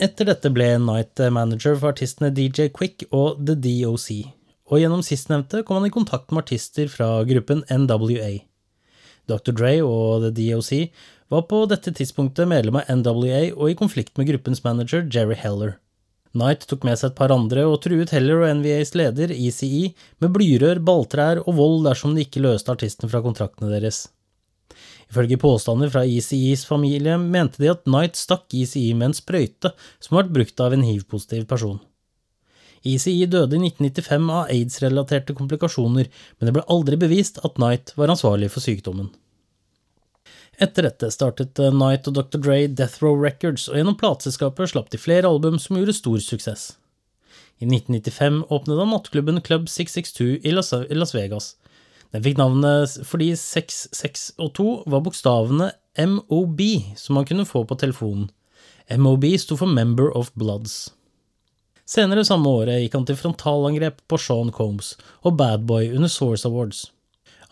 Etter 0.03 0.28
dette 0.28 0.53
ble 0.53 0.74
Knight 0.76 1.24
manager 1.33 1.78
for 1.78 1.95
artistene 1.95 2.33
DJ 2.37 2.68
Quick 2.74 3.07
og 3.09 3.41
The 3.41 3.57
DOC, 3.57 4.09
og 4.68 4.80
gjennom 4.83 5.03
sistnevnte 5.07 5.64
kom 5.64 5.80
han 5.80 5.89
i 5.89 5.95
kontakt 5.95 6.28
med 6.33 6.45
artister 6.45 6.93
fra 6.93 7.14
gruppen 7.28 7.64
NWA. 7.72 8.43
Dr. 9.31 9.55
Dre 9.55 9.75
og 9.87 10.25
The 10.25 10.33
DOC 10.37 10.73
var 11.33 11.47
på 11.49 11.62
dette 11.70 11.93
tidspunktet 11.95 12.51
medlem 12.51 12.81
av 12.81 12.91
NWA 12.91 13.45
og 13.55 13.70
i 13.70 13.79
konflikt 13.79 14.18
med 14.18 14.29
gruppens 14.33 14.62
manager 14.64 15.07
Jerry 15.07 15.39
Heller. 15.39 15.77
Knight 16.33 16.64
tok 16.68 16.87
med 16.89 16.97
seg 16.97 17.12
et 17.12 17.18
par 17.18 17.33
andre 17.35 17.66
og 17.68 17.83
truet 17.85 18.12
Heller 18.14 18.41
og 18.41 18.57
NVAs 18.62 18.95
leder, 18.97 19.35
ECE, 19.37 19.93
med 20.20 20.33
blyrør, 20.33 20.81
balltrær 20.81 21.43
og 21.45 21.57
vold 21.59 21.85
dersom 21.87 22.16
de 22.16 22.25
ikke 22.25 22.43
løste 22.45 22.73
artisten 22.73 23.12
fra 23.12 23.20
kontraktene 23.25 23.73
deres. 23.73 24.07
Ifølge 25.12 25.37
påstander 25.37 25.93
fra 25.93 26.07
ECEs 26.09 26.64
familie 26.64 27.18
mente 27.20 27.61
de 27.61 27.68
at 27.68 27.85
Knight 27.85 28.16
stakk 28.16 28.49
ECE 28.57 28.95
med 28.97 29.11
en 29.11 29.16
sprøyte 29.18 29.75
som 30.01 30.16
ble 30.16 30.39
brukt 30.41 30.64
av 30.64 30.73
en 30.73 30.85
hiv-positiv 30.89 31.45
person. 31.51 31.83
ECE 32.83 33.26
døde 33.30 33.59
i 33.59 33.62
1995 33.70 34.30
av 34.35 34.51
aids-relaterte 34.51 35.37
komplikasjoner, 35.39 36.09
men 36.39 36.49
det 36.49 36.55
ble 36.57 36.64
aldri 36.72 36.99
bevist 36.99 37.39
at 37.47 37.59
Knight 37.61 37.95
var 37.99 38.12
ansvarlig 38.12 38.51
for 38.53 38.64
sykdommen. 38.64 39.12
Etter 40.62 40.87
dette 40.87 41.09
startet 41.11 41.59
eh, 41.59 41.72
Knight 41.72 42.07
og 42.11 42.18
Dr. 42.18 42.43
Dre 42.43 42.59
Death 42.68 43.03
Row 43.03 43.16
Records, 43.18 43.68
og 43.70 43.78
gjennom 43.78 43.99
plateselskapet 43.99 44.72
slapp 44.72 44.93
de 44.93 45.01
flere 45.01 45.30
album 45.30 45.59
som 45.62 45.78
gjorde 45.78 45.97
stor 45.97 46.20
suksess. 46.22 46.72
I 47.62 47.68
1995 47.70 48.43
åpnet 48.51 48.78
han 48.83 48.91
nattklubben 48.91 49.41
Club 49.47 49.68
662 49.70 50.41
i 50.43 50.53
Las 50.99 51.14
Vegas. 51.14 51.55
Den 52.12 52.24
fikk 52.24 52.41
navnet 52.41 52.99
fordi 53.09 53.30
66 53.39 54.33
og 54.43 54.53
2 54.59 54.66
var 54.93 55.05
bokstavene 55.07 55.70
MOB 55.97 56.61
som 56.99 57.16
man 57.16 57.28
kunne 57.28 57.47
få 57.49 57.62
på 57.64 57.78
telefonen. 57.80 58.28
MOB 58.91 59.24
sto 59.39 59.57
for 59.57 59.70
Member 59.70 60.11
of 60.18 60.33
Bloods. 60.35 60.91
Senere 61.93 62.22
samme 62.24 62.49
året 62.49 62.80
gikk 62.80 62.95
han 62.97 63.05
til 63.05 63.18
frontalangrep 63.18 63.99
på 64.09 64.16
Sean 64.16 64.53
Combs 64.55 64.95
og 65.26 65.34
Bad 65.36 65.66
Boy 65.68 65.90
under 65.93 66.09
Source 66.09 66.49
Awards. 66.49 66.86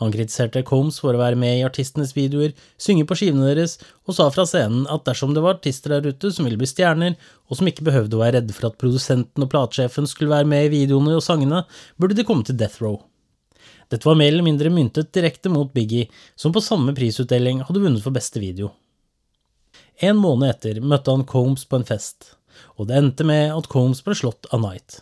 Han 0.00 0.14
kritiserte 0.14 0.62
Combs 0.64 0.96
for 1.02 1.12
å 1.12 1.20
være 1.20 1.36
med 1.36 1.58
i 1.58 1.64
artistenes 1.66 2.14
videoer, 2.16 2.54
synge 2.80 3.04
på 3.04 3.18
skivene 3.20 3.50
deres, 3.50 3.74
og 4.08 4.16
sa 4.16 4.30
fra 4.32 4.46
scenen 4.48 4.86
at 4.88 5.04
dersom 5.04 5.34
det 5.36 5.42
var 5.44 5.58
artister 5.58 5.92
der 5.92 6.08
ute 6.08 6.30
som 6.32 6.48
ville 6.48 6.56
bli 6.56 6.70
stjerner, 6.70 7.18
og 7.50 7.58
som 7.58 7.68
ikke 7.68 7.84
behøvde 7.90 8.16
å 8.16 8.22
være 8.22 8.38
redde 8.38 8.56
for 8.56 8.70
at 8.70 8.80
produsenten 8.80 9.44
og 9.44 9.52
platesjefen 9.52 10.08
skulle 10.08 10.32
være 10.32 10.48
med 10.48 10.70
i 10.70 10.72
videoene 10.78 11.18
og 11.18 11.26
sangene, 11.26 11.66
burde 12.00 12.16
de 12.16 12.24
komme 12.24 12.48
til 12.48 12.56
Death 12.56 12.80
Row. 12.80 12.96
Dette 13.92 14.08
var 14.08 14.16
mer 14.16 14.32
eller 14.32 14.46
mindre 14.46 14.72
myntet 14.72 15.12
direkte 15.12 15.52
mot 15.52 15.68
Biggie, 15.76 16.08
som 16.32 16.54
på 16.56 16.64
samme 16.64 16.96
prisutdeling 16.96 17.60
hadde 17.68 17.84
vunnet 17.84 18.06
for 18.06 18.16
beste 18.16 18.40
video. 18.40 18.72
En 20.00 20.16
måned 20.16 20.48
etter 20.48 20.80
møtte 20.80 21.12
han 21.12 21.28
Combs 21.28 21.68
på 21.68 21.76
en 21.76 21.84
fest, 21.84 22.38
og 22.76 22.88
det 22.88 22.98
endte 22.98 23.26
med 23.26 23.52
at 23.54 23.68
Combs 23.72 24.02
ble 24.06 24.16
slått 24.18 24.48
av 24.50 24.62
Knight. 24.62 25.00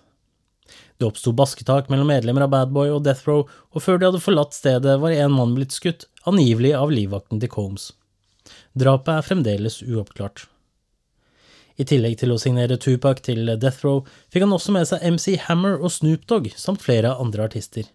Det 0.99 1.07
oppsto 1.07 1.31
basketak 1.33 1.89
mellom 1.93 2.11
medlemmer 2.11 2.45
av 2.45 2.53
Bad 2.53 2.75
Boy 2.75 2.91
og 2.91 3.05
Death 3.07 3.29
Row, 3.29 3.45
og 3.47 3.85
før 3.85 4.01
de 4.01 4.09
hadde 4.09 4.23
forlatt 4.23 4.57
stedet, 4.57 4.99
var 4.99 5.15
en 5.15 5.35
mann 5.37 5.55
blitt 5.55 5.77
skutt, 5.77 6.09
angivelig 6.27 6.75
av 6.75 6.91
livvakten 6.93 7.43
til 7.43 7.53
Combs. 7.53 7.93
Drapet 8.79 9.13
er 9.15 9.27
fremdeles 9.27 9.79
uoppklart. 9.87 10.49
I 11.79 11.87
tillegg 11.87 12.17
til 12.19 12.35
å 12.35 12.41
signere 12.43 12.81
Tupac 12.83 13.23
til 13.23 13.47
Death 13.63 13.85
Row, 13.87 14.03
fikk 14.33 14.43
han 14.43 14.57
også 14.57 14.75
med 14.75 14.89
seg 14.91 15.05
MC 15.07 15.37
Hammer 15.47 15.79
og 15.79 15.95
Snoop 15.95 16.27
Dogg, 16.27 16.51
samt 16.59 16.83
flere 16.83 17.15
andre 17.23 17.47
artister. 17.47 17.87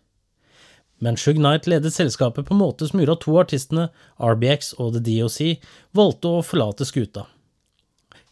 Men 1.03 1.19
Shug 1.19 1.35
Knight 1.35 1.67
ledet 1.67 1.91
selskapet 1.91 2.47
på 2.47 2.55
en 2.55 2.61
måte 2.61 2.87
som 2.87 3.01
gjorde 3.01 3.17
at 3.17 3.25
to 3.25 3.35
artistene, 3.41 3.89
RBX 4.15 4.77
og 4.79 4.95
The 4.95 5.03
DOC, 5.03 5.39
valgte 5.91 6.31
å 6.31 6.43
forlate 6.47 6.87
skuta. 6.87 7.25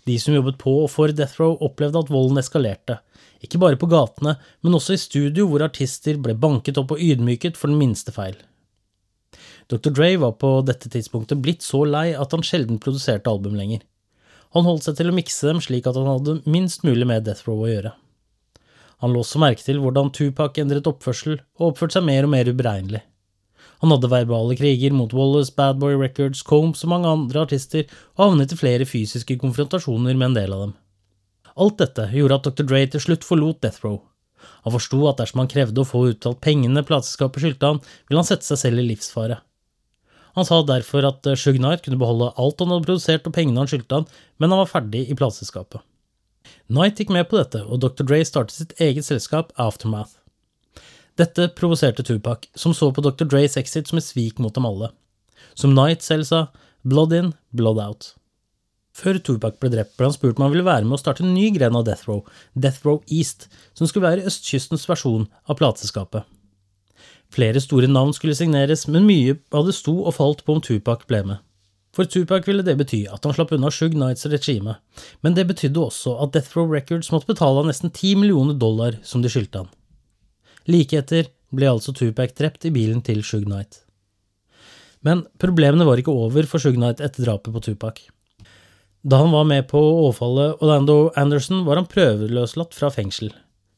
De 0.07 0.17
som 0.19 0.33
jobbet 0.33 0.57
på 0.61 0.73
og 0.83 0.89
for 0.89 1.13
Death 1.13 1.37
Row, 1.41 1.57
opplevde 1.61 2.01
at 2.01 2.11
volden 2.11 2.41
eskalerte, 2.41 2.97
ikke 3.41 3.59
bare 3.61 3.77
på 3.81 3.89
gatene, 3.89 4.35
men 4.61 4.77
også 4.77 4.95
i 4.95 5.01
studio 5.01 5.47
hvor 5.49 5.63
artister 5.65 6.17
ble 6.21 6.35
banket 6.37 6.77
opp 6.81 6.93
og 6.95 7.01
ydmyket 7.01 7.57
for 7.57 7.71
den 7.71 7.79
minste 7.81 8.13
feil. 8.13 8.37
Dr. 9.71 9.93
Dre 9.93 10.09
var 10.21 10.35
på 10.41 10.51
dette 10.67 10.89
tidspunktet 10.91 11.41
blitt 11.41 11.63
så 11.65 11.83
lei 11.87 12.11
at 12.17 12.33
han 12.35 12.43
sjelden 12.45 12.81
produserte 12.81 13.31
album 13.31 13.55
lenger. 13.57 13.85
Han 14.51 14.67
holdt 14.67 14.83
seg 14.83 14.97
til 14.99 15.09
å 15.09 15.15
mikse 15.15 15.47
dem 15.47 15.61
slik 15.63 15.87
at 15.87 15.97
han 15.97 16.09
hadde 16.09 16.41
minst 16.49 16.83
mulig 16.83 17.07
med 17.07 17.23
Death 17.25 17.47
Row 17.47 17.63
å 17.63 17.69
gjøre. 17.69 17.93
Han 19.01 19.15
lå 19.15 19.23
også 19.23 19.39
merke 19.41 19.63
til 19.65 19.79
hvordan 19.81 20.11
Tupac 20.13 20.59
endret 20.61 20.89
oppførsel 20.89 21.39
og 21.39 21.71
oppførte 21.71 21.97
seg 21.97 22.05
mer 22.05 22.27
og 22.27 22.33
mer 22.35 22.51
uberegnelig. 22.51 23.01
Han 23.81 23.93
hadde 23.93 24.11
verbale 24.11 24.55
kriger 24.57 24.93
mot 24.93 25.13
Wallace, 25.17 25.53
Bad 25.57 25.79
Boy 25.81 25.95
Records, 25.97 26.43
Combs 26.45 26.83
og 26.85 26.91
mange 26.93 27.09
andre 27.09 27.45
artister, 27.47 27.87
og 28.15 28.27
havnet 28.27 28.53
i 28.53 28.59
flere 28.59 28.85
fysiske 28.85 29.39
konfrontasjoner 29.41 30.13
med 30.13 30.31
en 30.31 30.37
del 30.37 30.53
av 30.53 30.65
dem. 30.67 30.73
Alt 31.61 31.81
dette 31.81 32.07
gjorde 32.13 32.37
at 32.37 32.47
Dr. 32.47 32.67
Dre 32.69 32.85
til 32.93 33.03
slutt 33.03 33.25
forlot 33.27 33.61
Death 33.65 33.81
Row. 33.85 33.99
Han 34.65 34.75
forsto 34.75 34.99
at 35.09 35.21
dersom 35.21 35.41
han 35.41 35.49
krevde 35.51 35.81
å 35.81 35.87
få 35.87 36.03
uttalt 36.11 36.41
pengene 36.45 36.85
plateselskapet 36.85 37.43
skyldte 37.43 37.73
han, 37.73 37.81
ville 38.07 38.21
han 38.21 38.29
sette 38.29 38.47
seg 38.47 38.61
selv 38.61 38.81
i 38.83 38.87
livsfare. 38.91 39.41
Han 40.37 40.47
sa 40.47 40.61
derfor 40.63 41.09
at 41.09 41.27
eh, 41.27 41.35
Shug 41.35 41.57
kunne 41.59 41.99
beholde 41.99 42.31
alt 42.39 42.61
han 42.61 42.71
hadde 42.71 42.87
produsert 42.87 43.27
og 43.27 43.35
pengene 43.35 43.59
han 43.59 43.69
skyldte 43.69 43.99
han, 43.99 44.07
men 44.39 44.53
han 44.53 44.61
var 44.61 44.71
ferdig 44.71 45.07
i 45.09 45.17
plateselskapet. 45.17 45.83
Knight 46.71 47.01
gikk 47.01 47.11
med 47.11 47.27
på 47.27 47.41
dette, 47.41 47.65
og 47.65 47.81
Dr. 47.83 48.05
Dre 48.07 48.21
startet 48.25 48.55
sitt 48.55 48.77
eget 48.79 49.05
selskap, 49.05 49.51
Aftermath. 49.59 50.20
Dette 51.19 51.49
provoserte 51.57 52.03
Tupac, 52.07 52.47
som 52.55 52.73
så 52.73 52.91
på 52.95 53.03
Dr. 53.03 53.27
Dre's 53.27 53.57
exit 53.59 53.89
som 53.89 53.99
et 53.99 54.07
svik 54.07 54.39
mot 54.39 54.53
dem 54.55 54.67
alle. 54.67 54.91
Som 55.53 55.75
Knight 55.75 56.05
selv 56.05 56.27
sa, 56.29 56.45
blood 56.87 57.13
in, 57.13 57.33
blood 57.51 57.81
out. 57.83 58.13
Før 58.95 59.19
Tupac 59.23 59.59
ble 59.59 59.71
drept, 59.71 59.95
ble 59.97 60.09
han 60.09 60.15
spurt 60.15 60.39
om 60.39 60.45
han 60.45 60.53
ville 60.53 60.67
være 60.67 60.87
med 60.87 60.97
å 60.97 61.01
starte 61.01 61.23
en 61.23 61.33
ny 61.35 61.49
gren 61.55 61.75
av 61.79 61.85
Death 61.87 62.07
Row, 62.09 62.25
Death 62.55 62.83
Row 62.87 62.99
East, 63.07 63.47
som 63.75 63.87
skulle 63.87 64.07
være 64.07 64.27
østkystens 64.27 64.87
versjon 64.89 65.29
av 65.47 65.59
plateselskapet. 65.59 66.27
Flere 67.31 67.61
store 67.63 67.87
navn 67.87 68.11
skulle 68.15 68.35
signeres, 68.35 68.89
men 68.91 69.07
mye 69.07 69.37
av 69.55 69.67
det 69.67 69.77
sto 69.77 70.01
og 70.03 70.17
falt 70.17 70.43
på 70.43 70.57
om 70.57 70.63
Tupac 70.63 71.07
ble 71.07 71.23
med. 71.29 71.43
For 71.95 72.07
Tupac 72.07 72.47
ville 72.47 72.63
det 72.63 72.77
bety 72.79 73.01
at 73.11 73.23
han 73.27 73.35
slapp 73.35 73.51
unna 73.55 73.71
Shug 73.71 73.95
Knights 73.95 74.27
regime, 74.31 74.77
men 75.23 75.35
det 75.35 75.47
betydde 75.47 75.79
også 75.87 76.17
at 76.23 76.35
Death 76.35 76.55
Row 76.55 76.71
Records 76.71 77.11
måtte 77.11 77.31
betale 77.31 77.63
han 77.63 77.71
nesten 77.71 77.91
ti 77.95 78.13
millioner 78.19 78.55
dollar 78.59 78.99
som 79.07 79.23
de 79.23 79.31
skyldte 79.31 79.63
han. 79.63 79.71
Like 80.71 80.95
etter 81.01 81.27
ble 81.51 81.67
altså 81.67 81.91
Tupac 81.95 82.35
drept 82.37 82.67
i 82.69 82.71
bilen 82.71 83.01
til 83.03 83.23
Shug 83.27 83.43
Knight. 83.47 83.81
Men 85.03 85.25
problemene 85.41 85.87
var 85.87 85.99
ikke 85.99 86.13
over 86.13 86.47
for 86.47 86.61
Shug 86.63 86.77
Knight 86.77 87.01
etter 87.03 87.25
drapet 87.25 87.51
på 87.53 87.63
Tupac. 87.65 88.01
Da 89.01 89.17
han 89.17 89.33
var 89.33 89.47
med 89.49 89.65
på 89.71 89.79
overfallet 89.81 90.61
Orlando 90.61 91.09
Anderson, 91.17 91.63
var 91.65 91.79
han 91.81 91.89
prøveløslatt 91.89 92.77
fra 92.77 92.91
fengsel. 92.93 93.31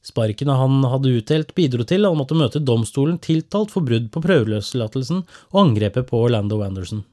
Sparkene 0.04 0.58
han 0.60 0.84
hadde 0.92 1.14
utdelt, 1.16 1.54
bidro 1.56 1.86
til 1.88 2.04
at 2.04 2.12
han 2.12 2.20
måtte 2.20 2.36
møte 2.36 2.60
domstolen 2.60 3.22
tiltalt 3.24 3.72
for 3.72 3.88
brudd 3.88 4.10
på 4.12 4.22
prøveløslatelsen 4.26 5.24
og 5.54 5.62
angrepet 5.62 6.10
på 6.10 6.20
Orlando 6.26 6.60
Anderson. 6.66 7.06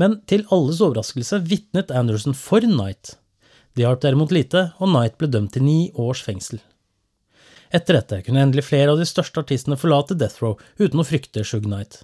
Men 0.00 0.22
til 0.24 0.46
alles 0.48 0.80
overraskelse 0.80 1.42
vitnet 1.44 1.92
Anderson 1.92 2.32
for 2.32 2.64
Knight. 2.64 3.18
Det 3.76 3.84
hjalp 3.84 4.00
derimot 4.00 4.32
lite, 4.32 4.70
og 4.80 4.88
Knight 4.88 5.20
ble 5.20 5.28
dømt 5.28 5.52
til 5.52 5.68
ni 5.68 5.92
års 5.92 6.24
fengsel. 6.24 6.62
Etter 7.72 7.96
dette 7.96 8.20
kunne 8.26 8.42
endelig 8.44 8.66
flere 8.68 8.92
av 8.92 8.98
de 9.00 9.06
største 9.08 9.40
artistene 9.40 9.78
forlate 9.80 10.16
Death 10.20 10.42
Row 10.42 10.58
uten 10.76 11.00
å 11.00 11.06
frykte 11.08 11.44
Shug 11.48 11.64
Knight. 11.64 12.02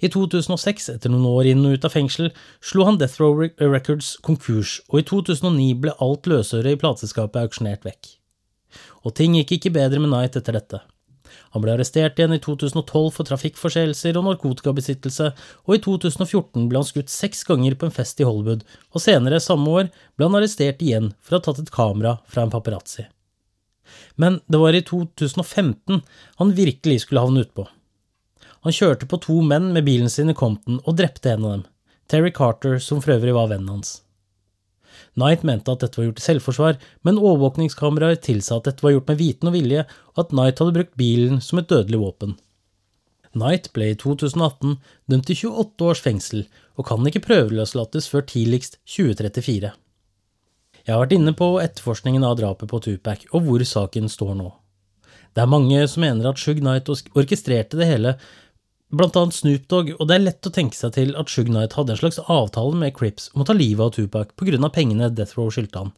I 0.00 0.08
2006, 0.08 0.86
etter 0.94 1.12
noen 1.12 1.26
år 1.28 1.50
inn 1.50 1.66
og 1.68 1.76
ut 1.76 1.84
av 1.84 1.92
fengsel, 1.92 2.30
slo 2.64 2.86
han 2.88 2.96
Death 3.00 3.20
Row 3.20 3.36
Records 3.60 4.14
konkurs, 4.24 4.78
og 4.88 5.02
i 5.02 5.04
2009 5.10 5.74
ble 5.82 5.92
alt 6.00 6.30
løsøret 6.30 6.72
i 6.72 6.80
plateselskapet 6.80 7.42
auksjonert 7.42 7.84
vekk. 7.84 8.14
Og 9.04 9.12
ting 9.18 9.36
gikk 9.36 9.58
ikke 9.58 9.74
bedre 9.76 10.00
med 10.00 10.08
Knight 10.08 10.40
etter 10.40 10.56
dette. 10.56 10.80
Han 11.52 11.60
ble 11.62 11.74
arrestert 11.74 12.16
igjen 12.16 12.32
i 12.32 12.40
2012 12.40 13.12
for 13.12 13.28
trafikkforseelser 13.28 14.16
og 14.16 14.26
narkotikabesittelse, 14.30 15.30
og 15.68 15.76
i 15.76 15.84
2014 15.84 16.68
ble 16.70 16.80
han 16.80 16.88
skutt 16.88 17.12
seks 17.12 17.44
ganger 17.44 17.76
på 17.76 17.90
en 17.90 17.94
fest 17.94 18.24
i 18.24 18.26
Hollywood, 18.26 18.64
og 18.96 19.04
senere 19.04 19.42
samme 19.44 19.78
år 19.82 19.92
ble 20.16 20.30
han 20.30 20.40
arrestert 20.40 20.80
igjen 20.80 21.12
for 21.20 21.36
å 21.36 21.42
ha 21.42 21.50
tatt 21.50 21.64
et 21.66 21.74
kamera 21.74 22.16
fra 22.30 22.46
en 22.46 22.54
paparazzi. 22.54 23.10
Men 24.16 24.40
det 24.50 24.60
var 24.62 24.76
i 24.76 24.82
2015 24.86 26.02
han 26.40 26.54
virkelig 26.56 27.02
skulle 27.04 27.24
havne 27.24 27.46
utpå. 27.46 27.66
Han 28.66 28.76
kjørte 28.76 29.08
på 29.08 29.20
to 29.24 29.40
menn 29.40 29.70
med 29.72 29.86
bilen 29.86 30.10
sin 30.12 30.32
i 30.32 30.36
Compton 30.36 30.82
og 30.84 30.98
drepte 30.98 31.32
en 31.32 31.44
av 31.46 31.56
dem, 31.56 31.66
Terry 32.10 32.32
Carter, 32.36 32.78
som 32.82 33.00
for 33.00 33.16
øvrig 33.16 33.32
var 33.36 33.48
vennen 33.52 33.78
hans. 33.78 34.00
Knight 35.16 35.42
mente 35.46 35.72
at 35.72 35.82
dette 35.82 35.98
var 35.98 36.10
gjort 36.10 36.20
i 36.20 36.26
selvforsvar, 36.26 36.78
men 37.06 37.18
overvåkningskameraer 37.18 38.20
tilsa 38.22 38.58
at 38.58 38.68
dette 38.68 38.84
var 38.84 38.94
gjort 38.94 39.10
med 39.10 39.20
viten 39.20 39.50
og 39.50 39.56
vilje, 39.56 39.86
og 40.14 40.22
at 40.24 40.34
Knight 40.34 40.60
hadde 40.60 40.76
brukt 40.76 40.96
bilen 41.00 41.40
som 41.44 41.60
et 41.60 41.70
dødelig 41.70 42.02
våpen. 42.02 42.36
Knight 43.32 43.70
ble 43.76 43.92
i 43.92 43.98
2018 43.98 44.76
dømt 45.10 45.28
til 45.30 45.38
28 45.50 45.86
års 45.86 46.02
fengsel, 46.02 46.44
og 46.76 46.88
kan 46.88 47.06
ikke 47.06 47.22
prøveløslates 47.26 48.10
før 48.10 48.26
tidligst 48.26 48.80
2034. 48.90 49.72
Jeg 50.90 50.96
har 50.96 51.04
vært 51.04 51.12
inne 51.14 51.30
på 51.38 51.46
etterforskningen 51.62 52.24
av 52.26 52.32
drapet 52.40 52.66
på 52.66 52.78
Tupac, 52.82 53.20
og 53.30 53.44
hvor 53.46 53.62
saken 53.62 54.08
står 54.10 54.32
nå. 54.40 54.48
Det 55.38 55.44
er 55.44 55.50
mange 55.52 55.84
som 55.86 56.02
mener 56.02 56.26
at 56.26 56.40
Shug 56.42 56.58
Knight 56.58 56.88
orkestrerte 56.90 57.78
det 57.78 57.86
hele, 57.86 58.16
blant 58.90 59.14
annet 59.20 59.36
Snoop 59.36 59.68
Dogg, 59.70 59.92
og 59.94 60.08
det 60.10 60.16
er 60.16 60.24
lett 60.24 60.48
å 60.50 60.50
tenke 60.50 60.74
seg 60.74 60.96
til 60.96 61.12
at 61.14 61.30
Shug 61.30 61.46
Knight 61.46 61.76
hadde 61.78 61.94
en 61.94 62.00
slags 62.00 62.18
avtale 62.24 62.74
med 62.80 62.96
Crips 62.96 63.28
om 63.36 63.44
å 63.44 63.46
ta 63.46 63.54
livet 63.54 63.84
av 63.84 63.92
Tupac 63.94 64.32
på 64.34 64.48
grunn 64.48 64.66
av 64.66 64.74
pengene 64.74 65.12
Death 65.14 65.38
Row 65.38 65.52
skyldte 65.54 65.84
han. 65.84 65.94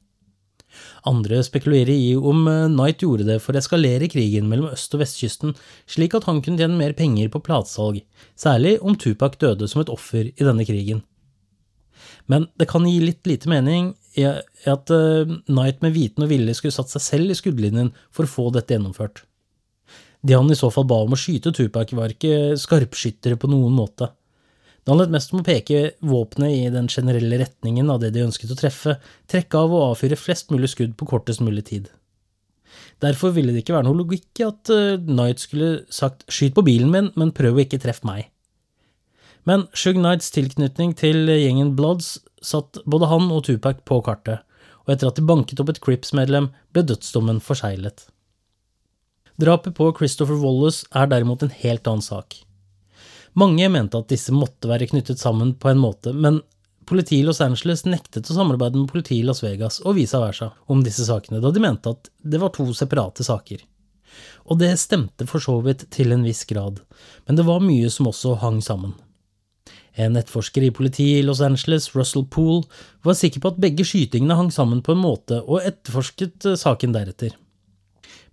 Andre 1.09 1.41
spekulerer 1.49 1.95
i 1.97 2.13
om 2.17 2.45
eh, 2.53 2.69
Knight 2.69 3.07
gjorde 3.07 3.31
det 3.31 3.39
for 3.45 3.57
å 3.57 3.65
eskalere 3.65 4.13
krigen 4.13 4.53
mellom 4.53 4.75
øst- 4.77 4.93
og 4.93 5.07
vestkysten, 5.07 5.57
slik 5.89 6.21
at 6.21 6.29
han 6.29 6.45
kunne 6.45 6.61
tjene 6.61 6.77
mer 6.77 6.93
penger 7.01 7.33
på 7.33 7.41
platesalg, 7.49 8.05
særlig 8.37 8.77
om 8.85 9.01
Tupac 9.01 9.41
døde 9.41 9.73
som 9.73 9.81
et 9.81 9.97
offer 9.97 10.29
i 10.29 10.45
denne 10.45 10.69
krigen. 10.69 11.01
Men 12.29 12.51
det 12.61 12.69
kan 12.69 12.85
gi 12.85 13.01
litt 13.01 13.25
lite 13.25 13.49
mening 13.49 13.95
at 14.19 14.93
uh, 14.93 15.37
Knight 15.49 15.83
med 15.85 15.95
viten 15.97 16.25
og 16.25 16.33
vilje 16.33 16.59
skulle 16.59 16.75
satt 16.75 16.93
seg 16.93 17.05
selv 17.05 17.33
i 17.33 17.37
skuddlinjen 17.39 17.93
for 18.13 18.29
å 18.29 18.33
få 18.33 18.49
dette 18.55 18.75
gjennomført. 18.75 19.23
Det 20.23 20.37
han 20.39 20.51
i 20.53 20.59
så 20.59 20.71
fall 20.71 20.87
ba 20.87 21.01
om 21.03 21.15
å 21.17 21.19
skyte 21.19 21.51
Tupac, 21.55 21.95
var 21.99 22.13
ikke 22.13 22.55
skarpskyttere 22.61 23.39
på 23.41 23.51
noen 23.51 23.75
måte. 23.75 24.13
Det 24.83 24.91
handlet 24.91 25.15
mest 25.15 25.33
om 25.35 25.43
å 25.43 25.47
peke 25.47 25.95
våpenet 26.03 26.55
i 26.59 26.71
den 26.75 26.89
generelle 26.91 27.39
retningen 27.43 27.91
av 27.91 28.01
det 28.03 28.13
de 28.15 28.25
ønsket 28.27 28.51
å 28.55 28.59
treffe, 28.59 28.97
trekke 29.31 29.59
av 29.59 29.75
og 29.75 29.85
avfyre 29.93 30.19
flest 30.19 30.51
mulig 30.55 30.73
skudd 30.73 30.95
på 30.99 31.09
kortest 31.11 31.43
mulig 31.43 31.67
tid. 31.71 31.91
Derfor 33.03 33.35
ville 33.35 33.55
det 33.55 33.63
ikke 33.63 33.77
være 33.77 33.89
noe 33.89 33.99
logikk 33.99 34.43
i 34.43 34.47
at 34.47 34.71
uh, 34.75 34.99
Knight 34.99 35.43
skulle 35.43 35.73
sagt 35.91 36.27
skyt 36.31 36.55
på 36.55 36.67
bilen 36.67 36.91
min, 36.91 37.11
men 37.19 37.35
prøv 37.35 37.59
å 37.59 37.65
ikke 37.65 37.81
treffe 37.83 38.07
meg. 38.07 38.29
Men 39.49 39.67
Shug 39.75 39.99
Knights 39.99 40.31
tilknytning 40.35 40.95
til 40.99 41.27
gjengen 41.31 41.75
Bloods 41.79 42.21
satt 42.45 42.81
både 42.85 43.09
han 43.11 43.31
og 43.33 43.45
Tupac 43.47 43.83
på 43.89 44.01
kartet, 44.07 44.43
og 44.85 44.95
etter 44.95 45.11
at 45.11 45.19
de 45.19 45.27
banket 45.27 45.63
opp 45.63 45.71
et 45.73 45.81
Crips-medlem, 45.83 46.51
ble 46.75 46.85
dødsdommen 46.87 47.41
forseglet. 47.43 48.09
Drapet 49.41 49.75
på 49.79 49.89
Christopher 49.97 50.39
Wallace 50.43 50.87
er 50.95 51.09
derimot 51.11 51.43
en 51.43 51.55
helt 51.63 51.87
annen 51.89 52.05
sak. 52.05 52.43
Mange 53.39 53.69
mente 53.73 53.97
at 53.97 54.11
disse 54.13 54.35
måtte 54.35 54.69
være 54.69 54.91
knyttet 54.91 55.23
sammen 55.23 55.55
på 55.57 55.71
en 55.71 55.81
måte, 55.81 56.13
men 56.13 56.43
politiet 56.89 57.23
i 57.23 57.27
Los 57.27 57.41
Angeles 57.41 57.87
nektet 57.89 58.29
å 58.29 58.37
samarbeide 58.37 58.77
med 58.77 58.91
politiet 58.93 59.23
i 59.23 59.27
Las 59.27 59.41
Vegas 59.45 59.81
og 59.87 59.97
vice 59.97 60.19
versa 60.21 60.51
om 60.69 60.83
disse 60.85 61.07
sakene, 61.09 61.41
da 61.41 61.53
de 61.55 61.63
mente 61.63 61.95
at 61.95 62.11
det 62.21 62.43
var 62.43 62.53
to 62.53 62.69
separate 62.77 63.25
saker. 63.25 63.63
Og 64.53 64.59
det 64.61 64.75
stemte 64.83 65.25
for 65.31 65.41
så 65.41 65.57
vidt 65.65 65.87
til 65.95 66.13
en 66.13 66.27
viss 66.27 66.45
grad, 66.49 66.83
men 67.27 67.39
det 67.39 67.47
var 67.49 67.65
mye 67.65 67.89
som 67.91 68.11
også 68.11 68.37
hang 68.43 68.61
sammen. 68.65 68.93
En 70.01 70.17
etterforsker 70.17 70.65
i 70.65 70.73
politiet 70.73 71.21
i 71.21 71.27
Los 71.27 71.43
Angeles, 71.45 71.91
Russell 71.97 72.25
Poole, 72.25 72.65
var 73.05 73.19
sikker 73.19 73.43
på 73.43 73.53
at 73.53 73.61
begge 73.61 73.85
skytingene 73.85 74.39
hang 74.39 74.51
sammen 74.55 74.81
på 74.85 74.95
en 74.95 75.03
måte, 75.03 75.43
og 75.45 75.65
etterforsket 75.69 76.49
saken 76.61 76.95
deretter. 76.97 77.35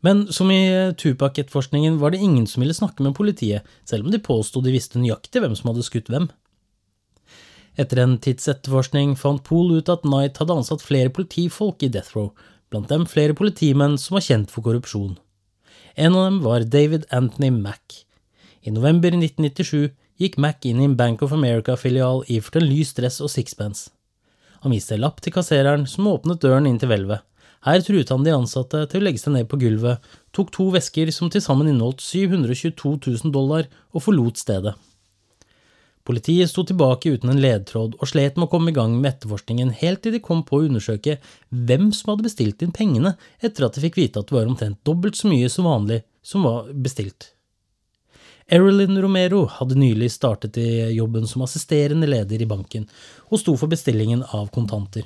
Men 0.05 0.29
som 0.31 0.51
i 0.51 0.93
Tupac-etterforskningen 0.95 1.97
var 1.99 2.13
det 2.13 2.21
ingen 2.23 2.47
som 2.47 2.63
ville 2.63 2.75
snakke 2.75 3.03
med 3.03 3.17
politiet, 3.17 3.67
selv 3.83 4.07
om 4.07 4.13
de 4.13 4.21
påsto 4.23 4.63
de 4.63 4.71
visste 4.71 4.99
nøyaktig 5.01 5.43
hvem 5.43 5.57
som 5.59 5.73
hadde 5.73 5.83
skutt 5.83 6.11
hvem. 6.11 6.29
Etter 7.79 8.01
en 8.03 8.17
tidsetterforskning 8.19 9.15
fant 9.19 9.43
Poole 9.43 9.79
ut 9.79 9.91
at 9.91 10.07
Knight 10.07 10.39
hadde 10.39 10.55
ansatt 10.55 10.83
flere 10.83 11.11
politifolk 11.15 11.83
i 11.83 11.91
Death 11.91 12.15
Row, 12.15 12.31
blant 12.71 12.89
dem 12.91 13.05
flere 13.09 13.35
politimenn 13.35 13.97
som 13.99 14.17
var 14.17 14.25
kjent 14.25 14.51
for 14.53 14.63
korrupsjon. 14.65 15.17
En 15.99 16.15
av 16.15 16.29
dem 16.29 16.39
var 16.43 16.63
David 16.63 17.07
Anthony 17.11 17.51
Mack. 17.51 18.03
I 18.63 18.71
november 18.71 19.11
1997 19.15 19.91
gikk 20.19 20.37
Mac 20.37 20.65
inn 20.67 20.81
i 20.81 20.87
en 20.89 20.97
Bank 20.99 21.23
of 21.25 21.33
America-filial 21.35 22.25
iført 22.27 22.59
en 22.59 22.67
lys 22.67 22.91
dress 22.97 23.21
og 23.23 23.31
sixpence. 23.31 23.89
Han 24.63 24.75
viste 24.75 24.97
en 24.97 25.03
lapp 25.05 25.21
til 25.23 25.33
kassereren, 25.35 25.87
som 25.87 26.09
åpnet 26.11 26.41
døren 26.43 26.67
inn 26.67 26.79
til 26.79 26.91
hvelvet. 26.91 27.23
Her 27.67 27.81
truet 27.83 28.11
han 28.11 28.23
de 28.23 28.35
ansatte 28.35 28.85
til 28.91 29.01
å 29.01 29.05
legge 29.07 29.19
seg 29.19 29.35
ned 29.35 29.47
på 29.51 29.59
gulvet, 29.59 30.03
tok 30.35 30.51
to 30.55 30.69
vesker 30.75 31.11
som 31.15 31.31
til 31.31 31.43
sammen 31.43 31.71
inneholdt 31.71 32.03
722 32.03 32.99
000 33.07 33.33
dollar, 33.35 33.67
og 33.91 34.05
forlot 34.05 34.39
stedet. 34.39 34.75
Politiet 36.09 36.49
sto 36.49 36.63
tilbake 36.65 37.11
uten 37.13 37.29
en 37.29 37.41
ledtråd 37.43 37.97
og 37.99 38.09
slet 38.09 38.39
med 38.39 38.47
å 38.47 38.51
komme 38.51 38.71
i 38.71 38.75
gang 38.75 38.95
med 38.97 39.11
etterforskningen 39.11 39.75
helt 39.77 40.01
til 40.01 40.15
de 40.15 40.21
kom 40.25 40.41
på 40.47 40.57
å 40.57 40.63
undersøke 40.65 41.19
hvem 41.53 41.91
som 41.93 42.13
hadde 42.13 42.25
bestilt 42.25 42.63
inn 42.65 42.73
pengene 42.73 43.11
etter 43.45 43.67
at 43.67 43.77
de 43.77 43.83
fikk 43.83 43.99
vite 43.99 44.23
at 44.23 44.31
det 44.31 44.39
var 44.39 44.49
omtrent 44.49 44.79
dobbelt 44.87 45.19
så 45.19 45.29
mye 45.29 45.51
som 45.53 45.69
vanlig 45.69 45.99
som 46.25 46.47
var 46.47 46.71
bestilt. 46.73 47.35
Erilyn 48.49 48.97
Romero 49.01 49.43
hadde 49.45 49.75
nylig 49.77 50.11
startet 50.11 50.57
i 50.57 50.89
jobben 50.95 51.27
som 51.27 51.43
assisterende 51.45 52.07
leder 52.09 52.41
i 52.41 52.47
banken, 52.49 52.87
og 53.29 53.37
sto 53.37 53.53
for 53.53 53.69
bestillingen 53.69 54.23
av 54.33 54.47
kontanter. 54.55 55.05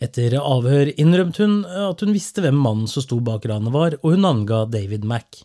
Etter 0.00 0.38
avhør 0.40 0.94
innrømte 0.96 1.44
hun 1.44 1.58
at 1.66 2.00
hun 2.00 2.14
visste 2.16 2.40
hvem 2.40 2.56
mannen 2.56 2.88
som 2.88 3.04
sto 3.04 3.20
bak 3.20 3.44
ranet 3.50 3.76
var, 3.76 3.98
og 4.00 4.16
hun 4.16 4.24
anga 4.24 4.64
David 4.64 5.04
Mack. 5.04 5.42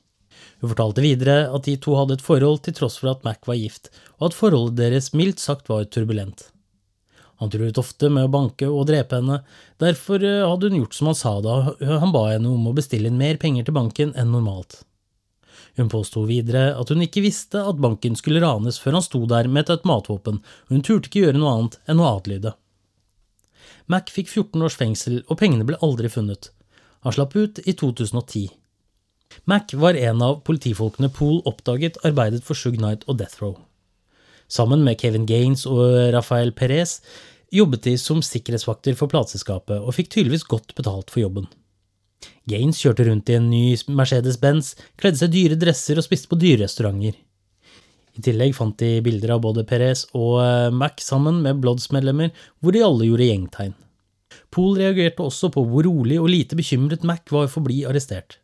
Hun 0.61 0.71
fortalte 0.71 1.03
videre 1.03 1.51
at 1.51 1.67
de 1.67 1.75
to 1.75 1.99
hadde 1.99 2.15
et 2.15 2.23
forhold 2.23 2.63
til 2.63 2.79
tross 2.79 2.95
for 3.01 3.11
at 3.11 3.27
Mack 3.27 3.43
var 3.51 3.59
gift, 3.59 3.91
og 4.17 4.29
at 4.31 4.39
forholdet 4.39 4.79
deres 4.79 5.11
mildt 5.11 5.43
sagt 5.43 5.67
var 5.67 5.89
turbulent. 5.91 6.47
Han 7.43 7.51
truet 7.51 7.77
ofte 7.77 8.07
med 8.09 8.29
å 8.29 8.33
banke 8.33 8.71
og 8.71 8.87
drepe 8.87 9.19
henne, 9.19 9.43
derfor 9.83 10.23
hadde 10.23 10.71
hun 10.71 10.79
gjort 10.85 10.95
som 10.95 11.11
han 11.11 11.19
sa 11.19 11.35
da 11.43 11.59
han 11.99 12.15
ba 12.15 12.29
henne 12.31 12.55
om 12.55 12.71
å 12.71 12.77
bestille 12.79 13.11
inn 13.11 13.19
mer 13.19 13.35
penger 13.43 13.67
til 13.67 13.75
banken 13.75 14.15
enn 14.15 14.31
normalt. 14.31 14.86
Hun 15.77 15.89
påsto 15.93 16.23
videre 16.25 16.71
at 16.73 16.89
hun 16.89 17.03
ikke 17.05 17.21
visste 17.21 17.61
at 17.61 17.81
banken 17.81 18.17
skulle 18.17 18.41
ranes 18.41 18.79
før 18.81 18.97
han 18.97 19.05
sto 19.05 19.21
der 19.29 19.49
med 19.49 19.67
et 19.67 19.75
automatvåpen, 19.75 20.39
og 20.41 20.73
hun 20.73 20.85
turte 20.85 21.11
ikke 21.11 21.27
gjøre 21.27 21.37
noe 21.37 21.53
annet 21.53 21.77
enn 21.85 22.01
å 22.01 22.07
adlyde. 22.15 22.55
Mac 23.87 24.09
fikk 24.11 24.31
14 24.33 24.65
års 24.65 24.77
fengsel, 24.79 25.21
og 25.29 25.39
pengene 25.39 25.67
ble 25.67 25.77
aldri 25.85 26.09
funnet. 26.11 26.49
Han 27.05 27.13
slapp 27.15 27.37
ut 27.37 27.61
i 27.63 27.75
2010. 27.77 28.49
Mac 29.47 29.71
var 29.77 29.99
en 29.99 30.23
av 30.25 30.41
politifolkene 30.47 31.11
Poole 31.13 31.43
oppdaget 31.47 31.99
arbeidet 32.07 32.43
for 32.47 32.57
Shug 32.57 32.79
Knight 32.81 33.05
og 33.07 33.19
Death 33.21 33.43
Row. 33.43 33.55
Sammen 34.47 34.83
med 34.83 34.99
Kevin 34.99 35.27
Gaines 35.27 35.65
og 35.69 36.11
Rafael 36.15 36.53
Perez 36.55 37.01
jobbet 37.53 37.85
de 37.85 37.95
som 37.99 38.23
sikkerhetsvakter 38.23 38.95
for 38.99 39.11
plateselskapet, 39.11 39.79
og 39.79 39.95
fikk 39.95 40.11
tydeligvis 40.15 40.47
godt 40.47 40.73
betalt 40.75 41.11
for 41.13 41.23
jobben. 41.23 41.47
Gaines 42.47 42.79
kjørte 42.81 43.05
rundt 43.07 43.29
i 43.29 43.37
en 43.37 43.49
ny 43.51 43.63
Mercedes-Benz, 43.91 44.75
kledde 44.99 45.19
seg 45.19 45.33
dyre 45.33 45.57
dresser 45.59 45.99
og 45.99 46.05
spiste 46.05 46.31
på 46.31 46.39
dyrerestauranter. 46.39 47.17
I 48.17 48.23
tillegg 48.25 48.55
fant 48.57 48.77
de 48.81 48.97
bilder 49.05 49.35
av 49.35 49.43
både 49.43 49.65
Perez 49.67 50.07
og 50.17 50.39
eh, 50.41 50.71
Mac 50.73 51.03
sammen 51.03 51.43
med 51.43 51.59
Bloods-medlemmer, 51.61 52.31
hvor 52.63 52.73
de 52.73 52.81
alle 52.85 53.09
gjorde 53.09 53.27
gjengtegn. 53.27 53.75
Pool 54.53 54.79
reagerte 54.79 55.25
også 55.25 55.51
på 55.53 55.61
hvor 55.69 55.85
rolig 55.85 56.17
og 56.21 56.29
lite 56.31 56.57
bekymret 56.57 57.05
Mac 57.05 57.27
var 57.33 57.49
for 57.51 57.61
å 57.61 57.67
bli 57.67 57.83
arrestert. 57.87 58.39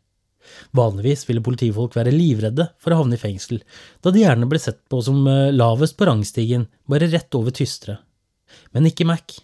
Vanligvis 0.76 1.24
ville 1.26 1.42
politifolk 1.44 1.96
være 1.96 2.12
livredde 2.14 2.68
for 2.82 2.92
å 2.92 3.00
havne 3.00 3.16
i 3.16 3.20
fengsel, 3.20 3.62
da 4.04 4.12
de 4.12 4.22
gjerne 4.22 4.48
ble 4.50 4.60
sett 4.62 4.82
på 4.92 5.00
som 5.02 5.24
eh, 5.26 5.50
lavest 5.54 5.96
på 5.98 6.06
rangstigen, 6.08 6.68
bare 6.90 7.10
rett 7.10 7.34
over 7.34 7.54
tystere. 7.56 7.98
Men 8.76 8.86
ikke 8.90 9.08
Mac. 9.08 9.40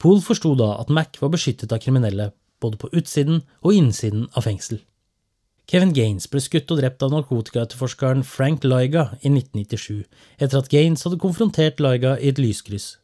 Pool 0.00 0.22
forsto 0.24 0.54
da 0.58 0.76
at 0.78 0.92
Mac 0.94 1.18
var 1.20 1.34
beskyttet 1.34 1.74
av 1.74 1.82
kriminelle, 1.82 2.30
både 2.64 2.80
på 2.80 2.90
utsiden 2.96 3.44
og 3.62 3.76
innsiden 3.76 4.26
av 4.32 4.48
fengsel. 4.48 4.80
Kevin 5.70 5.94
Gaines 5.96 6.26
ble 6.28 6.42
skutt 6.44 6.72
og 6.74 6.80
drept 6.82 7.04
av 7.04 7.12
narkotikaetterforskeren 7.14 8.24
Frank 8.28 8.66
Liga 8.68 9.06
i 9.22 9.30
1997, 9.30 10.02
etter 10.36 10.60
at 10.60 10.68
Gaines 10.72 11.06
hadde 11.06 11.20
konfrontert 11.22 11.80
Liga 11.80 12.18
i 12.18 12.32
et 12.32 12.40
lyskryss. 12.40 12.98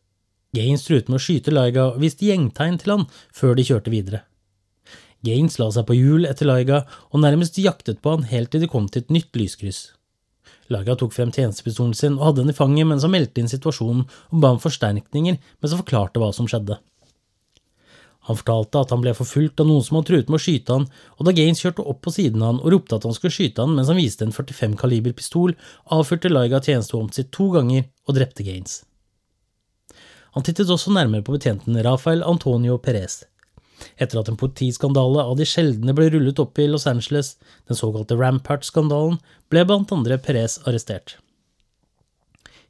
Gaines 0.56 0.84
truet 0.84 1.08
med 1.08 1.20
å 1.20 1.22
skyte 1.22 1.54
Liga 1.54 1.86
og 1.92 2.02
viste 2.02 2.26
gjengtegn 2.26 2.76
til 2.82 2.96
han 2.96 3.06
før 3.36 3.56
de 3.56 3.64
kjørte 3.68 3.94
videre. 3.94 4.24
Gaines 5.24 5.56
la 5.60 5.70
seg 5.72 5.86
på 5.88 5.96
hjul 5.96 6.26
etter 6.28 6.48
Liga 6.48 6.82
og 7.10 7.24
nærmest 7.24 7.56
jaktet 7.60 8.02
på 8.04 8.16
han 8.16 8.28
helt 8.28 8.52
til 8.52 8.64
de 8.64 8.68
kom 8.72 8.88
til 8.88 9.04
et 9.04 9.14
nytt 9.14 9.36
lyskryss. 9.36 9.80
Laga 10.70 10.94
tok 10.98 11.14
frem 11.14 11.32
tjenestepistolen 11.34 11.96
sin 11.98 12.18
og 12.18 12.28
hadde 12.28 12.44
den 12.44 12.52
i 12.52 12.56
fanget 12.56 12.86
mens 12.86 13.04
han 13.06 13.12
meldte 13.14 13.42
inn 13.42 13.50
situasjonen 13.50 14.04
og 14.06 14.42
ba 14.42 14.52
om 14.54 14.60
forsterkninger 14.62 15.40
mens 15.40 15.72
han 15.72 15.80
forklarte 15.80 16.22
hva 16.22 16.30
som 16.36 16.48
skjedde. 16.50 16.78
Han 18.30 18.38
fortalte 18.38 18.78
at 18.78 18.92
han 18.94 19.00
ble 19.02 19.10
forfulgt 19.18 19.58
av 19.58 19.66
noen 19.66 19.82
som 19.82 19.96
hadde 19.98 20.06
truet 20.12 20.28
med 20.30 20.38
å 20.38 20.42
skyte 20.44 20.74
han, 20.76 20.84
og 21.18 21.26
da 21.26 21.32
Gaines 21.34 21.62
kjørte 21.64 21.82
opp 21.82 21.98
på 22.06 22.12
siden 22.14 22.44
av 22.44 22.52
han 22.52 22.60
og 22.62 22.70
ropte 22.76 22.94
at 22.94 23.06
han 23.08 23.16
skulle 23.16 23.34
skyte 23.34 23.64
han 23.64 23.72
mens 23.74 23.90
han 23.90 23.98
viste 23.98 24.22
en 24.22 24.34
45 24.36 24.76
kaliber 24.78 25.16
pistol, 25.18 25.56
avfyrte 25.90 26.30
Laiga 26.30 26.60
tjenestevåpenet 26.62 27.18
sitt 27.18 27.32
to 27.34 27.48
ganger 27.56 27.88
og 28.06 28.14
drepte 28.20 28.46
Gaines. 28.46 28.84
Han 30.38 30.46
tittet 30.46 30.70
også 30.70 30.94
nærmere 30.94 31.26
på 31.26 31.34
betjenten 31.34 31.80
Rafael 31.82 32.22
Antonio 32.22 32.78
Perez. 32.78 33.24
Etter 33.98 34.20
at 34.20 34.30
en 34.30 34.38
politiskandale 34.38 35.24
av 35.26 35.34
de 35.40 35.48
sjeldne 35.48 35.96
ble 35.98 36.06
rullet 36.14 36.38
opp 36.38 36.62
i 36.62 36.68
Los 36.70 36.86
Angeles, 36.86 37.32
den 37.66 37.80
såkalte 37.82 38.14
Rampart-skandalen, 38.20 39.18
ble 39.50 39.66
blant 39.66 39.90
andre 39.96 40.20
Perez 40.22 40.60
arrestert. 40.62 41.16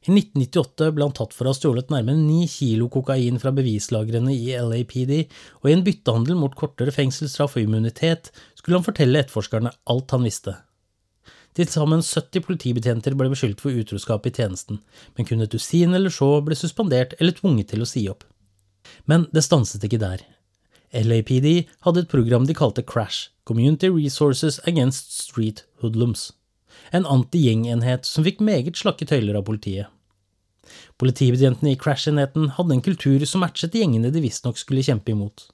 I 0.01 0.09
1998 0.09 0.87
ble 0.95 1.05
han 1.05 1.13
tatt 1.13 1.35
for 1.37 1.45
å 1.45 1.51
ha 1.51 1.57
stjålet 1.57 1.91
nærmere 1.93 2.17
ni 2.17 2.47
kilo 2.49 2.87
kokain 2.89 3.35
fra 3.41 3.51
bevislagrene 3.53 4.33
i 4.33 4.55
LAPD, 4.57 5.11
og 5.61 5.69
i 5.69 5.75
en 5.75 5.83
byttehandel 5.85 6.39
mot 6.39 6.55
kortere 6.57 6.93
fengselsstraff 6.95 7.53
og 7.59 7.67
immunitet 7.67 8.31
skulle 8.57 8.79
han 8.79 8.87
fortelle 8.87 9.21
etterforskerne 9.21 9.73
alt 9.93 10.15
han 10.15 10.25
visste. 10.25 10.55
Til 11.53 11.69
sammen 11.69 12.01
70 12.01 12.47
politibetjenter 12.47 13.13
ble 13.19 13.29
beskyldt 13.29 13.61
for 13.61 13.77
utroskap 13.77 14.25
i 14.25 14.33
tjenesten, 14.33 14.81
men 15.13 15.29
kun 15.29 15.45
et 15.45 15.53
dusin 15.53 15.93
eller 15.93 16.13
så 16.13 16.33
ble 16.41 16.57
suspendert 16.57 17.13
eller 17.19 17.37
tvunget 17.37 17.69
til 17.75 17.85
å 17.85 17.89
si 17.93 18.07
opp. 18.09 18.25
Men 19.05 19.29
det 19.35 19.45
stanset 19.45 19.85
ikke 19.85 20.01
der. 20.01 20.25
LAPD 20.97 21.67
hadde 21.85 22.07
et 22.07 22.11
program 22.11 22.49
de 22.49 22.57
kalte 22.57 22.81
Crash, 22.81 23.29
Community 23.45 23.91
Resources 23.93 24.57
Against 24.65 25.13
Street 25.13 25.67
Hoodlums 25.83 26.31
en 26.91 27.07
anti-gjengenhet 27.07 28.07
som 28.07 28.25
fikk 28.27 28.43
meget 28.43 28.79
slakke 28.79 29.07
tøyler 29.07 29.39
av 29.39 29.47
politiet. 29.47 29.89
Politibetjentene 31.01 31.73
i 31.73 31.79
Crash-enheten 31.79 32.53
hadde 32.57 32.77
en 32.77 32.85
kultur 32.85 33.23
som 33.27 33.43
matchet 33.43 33.75
gjengene 33.75 34.11
de 34.13 34.23
visstnok 34.23 34.59
skulle 34.59 34.85
kjempe 34.85 35.13
imot. 35.13 35.47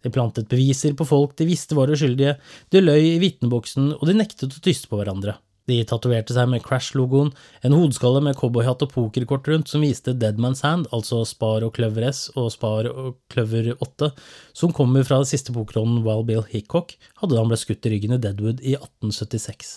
De 0.00 0.12
plantet 0.12 0.48
beviser 0.48 0.94
på 0.96 1.04
folk 1.04 1.36
de 1.36 1.48
visste 1.48 1.76
var 1.76 1.92
uskyldige, 1.92 2.38
de 2.72 2.80
løy 2.80 3.16
i 3.16 3.20
vitneboksen, 3.20 3.94
og 3.98 4.08
de 4.08 4.16
nektet 4.16 4.56
å 4.56 4.62
tyste 4.64 4.88
på 4.88 5.00
hverandre. 5.00 5.36
De 5.68 5.76
tatoverte 5.86 6.34
seg 6.34 6.48
med 6.50 6.64
Crash-logoen, 6.64 7.34
en 7.66 7.76
hodeskalle 7.76 8.22
med 8.24 8.38
cowboyhatt 8.38 8.80
og 8.86 8.94
pokerkort 8.94 9.50
rundt 9.50 9.70
som 9.70 9.84
viste 9.84 10.16
Deadman's 10.18 10.64
Hand, 10.66 10.88
altså 10.94 11.20
Spar 11.28 11.66
og 11.66 11.74
Kløver 11.76 12.08
S 12.08 12.24
og 12.32 12.48
Spar 12.54 12.88
og 12.90 13.20
Kløver 13.30 13.74
8, 13.76 14.10
som 14.56 14.74
kommer 14.74 15.06
fra 15.06 15.20
den 15.20 15.30
siste 15.30 15.54
pokerhånden 15.54 16.02
Wild 16.06 16.26
Bill 16.30 16.42
Hickok 16.48 16.96
hadde 17.20 17.36
da 17.36 17.44
han 17.44 17.52
ble 17.52 17.60
skutt 17.60 17.86
i 17.86 17.94
ryggen 17.94 18.16
i 18.16 18.22
Deadwood 18.24 18.64
i 18.64 18.74
1876. 18.80 19.76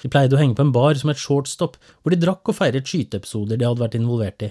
De 0.00 0.08
pleide 0.08 0.36
å 0.36 0.40
henge 0.40 0.56
på 0.56 0.64
en 0.64 0.72
bar 0.74 0.96
som 0.96 1.12
et 1.12 1.20
shortstop, 1.20 1.76
hvor 2.00 2.14
de 2.14 2.20
drakk 2.20 2.48
og 2.48 2.56
feiret 2.56 2.88
skyteepisoder 2.88 3.60
de 3.60 3.68
hadde 3.68 3.82
vært 3.82 3.98
involvert 3.98 4.46
i. 4.46 4.50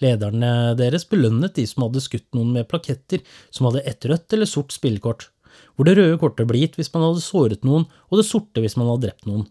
Lederne 0.00 0.72
deres 0.78 1.04
belønnet 1.08 1.58
de 1.58 1.66
som 1.68 1.84
hadde 1.84 2.02
skutt 2.04 2.28
noen 2.36 2.54
med 2.54 2.68
plaketter 2.70 3.24
som 3.52 3.68
hadde 3.68 3.84
ett 3.88 4.06
rødt 4.08 4.36
eller 4.36 4.48
sort 4.48 4.72
spillekort, 4.72 5.28
hvor 5.74 5.88
det 5.88 5.96
røde 5.98 6.18
kortet 6.20 6.48
ble 6.48 6.62
gitt 6.62 6.78
hvis 6.78 6.92
man 6.94 7.08
hadde 7.08 7.24
såret 7.24 7.66
noen, 7.66 7.88
og 8.08 8.20
det 8.20 8.28
sorte 8.28 8.62
hvis 8.62 8.78
man 8.80 8.88
hadde 8.92 9.08
drept 9.08 9.26
noen. 9.28 9.48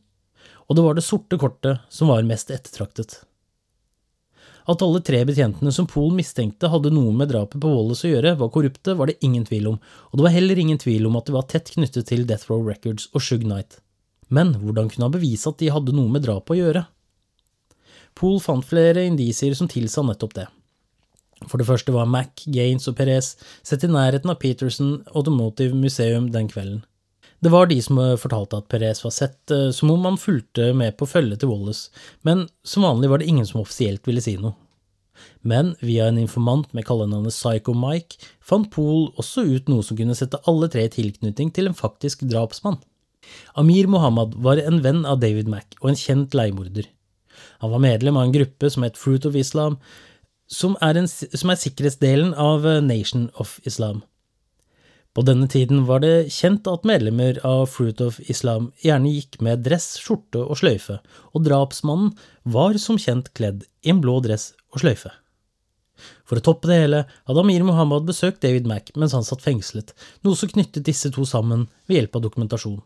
Og 0.70 0.78
det 0.78 0.86
var 0.86 0.95
det 0.97 1.05
sorte 1.05 1.38
kortet 1.41 1.84
som 1.93 2.13
var 2.13 2.26
mest 2.26 2.53
ettertraktet. 2.53 3.20
At 4.70 4.84
alle 4.86 5.01
tre 5.01 5.24
betjentene 5.26 5.74
som 5.74 5.88
Pool 5.89 6.11
mistenkte 6.13 6.70
hadde 6.70 6.91
noe 6.93 7.11
med 7.17 7.32
drapet 7.32 7.57
på 7.61 7.72
Wallace 7.74 8.05
å 8.05 8.11
gjøre, 8.11 8.36
var 8.38 8.51
korrupte, 8.53 8.93
var 8.97 9.09
det 9.09 9.17
ingen 9.26 9.45
tvil 9.49 9.72
om, 9.72 9.78
og 10.09 10.17
det 10.17 10.26
var 10.28 10.36
heller 10.36 10.61
ingen 10.61 10.82
tvil 10.82 11.09
om 11.09 11.17
at 11.17 11.30
de 11.30 11.36
var 11.36 11.47
tett 11.49 11.74
knyttet 11.74 12.09
til 12.09 12.26
Death 12.30 12.51
Row 12.51 12.61
Records 12.65 13.09
og 13.13 13.26
Shug 13.26 13.45
Knight 13.47 13.82
men 14.30 14.53
hvordan 14.61 14.89
kunne 14.91 15.09
han 15.09 15.15
bevise 15.17 15.49
at 15.49 15.59
de 15.61 15.71
hadde 15.73 15.95
noe 15.95 16.11
med 16.11 16.25
drapet 16.25 16.55
å 16.55 16.59
gjøre? 16.59 16.86
Poole 18.17 18.41
fant 18.43 18.65
flere 18.65 19.05
indisier 19.07 19.55
som 19.57 19.69
tilsa 19.71 20.03
nettopp 20.05 20.36
det. 20.38 20.47
For 21.47 21.61
det 21.61 21.69
første 21.69 21.93
var 21.95 22.09
Mac, 22.09 22.43
Gaines 22.51 22.89
og 22.91 22.97
Perez 22.97 23.36
sett 23.63 23.86
i 23.88 23.91
nærheten 23.91 24.32
av 24.32 24.41
Peterson 24.41 24.97
Automotive 25.15 25.77
Museum 25.77 26.27
den 26.34 26.49
kvelden. 26.51 26.82
Det 27.39 27.51
var 27.53 27.69
de 27.69 27.77
som 27.80 27.99
fortalte 28.19 28.57
at 28.59 28.67
Perez 28.67 28.99
var 29.05 29.13
sett 29.15 29.51
eh, 29.55 29.69
som 29.71 29.93
om 29.93 30.03
han 30.03 30.19
fulgte 30.19 30.73
med 30.75 30.97
på 30.99 31.07
følget 31.07 31.39
til 31.39 31.53
Wallace, 31.53 31.88
men 32.27 32.49
som 32.67 32.84
vanlig 32.84 33.09
var 33.09 33.21
det 33.21 33.30
ingen 33.32 33.47
som 33.47 33.61
offisielt 33.61 34.03
ville 34.07 34.23
si 34.23 34.36
noe. 34.36 34.57
Men 35.41 35.71
via 35.80 36.09
en 36.09 36.19
informant 36.19 36.73
med 36.75 36.86
kallenavnet 36.88 37.36
Psycho 37.36 37.71
Mike 37.75 38.19
fant 38.43 38.67
Poole 38.73 39.13
også 39.19 39.45
ut 39.47 39.71
noe 39.71 39.86
som 39.88 39.95
kunne 39.99 40.17
sette 40.19 40.39
alle 40.51 40.67
tre 40.71 40.86
i 40.88 40.91
tilknytning 40.91 41.51
til 41.55 41.71
en 41.71 41.77
faktisk 41.77 42.25
drapsmann. 42.27 42.80
Amir 43.59 43.89
Mohammed 43.91 44.38
var 44.43 44.61
en 44.61 44.82
venn 44.86 45.05
av 45.05 45.19
David 45.23 45.49
Mack 45.51 45.77
og 45.82 45.91
en 45.91 45.99
kjent 45.99 46.38
leiemorder. 46.38 46.88
Han 47.63 47.73
var 47.73 47.84
medlem 47.84 48.17
av 48.17 48.27
en 48.27 48.36
gruppe 48.36 48.69
som 48.71 48.86
het 48.86 48.99
Fruit 48.99 49.25
of 49.27 49.36
Islam, 49.36 49.80
som 50.49 50.77
er, 50.82 50.97
en, 50.97 51.07
som 51.07 51.51
er 51.51 51.59
sikkerhetsdelen 51.61 52.34
av 52.34 52.65
eh, 52.67 52.82
Nation 52.82 53.30
of 53.38 53.59
Islam. 53.69 54.01
På 55.13 55.23
denne 55.25 55.49
tiden 55.49 55.84
var 55.89 56.03
det 56.03 56.30
kjent 56.34 56.67
at 56.69 56.86
medlemmer 56.88 57.39
av 57.45 57.65
Fruit 57.73 58.01
of 58.05 58.19
Islam 58.30 58.69
gjerne 58.84 59.11
gikk 59.11 59.39
med 59.45 59.65
dress, 59.65 59.95
skjorte 60.01 60.41
og 60.45 60.61
sløyfe, 60.61 60.99
og 61.34 61.45
drapsmannen 61.45 62.13
var 62.45 62.77
som 62.82 62.99
kjent 63.01 63.32
kledd 63.38 63.65
i 63.84 63.93
en 63.93 64.01
blå 64.03 64.19
dress 64.25 64.51
og 64.73 64.84
sløyfe. 64.84 65.11
For 66.30 66.39
å 66.39 66.45
toppe 66.45 66.69
det 66.69 66.77
hele 66.80 67.01
hadde 67.27 67.41
Amir 67.43 67.65
Mohammed 67.67 68.05
besøkt 68.07 68.43
David 68.45 68.69
Mack 68.69 68.93
mens 68.95 69.15
han 69.17 69.25
satt 69.27 69.43
fengslet, 69.43 69.91
noe 70.23 70.38
som 70.39 70.51
knyttet 70.53 70.86
disse 70.88 71.11
to 71.11 71.25
sammen 71.27 71.67
ved 71.89 71.99
hjelp 71.99 72.19
av 72.19 72.25
dokumentasjon. 72.30 72.80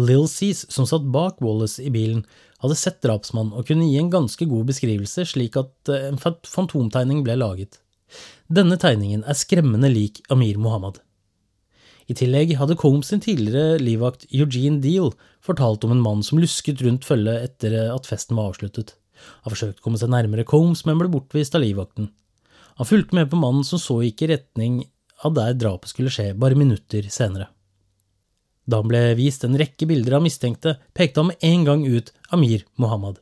Lill 0.00 0.26
Seas, 0.30 0.64
som 0.72 0.86
satt 0.88 1.06
bak 1.12 1.40
Wallace 1.44 1.82
i 1.82 1.90
bilen, 1.92 2.24
hadde 2.60 2.76
sett 2.78 3.00
drapsmannen 3.04 3.56
og 3.56 3.68
kunne 3.68 3.88
gi 3.88 3.98
en 4.00 4.10
ganske 4.12 4.46
god 4.48 4.68
beskrivelse 4.70 5.26
slik 5.32 5.56
at 5.60 5.92
eh, 5.92 6.08
en 6.10 6.20
fantomtegning 6.20 7.22
ble 7.26 7.38
laget. 7.40 7.80
Denne 8.50 8.78
tegningen 8.80 9.22
er 9.28 9.38
skremmende 9.38 9.90
lik 9.92 10.20
Amir 10.32 10.58
Mohammed. 10.60 10.98
I 12.10 12.16
tillegg 12.18 12.56
hadde 12.58 12.74
Combs 12.78 13.12
sin 13.12 13.22
tidligere 13.22 13.78
livvakt 13.78 14.26
Eugene 14.34 14.80
Deal 14.82 15.12
fortalt 15.46 15.84
om 15.86 15.94
en 15.94 16.02
mann 16.02 16.24
som 16.26 16.40
lusket 16.42 16.82
rundt 16.82 17.06
følget 17.06 17.44
etter 17.46 17.76
at 17.92 18.08
festen 18.10 18.38
var 18.38 18.50
avsluttet. 18.50 18.96
Han 19.44 19.54
forsøkte 19.54 19.78
å 19.78 19.84
komme 19.84 20.00
seg 20.00 20.10
nærmere 20.10 20.46
Combs, 20.48 20.82
men 20.88 20.98
ble 20.98 21.10
bortvist 21.12 21.54
av 21.54 21.62
livvakten. 21.62 22.10
Han 22.80 22.88
fulgte 22.88 23.14
med 23.14 23.30
på 23.30 23.38
mannen 23.38 23.66
som 23.66 23.78
så 23.78 24.00
gikk 24.02 24.24
i 24.24 24.32
retning 24.32 24.82
av 25.22 25.36
der 25.36 25.54
drapet 25.54 25.92
skulle 25.92 26.10
skje, 26.12 26.32
bare 26.34 26.58
minutter 26.58 27.06
senere. 27.12 27.50
Da 28.70 28.78
han 28.78 28.90
ble 28.90 29.02
vist 29.18 29.42
en 29.46 29.58
rekke 29.58 29.88
bilder 29.90 30.18
av 30.20 30.22
mistenkte, 30.22 30.76
pekte 30.94 31.22
han 31.24 31.32
med 31.32 31.42
en 31.46 31.66
gang 31.66 31.82
ut 31.88 32.12
Amir 32.30 32.62
Mohammed. 32.78 33.18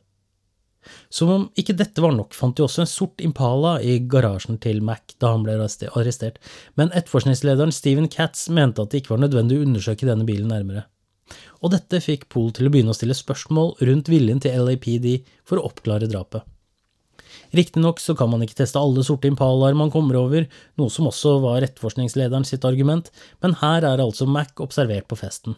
Som 1.09 1.31
om 1.33 1.47
ikke 1.59 1.75
dette 1.77 2.01
var 2.01 2.13
nok, 2.15 2.35
fant 2.37 2.55
de 2.57 2.63
også 2.65 2.83
en 2.83 2.89
sort 2.89 3.21
Impala 3.25 3.75
i 3.81 3.97
garasjen 4.09 4.59
til 4.61 4.81
Mac 4.85 5.15
da 5.21 5.33
han 5.33 5.43
ble 5.45 5.57
arrestert, 5.59 6.39
men 6.79 6.93
etterforskningslederen 6.93 7.73
Steven 7.75 8.07
Katz 8.11 8.47
mente 8.53 8.83
at 8.83 8.93
det 8.93 9.03
ikke 9.03 9.15
var 9.15 9.25
nødvendig 9.25 9.59
å 9.59 9.65
undersøke 9.65 10.07
denne 10.07 10.27
bilen 10.27 10.53
nærmere. 10.53 10.85
Og 11.61 11.73
dette 11.75 12.01
fikk 12.01 12.29
Pool 12.31 12.53
til 12.55 12.69
å 12.69 12.73
begynne 12.73 12.93
å 12.93 12.97
stille 12.97 13.17
spørsmål 13.17 13.75
rundt 13.85 14.09
viljen 14.09 14.39
til 14.41 14.55
LAPD 14.65 15.11
for 15.45 15.59
å 15.59 15.67
oppklare 15.69 16.09
drapet. 16.09 16.45
Riktignok 17.55 17.99
så 17.99 18.13
kan 18.17 18.29
man 18.29 18.43
ikke 18.45 18.59
teste 18.61 18.81
alle 18.81 19.03
sorte 19.05 19.29
impalaer 19.29 19.77
man 19.77 19.89
kommer 19.93 20.19
over, 20.19 20.45
noe 20.77 20.93
som 20.93 21.09
også 21.09 21.39
var 21.43 21.65
etterforskningslederen 21.65 22.45
sitt 22.45 22.67
argument, 22.67 23.09
men 23.41 23.57
her 23.63 23.87
er 23.87 24.03
altså 24.03 24.29
Mac 24.29 24.61
observert 24.61 25.09
på 25.09 25.17
festen. 25.17 25.57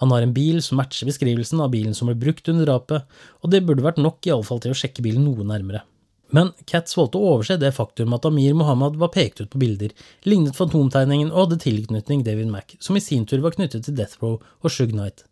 Han 0.00 0.12
har 0.14 0.24
en 0.24 0.34
bil 0.36 0.62
som 0.64 0.80
matcher 0.80 1.08
beskrivelsen 1.08 1.60
av 1.60 1.72
bilen 1.72 1.96
som 1.96 2.08
ble 2.08 2.16
brukt 2.20 2.48
under 2.48 2.68
drapet, 2.68 3.04
og 3.40 3.52
det 3.52 3.64
burde 3.68 3.84
vært 3.84 4.00
nok 4.00 4.24
iallfall 4.28 4.60
til 4.64 4.72
å 4.72 4.80
sjekke 4.80 5.04
bilen 5.04 5.26
noe 5.28 5.44
nærmere. 5.44 5.84
Men 6.30 6.52
Katz 6.70 6.94
valgte 6.96 7.18
å 7.18 7.32
overse 7.34 7.56
det 7.58 7.72
faktum 7.74 8.14
at 8.14 8.26
Amir 8.28 8.54
Mohammed 8.54 8.96
var 9.00 9.10
pekt 9.14 9.42
ut 9.42 9.50
på 9.52 9.60
bilder, 9.60 9.92
lignet 10.28 10.56
fantomtegningen 10.56 11.32
og 11.32 11.48
hadde 11.48 11.62
tilknytning 11.64 12.22
David 12.26 12.52
Mack, 12.52 12.76
som 12.78 12.96
i 12.96 13.02
sin 13.02 13.26
tur 13.26 13.42
var 13.44 13.56
knyttet 13.56 13.88
til 13.88 13.98
Death 13.98 14.22
Row 14.22 14.38
og 14.38 14.70
Shug 14.70 14.94
Knight. 14.94 15.26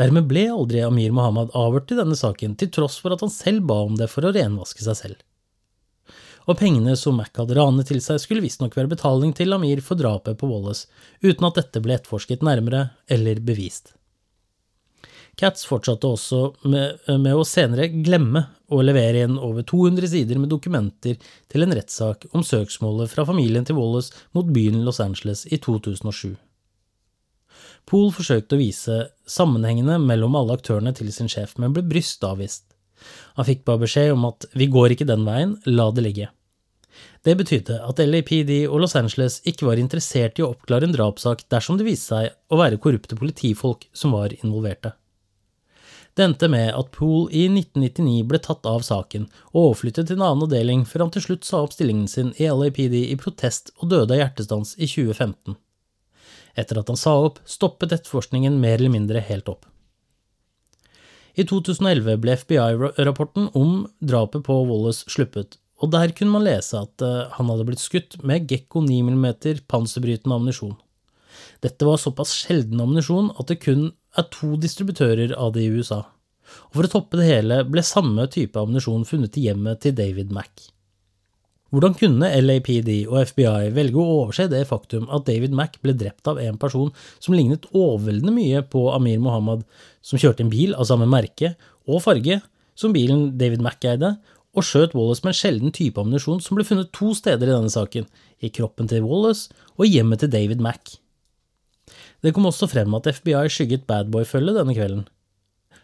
Dermed 0.00 0.28
ble 0.30 0.46
aldri 0.52 0.80
Amir 0.84 1.12
Mohammed 1.12 1.52
avhørt 1.58 1.92
i 1.92 1.98
denne 1.98 2.16
saken, 2.18 2.56
til 2.56 2.72
tross 2.72 2.96
for 3.02 3.14
at 3.14 3.24
han 3.24 3.32
selv 3.32 3.66
ba 3.68 3.82
om 3.86 3.98
det 3.98 4.08
for 4.12 4.24
å 4.24 4.32
renvaske 4.34 4.84
seg 4.84 4.98
selv. 4.98 5.22
Og 6.50 6.58
pengene 6.58 6.96
som 6.98 7.18
Mac 7.20 7.36
hadde 7.38 7.54
ranet 7.58 7.86
til 7.90 8.00
seg, 8.02 8.18
skulle 8.22 8.42
visstnok 8.42 8.74
være 8.74 8.90
betaling 8.96 9.34
til 9.36 9.54
Amir 9.54 9.82
for 9.84 10.00
drapet 10.00 10.40
på 10.40 10.48
Wallace, 10.50 10.88
uten 11.22 11.46
at 11.46 11.60
dette 11.60 11.82
ble 11.84 11.98
etterforsket 11.98 12.42
nærmere 12.42 12.88
eller 13.12 13.42
bevist. 13.44 13.94
Katz 15.38 15.64
fortsatte 15.64 16.08
også 16.12 16.40
med, 16.68 16.98
med, 17.08 17.32
å 17.32 17.44
senere 17.48 17.88
glemme 17.88 18.44
å 18.68 18.82
levere 18.84 19.22
inn 19.24 19.38
over 19.40 19.64
200 19.64 20.10
sider 20.12 20.40
med 20.40 20.52
dokumenter 20.52 21.16
til 21.52 21.64
en 21.64 21.72
rettssak 21.72 22.26
om 22.36 22.44
søksmålet 22.44 23.10
fra 23.14 23.24
familien 23.28 23.64
til 23.64 23.78
Wallace 23.78 24.12
mot 24.36 24.50
byen 24.52 24.82
Los 24.84 25.00
Angeles 25.00 25.46
i 25.48 25.60
2007. 25.62 26.34
Poole 27.88 28.12
forsøkte 28.14 28.56
å 28.56 28.60
vise 28.60 28.98
sammenhengene 29.28 29.98
mellom 30.00 30.36
alle 30.38 30.56
aktørene 30.58 30.94
til 30.96 31.10
sin 31.12 31.30
sjef, 31.30 31.56
men 31.58 31.74
ble 31.74 31.84
bryst 31.86 32.22
avvist. 32.24 32.68
Han 33.36 33.48
fikk 33.48 33.64
bare 33.66 33.82
beskjed 33.82 34.14
om 34.14 34.28
at 34.28 34.46
vi 34.54 34.70
går 34.70 34.94
ikke 34.94 35.08
den 35.08 35.26
veien, 35.26 35.56
la 35.66 35.90
det 35.90 36.06
ligge. 36.06 36.30
Det 37.26 37.34
betydde 37.38 37.78
at 37.86 38.00
LAPD 38.02 38.50
og 38.66 38.82
Los 38.82 38.96
Angeles 38.98 39.38
ikke 39.48 39.68
var 39.68 39.80
interessert 39.80 40.38
i 40.38 40.44
å 40.44 40.50
oppklare 40.52 40.88
en 40.88 40.94
drapssak 40.94 41.46
dersom 41.52 41.78
det 41.78 41.86
viste 41.86 42.14
seg 42.14 42.34
å 42.52 42.58
være 42.60 42.80
korrupte 42.82 43.18
politifolk 43.18 43.86
som 43.96 44.14
var 44.16 44.34
involverte. 44.42 44.94
Det 46.12 46.26
endte 46.26 46.48
med 46.52 46.74
at 46.76 46.90
Poole 46.92 47.30
i 47.32 47.46
1999 47.48 48.26
ble 48.28 48.40
tatt 48.44 48.66
av 48.68 48.82
saken 48.84 49.30
og 49.54 49.60
overflyttet 49.62 50.10
til 50.10 50.18
en 50.18 50.26
annen 50.26 50.44
avdeling 50.44 50.82
før 50.88 51.06
han 51.06 51.12
til 51.14 51.24
slutt 51.24 51.48
sa 51.48 51.62
opp 51.64 51.72
stillingen 51.72 52.10
sin 52.10 52.34
i 52.36 52.50
LAPD 52.52 52.98
i 53.06 53.16
protest 53.20 53.72
og 53.78 53.88
døde 53.94 54.12
av 54.12 54.20
hjertestans 54.20 54.74
i 54.76 54.90
2015. 54.90 55.56
Etter 56.58 56.80
at 56.80 56.90
han 56.92 57.00
sa 57.00 57.14
opp, 57.24 57.40
stoppet 57.48 57.94
etterforskningen 57.96 58.58
mer 58.60 58.78
eller 58.78 58.92
mindre 58.92 59.22
helt 59.24 59.48
opp. 59.48 59.66
I 61.32 61.46
2011 61.48 62.18
ble 62.20 62.36
FBI-rapporten 62.36 63.48
om 63.56 63.86
drapet 64.04 64.44
på 64.44 64.56
Wallace 64.68 65.08
sluppet, 65.08 65.56
og 65.80 65.90
der 65.94 66.12
kunne 66.14 66.34
man 66.34 66.44
lese 66.44 66.82
at 66.84 67.02
eh, 67.02 67.30
han 67.38 67.48
hadde 67.48 67.64
blitt 67.66 67.82
skutt 67.82 68.18
med 68.26 68.50
Gekko 68.50 68.84
9 68.84 68.98
mm 69.08 69.26
panserbrytende 69.70 70.36
ammunisjon. 70.36 70.76
Dette 71.64 71.88
var 71.88 72.00
såpass 72.02 72.34
sjelden 72.36 72.82
ammunisjon 72.84 73.32
at 73.40 73.48
det 73.48 73.62
kun 73.64 73.88
er 74.18 74.28
to 74.34 74.52
distributører 74.60 75.32
av 75.32 75.54
det 75.56 75.64
i 75.64 75.72
USA, 75.72 76.02
og 76.68 76.76
for 76.76 76.86
å 76.86 76.92
toppe 76.98 77.18
det 77.18 77.30
hele 77.30 77.62
ble 77.64 77.84
samme 77.86 78.28
type 78.30 78.60
ammunisjon 78.60 79.08
funnet 79.08 79.40
i 79.40 79.48
hjemmet 79.48 79.80
til 79.86 79.96
David 79.96 80.34
Mack. 80.36 80.68
Hvordan 81.72 81.94
kunne 81.96 82.28
LAPD 82.28 82.90
og 83.08 83.22
FBI 83.30 83.70
velge 83.72 83.96
å 83.96 84.16
overse 84.18 84.44
det 84.52 84.66
faktum 84.68 85.06
at 85.08 85.24
David 85.24 85.54
Mack 85.56 85.78
ble 85.80 85.94
drept 85.96 86.28
av 86.28 86.36
en 86.42 86.58
person 86.60 86.90
som 87.16 87.32
lignet 87.32 87.64
overveldende 87.72 88.34
mye 88.36 88.60
på 88.68 88.90
Amir 88.92 89.22
Mohammed, 89.24 89.62
som 90.04 90.20
kjørte 90.20 90.44
en 90.44 90.52
bil 90.52 90.76
av 90.76 90.90
samme 90.90 91.08
merke 91.08 91.54
og 91.88 92.02
farge 92.04 92.42
som 92.76 92.92
bilen 92.92 93.30
David 93.40 93.64
Mack 93.64 93.84
eide, 93.88 94.18
og 94.52 94.66
skjøt 94.68 94.92
Wallace 94.92 95.24
med 95.24 95.32
en 95.32 95.38
sjelden 95.38 95.72
type 95.72 95.96
ammunisjon 95.96 96.42
som 96.44 96.58
ble 96.58 96.66
funnet 96.68 96.92
to 96.92 97.14
steder 97.16 97.48
i 97.48 97.54
denne 97.54 97.72
saken, 97.72 98.04
i 98.44 98.52
kroppen 98.52 98.90
til 98.90 99.06
Wallace 99.06 99.48
og 99.78 99.86
i 99.86 99.94
hjemmet 99.94 100.20
til 100.20 100.32
David 100.32 100.60
Mack. 100.60 100.98
Det 102.22 102.34
kom 102.36 102.46
også 102.50 102.68
frem 102.68 102.92
at 102.98 103.08
FBI 103.16 103.48
skygget 103.48 103.88
Badboy-følget 103.88 104.60
denne 104.60 104.76
kvelden. 104.76 105.06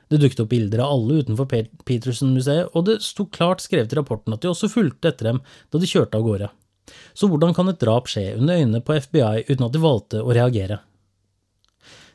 Det 0.09 0.21
dukket 0.23 0.41
opp 0.45 0.51
bilder 0.53 0.83
av 0.85 0.95
alle 0.95 1.21
utenfor 1.23 1.49
Peterson-museet, 1.89 2.71
og 2.73 2.87
det 2.89 3.01
sto 3.05 3.27
klart 3.29 3.61
skrevet 3.61 3.93
i 3.93 3.99
rapporten 3.99 4.35
at 4.35 4.45
de 4.45 4.51
også 4.51 4.71
fulgte 4.73 5.13
etter 5.13 5.33
dem 5.33 5.43
da 5.69 5.81
de 5.81 5.91
kjørte 5.91 6.17
av 6.17 6.25
gårde. 6.25 6.49
Så 7.13 7.29
hvordan 7.29 7.53
kan 7.57 7.69
et 7.69 7.81
drap 7.83 8.09
skje 8.09 8.31
under 8.39 8.57
øynene 8.57 8.81
på 8.85 8.97
FBI 8.97 9.45
uten 9.51 9.67
at 9.67 9.75
de 9.75 9.83
valgte 9.83 10.23
å 10.25 10.33
reagere? 10.33 10.81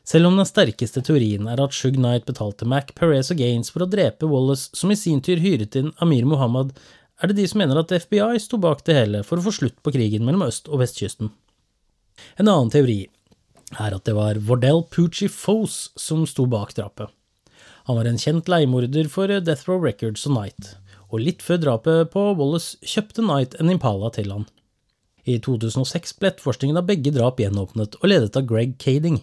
Selv 0.04 0.28
om 0.28 0.36
den 0.36 0.48
sterkeste 0.48 1.00
teorien 1.00 1.46
er 1.48 1.62
at 1.64 1.72
Shug 1.72 1.96
Knight 1.96 2.26
betalte 2.28 2.66
Mac, 2.68 2.90
Perez 2.98 3.30
og 3.32 3.38
Gaines 3.40 3.72
for 3.72 3.86
å 3.86 3.88
drepe 3.88 4.28
Wallace, 4.28 4.68
som 4.76 4.92
i 4.92 4.98
sin 5.00 5.22
tur 5.24 5.40
hyret 5.40 5.78
inn 5.80 5.94
Amir 6.04 6.26
Mohammed, 6.28 6.74
er 7.22 7.30
det 7.30 7.38
de 7.38 7.46
som 7.48 7.62
mener 7.62 7.78
at 7.80 7.94
FBI 7.94 8.36
sto 8.42 8.58
bak 8.60 8.82
det 8.84 8.98
hele 8.98 9.22
for 9.24 9.40
å 9.40 9.46
få 9.46 9.54
slutt 9.54 9.78
på 9.80 9.94
krigen 9.94 10.26
mellom 10.26 10.44
øst- 10.44 10.68
og 10.68 10.82
vestkysten. 10.82 11.30
En 12.36 12.50
annen 12.50 12.72
teori 12.74 13.06
er 13.80 13.96
at 13.96 14.04
det 14.04 14.14
var 14.18 14.38
Vordell 14.44 14.84
Poochie 14.92 15.30
Foes 15.32 15.94
som 15.96 16.26
sto 16.28 16.44
bak 16.50 16.74
drapet. 16.76 17.08
Han 17.84 17.98
var 17.98 18.08
en 18.08 18.16
kjent 18.20 18.48
leiemorder 18.48 19.08
for 19.12 19.28
Death 19.28 19.68
Row 19.68 19.82
Records 19.84 20.24
og 20.24 20.32
Knight, 20.32 20.70
og 21.12 21.20
litt 21.20 21.42
før 21.44 21.58
drapet 21.60 22.14
på 22.14 22.22
Wallace 22.38 22.78
kjøpte 22.80 23.20
Knight 23.20 23.58
en 23.60 23.72
Impala 23.74 24.08
til 24.14 24.30
han. 24.32 24.46
I 25.28 25.36
2006 25.44 26.16
ble 26.16 26.30
etterforskningen 26.30 26.80
av 26.80 26.86
begge 26.88 27.12
drap 27.12 27.40
gjenåpnet 27.40 27.98
og 28.00 28.08
ledet 28.08 28.38
av 28.40 28.46
Greg 28.48 28.78
Kading. 28.80 29.20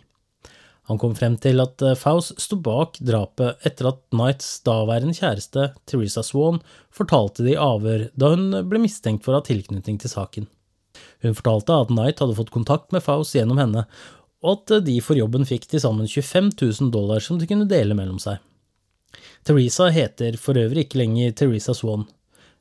Han 0.90 1.02
kom 1.02 1.16
frem 1.18 1.40
til 1.42 1.62
at 1.62 1.82
eh, 1.86 1.98
Faus 1.98 2.32
sto 2.42 2.58
bak 2.62 3.00
drapet 3.02 3.66
etter 3.66 3.90
at 3.90 4.02
Knights 4.14 4.50
daværende 4.66 5.18
kjæreste, 5.18 5.72
Teresa 5.90 6.22
Swan, 6.26 6.62
fortalte 6.94 7.46
det 7.46 7.56
i 7.56 7.62
avhør 7.62 8.08
da 8.14 8.32
hun 8.36 8.50
ble 8.70 8.82
mistenkt 8.86 9.26
for 9.26 9.34
å 9.34 9.42
ha 9.42 9.48
tilknytning 9.48 9.98
til 10.02 10.14
saken. 10.14 10.50
Hun 11.26 11.38
fortalte 11.38 11.82
at 11.82 11.94
Knight 11.94 12.22
hadde 12.22 12.38
fått 12.38 12.54
kontakt 12.54 12.94
med 12.94 13.06
Faus 13.06 13.34
gjennom 13.34 13.62
henne, 13.62 13.88
og 14.42 14.54
at 14.54 14.86
de 14.86 15.00
for 15.06 15.18
jobben 15.18 15.46
fikk 15.50 15.70
til 15.70 15.82
sammen 15.82 16.10
25 16.10 16.54
000 16.62 16.94
dollar 16.94 17.22
som 17.26 17.42
de 17.42 17.50
kunne 17.50 17.70
dele 17.70 17.98
mellom 17.98 18.22
seg. 18.22 18.42
Teresa 19.42 19.88
heter 19.90 20.36
for 20.38 20.58
øvrig 20.60 20.86
ikke 20.86 21.00
lenger 21.02 21.32
Teresa 21.34 21.74
Swan. 21.74 22.06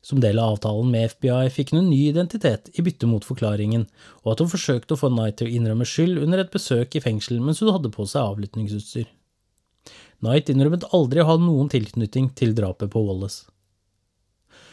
Som 0.00 0.22
del 0.22 0.38
av 0.40 0.54
avtalen 0.54 0.88
med 0.88 1.10
FBI 1.12 1.50
fikk 1.52 1.74
hun 1.74 1.82
en 1.82 1.90
ny 1.92 2.06
identitet 2.08 2.70
i 2.72 2.84
bytte 2.84 3.04
mot 3.08 3.24
forklaringen, 3.26 3.84
og 4.24 4.32
at 4.32 4.40
hun 4.40 4.48
forsøkte 4.48 4.96
å 4.96 5.00
få 5.00 5.10
Knight 5.12 5.36
til 5.36 5.50
å 5.50 5.56
innrømme 5.58 5.84
skyld 5.84 6.22
under 6.22 6.40
et 6.40 6.52
besøk 6.54 6.96
i 6.96 7.02
fengsel 7.04 7.42
mens 7.44 7.60
hun 7.60 7.72
hadde 7.74 7.92
på 7.92 8.06
seg 8.08 8.24
avlyttingsutstyr. 8.24 9.10
Knight 10.24 10.48
innrømmet 10.52 10.88
aldri 10.96 11.20
å 11.20 11.28
ha 11.28 11.36
noen 11.40 11.68
tilknytning 11.72 12.32
til 12.36 12.56
drapet 12.56 12.92
på 12.92 13.04
Wallace. 13.04 13.44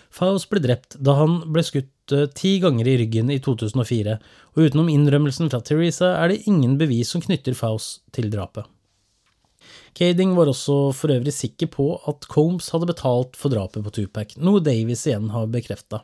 Faust 0.07 0.47
ble 0.47 0.63
drept 0.63 0.95
da 1.03 1.17
han 1.19 1.41
ble 1.51 1.65
skutt 1.67 2.15
ti 2.39 2.53
ganger 2.63 2.87
i 2.87 2.95
ryggen 3.03 3.27
i 3.35 3.41
2004, 3.43 4.15
og 4.55 4.63
utenom 4.63 4.87
innrømmelsen 4.95 5.51
fra 5.51 5.59
Teresa 5.59 6.15
er 6.21 6.31
det 6.31 6.45
ingen 6.47 6.79
bevis 6.79 7.11
som 7.11 7.23
knytter 7.23 7.57
Faust 7.57 7.99
til 8.15 8.31
drapet. 8.31 8.63
Kading 9.97 10.35
var 10.37 10.51
også 10.51 10.91
for 10.93 11.09
øvrig 11.09 11.33
sikker 11.33 11.71
på 11.73 11.87
at 12.09 12.27
Combs 12.29 12.69
hadde 12.69 12.89
betalt 12.91 13.37
for 13.39 13.49
drapet 13.49 13.81
på 13.81 13.93
Tupac, 13.95 14.35
noe 14.37 14.61
Davies 14.61 15.07
igjen 15.07 15.31
har 15.33 15.49
bekrefta. 15.49 16.03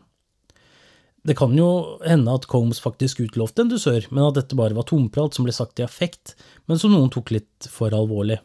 Det 1.24 1.36
kan 1.40 1.54
jo 1.56 2.00
hende 2.02 2.34
at 2.34 2.48
Combs 2.50 2.82
faktisk 2.84 3.22
utlovte 3.24 3.62
en 3.64 3.70
dusør, 3.70 4.08
men 4.10 4.26
at 4.26 4.40
dette 4.40 4.58
bare 4.60 4.76
var 4.76 4.88
tomprat 4.90 5.38
som 5.38 5.46
ble 5.46 5.54
sagt 5.56 5.78
i 5.80 5.86
affekt, 5.86 6.34
men 6.66 6.82
som 6.82 6.92
noen 6.92 7.14
tok 7.14 7.36
litt 7.36 7.70
for 7.70 7.94
alvorlig. 7.94 8.40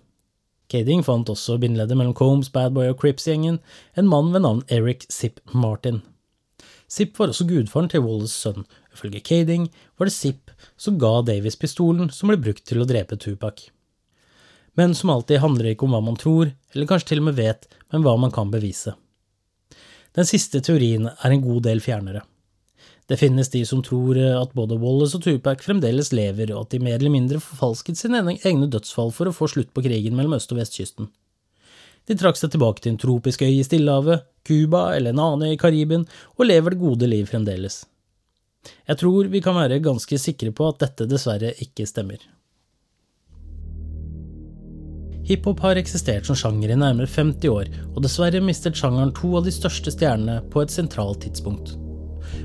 Kading 0.68 1.00
fant 1.02 1.32
også 1.32 1.56
bindeleddet 1.62 1.96
mellom 1.96 2.14
Combs, 2.14 2.52
Badboy 2.52 2.92
og 2.92 3.00
Crips-gjengen, 3.00 3.56
en 3.96 4.12
mann 4.12 4.28
ved 4.34 4.44
navn 4.44 4.62
Eric 4.68 5.08
Zipp 5.08 5.40
Martin. 5.56 6.02
Zipp 6.92 7.16
var 7.18 7.32
også 7.32 7.48
gudfaren 7.48 7.88
til 7.88 8.04
Wallace' 8.04 8.36
sønn. 8.36 8.68
Ifølge 8.92 9.24
Kading 9.24 9.70
var 9.96 10.08
det 10.08 10.16
Zipp 10.16 10.52
som 10.76 11.00
ga 11.00 11.22
Davies 11.24 11.56
pistolen 11.56 12.12
som 12.12 12.28
ble 12.28 12.36
brukt 12.36 12.68
til 12.68 12.84
å 12.84 12.88
drepe 12.88 13.16
Tupac. 13.16 13.70
Men 14.78 14.94
som 14.94 15.10
alltid 15.10 15.42
handler 15.42 15.66
det 15.66 15.74
ikke 15.74 15.88
om 15.88 15.94
hva 15.96 16.00
man 16.06 16.16
tror, 16.18 16.52
eller 16.72 16.86
kanskje 16.86 17.12
til 17.12 17.22
og 17.22 17.28
med 17.28 17.38
vet, 17.40 17.66
men 17.90 18.04
hva 18.04 18.14
man 18.20 18.30
kan 18.34 18.50
bevise. 18.52 18.94
Den 20.14 20.26
siste 20.28 20.60
teorien 20.62 21.08
er 21.10 21.34
en 21.34 21.42
god 21.42 21.64
del 21.66 21.82
fjernere. 21.82 22.22
Det 23.08 23.16
finnes 23.16 23.48
de 23.50 23.64
som 23.66 23.80
tror 23.82 24.18
at 24.20 24.54
både 24.54 24.76
Wallace 24.78 25.16
og 25.16 25.24
Tupac 25.24 25.64
fremdeles 25.64 26.12
lever, 26.12 26.52
og 26.52 26.66
at 26.66 26.74
de 26.74 26.82
mer 26.84 26.98
eller 26.98 27.14
mindre 27.14 27.42
forfalsket 27.42 27.98
sine 27.98 28.20
egne 28.36 28.68
dødsfall 28.70 29.10
for 29.16 29.30
å 29.30 29.34
få 29.34 29.48
slutt 29.50 29.72
på 29.74 29.82
krigen 29.88 30.14
mellom 30.14 30.36
øst- 30.36 30.52
og 30.52 30.60
vestkysten. 30.60 31.10
De 32.06 32.16
trakk 32.16 32.38
seg 32.38 32.52
tilbake 32.52 32.84
til 32.84 32.94
en 32.94 33.00
tropisk 33.00 33.42
øy 33.42 33.58
i 33.58 33.64
Stillehavet, 33.64 34.28
Cuba 34.46 34.92
eller 34.94 35.10
en 35.10 35.24
annen 35.24 35.48
øy 35.48 35.56
i 35.56 35.60
Karibien, 35.60 36.06
og 36.38 36.46
lever 36.46 36.76
det 36.76 36.84
gode 36.84 37.10
liv 37.10 37.26
fremdeles. 37.28 37.82
Jeg 38.86 39.00
tror 39.00 39.28
vi 39.32 39.42
kan 39.44 39.56
være 39.56 39.82
ganske 39.84 40.20
sikre 40.20 40.52
på 40.52 40.70
at 40.70 40.84
dette 40.84 41.08
dessverre 41.08 41.56
ikke 41.64 41.88
stemmer. 41.88 42.20
Hiphop 45.28 45.60
har 45.60 45.76
eksistert 45.76 46.24
som 46.24 46.36
sjanger 46.38 46.70
i 46.72 46.78
nærmere 46.80 47.10
50 47.10 47.50
år, 47.52 47.68
og 47.92 48.00
dessverre 48.00 48.40
mistet 48.40 48.78
sjangeren 48.78 49.12
to 49.12 49.34
av 49.36 49.44
de 49.44 49.52
største 49.52 49.92
stjernene 49.92 50.38
på 50.48 50.62
et 50.62 50.72
sentralt 50.72 51.20
tidspunkt. 51.20 51.74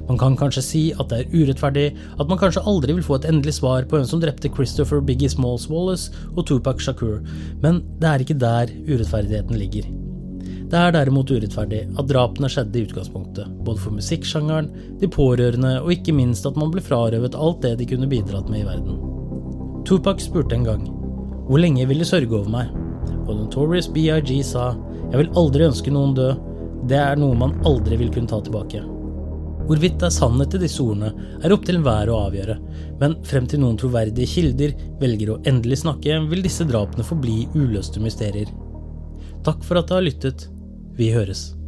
Man 0.09 0.17
kan 0.19 0.36
kanskje 0.36 0.63
si 0.65 0.81
at 0.99 1.07
det 1.11 1.21
er 1.21 1.29
urettferdig, 1.31 1.86
at 2.19 2.27
man 2.27 2.39
kanskje 2.41 2.63
aldri 2.67 2.95
vil 2.97 3.05
få 3.05 3.21
et 3.21 3.27
endelig 3.29 3.55
svar 3.61 3.88
på 3.88 3.95
hvem 3.95 4.07
som 4.09 4.19
drepte 4.19 4.51
Christopher 4.51 4.99
Biggie 4.99 5.31
Smalls 5.31 5.69
Wallace 5.71 6.11
og 6.34 6.43
Tupac 6.49 6.84
Shakur, 6.84 7.21
men 7.63 7.79
det 8.01 8.09
er 8.09 8.25
ikke 8.25 8.39
der 8.41 8.73
urettferdigheten 8.89 9.59
ligger. 9.61 9.88
Det 10.73 10.81
er 10.81 10.91
derimot 10.95 11.31
urettferdig 11.31 11.86
at 11.88 12.09
drapene 12.09 12.49
skjedde 12.51 12.81
i 12.81 12.84
utgangspunktet, 12.89 13.53
både 13.63 13.79
for 13.79 13.95
musikksjangeren, 13.95 14.67
de 14.99 15.07
pårørende 15.07 15.77
og 15.86 15.93
ikke 15.95 16.15
minst 16.17 16.49
at 16.49 16.59
man 16.59 16.73
ble 16.73 16.84
frarøvet 16.84 17.39
alt 17.39 17.63
det 17.63 17.77
de 17.79 17.88
kunne 17.93 18.11
bidratt 18.11 18.51
med 18.51 18.65
i 18.65 18.67
verden. 18.67 18.99
Tupac 19.88 20.25
spurte 20.25 20.57
en 20.57 20.67
gang 20.67 20.84
hvor 21.47 21.59
lenge 21.59 21.85
vil 21.89 22.01
de 22.01 22.07
sørge 22.07 22.33
over 22.37 22.49
meg, 22.51 22.71
og 23.27 23.35
Notorious 23.37 23.89
BIG 23.91 24.35
sa 24.47 24.73
jeg 25.11 25.19
vil 25.19 25.31
aldri 25.37 25.67
ønske 25.67 25.93
noen 25.93 26.15
dø, 26.17 26.31
det 26.89 26.97
er 26.99 27.19
noe 27.19 27.37
man 27.37 27.55
aldri 27.67 27.99
vil 27.99 28.11
kunne 28.11 28.31
ta 28.31 28.39
tilbake. 28.43 28.81
Hvorvidt 29.63 29.99
det 30.01 30.09
er 30.09 30.15
sannhet 30.17 30.57
i 30.57 30.63
disse 30.65 30.83
ordene, 30.83 31.13
er 31.39 31.53
opp 31.55 31.63
til 31.67 31.77
enhver 31.79 32.11
å 32.11 32.19
avgjøre, 32.25 32.57
men 32.99 33.15
frem 33.27 33.47
til 33.47 33.63
noen 33.63 33.79
troverdige 33.79 34.27
kilder 34.33 34.75
velger 34.99 35.31
å 35.31 35.39
endelig 35.47 35.83
snakke, 35.85 36.19
vil 36.31 36.43
disse 36.43 36.67
drapene 36.67 37.07
forbli 37.07 37.45
uløste 37.55 38.03
mysterier. 38.03 38.51
Takk 39.47 39.63
for 39.63 39.79
at 39.79 39.87
du 39.87 39.95
har 39.95 40.03
lyttet. 40.03 40.49
Vi 40.97 41.13
høres. 41.15 41.62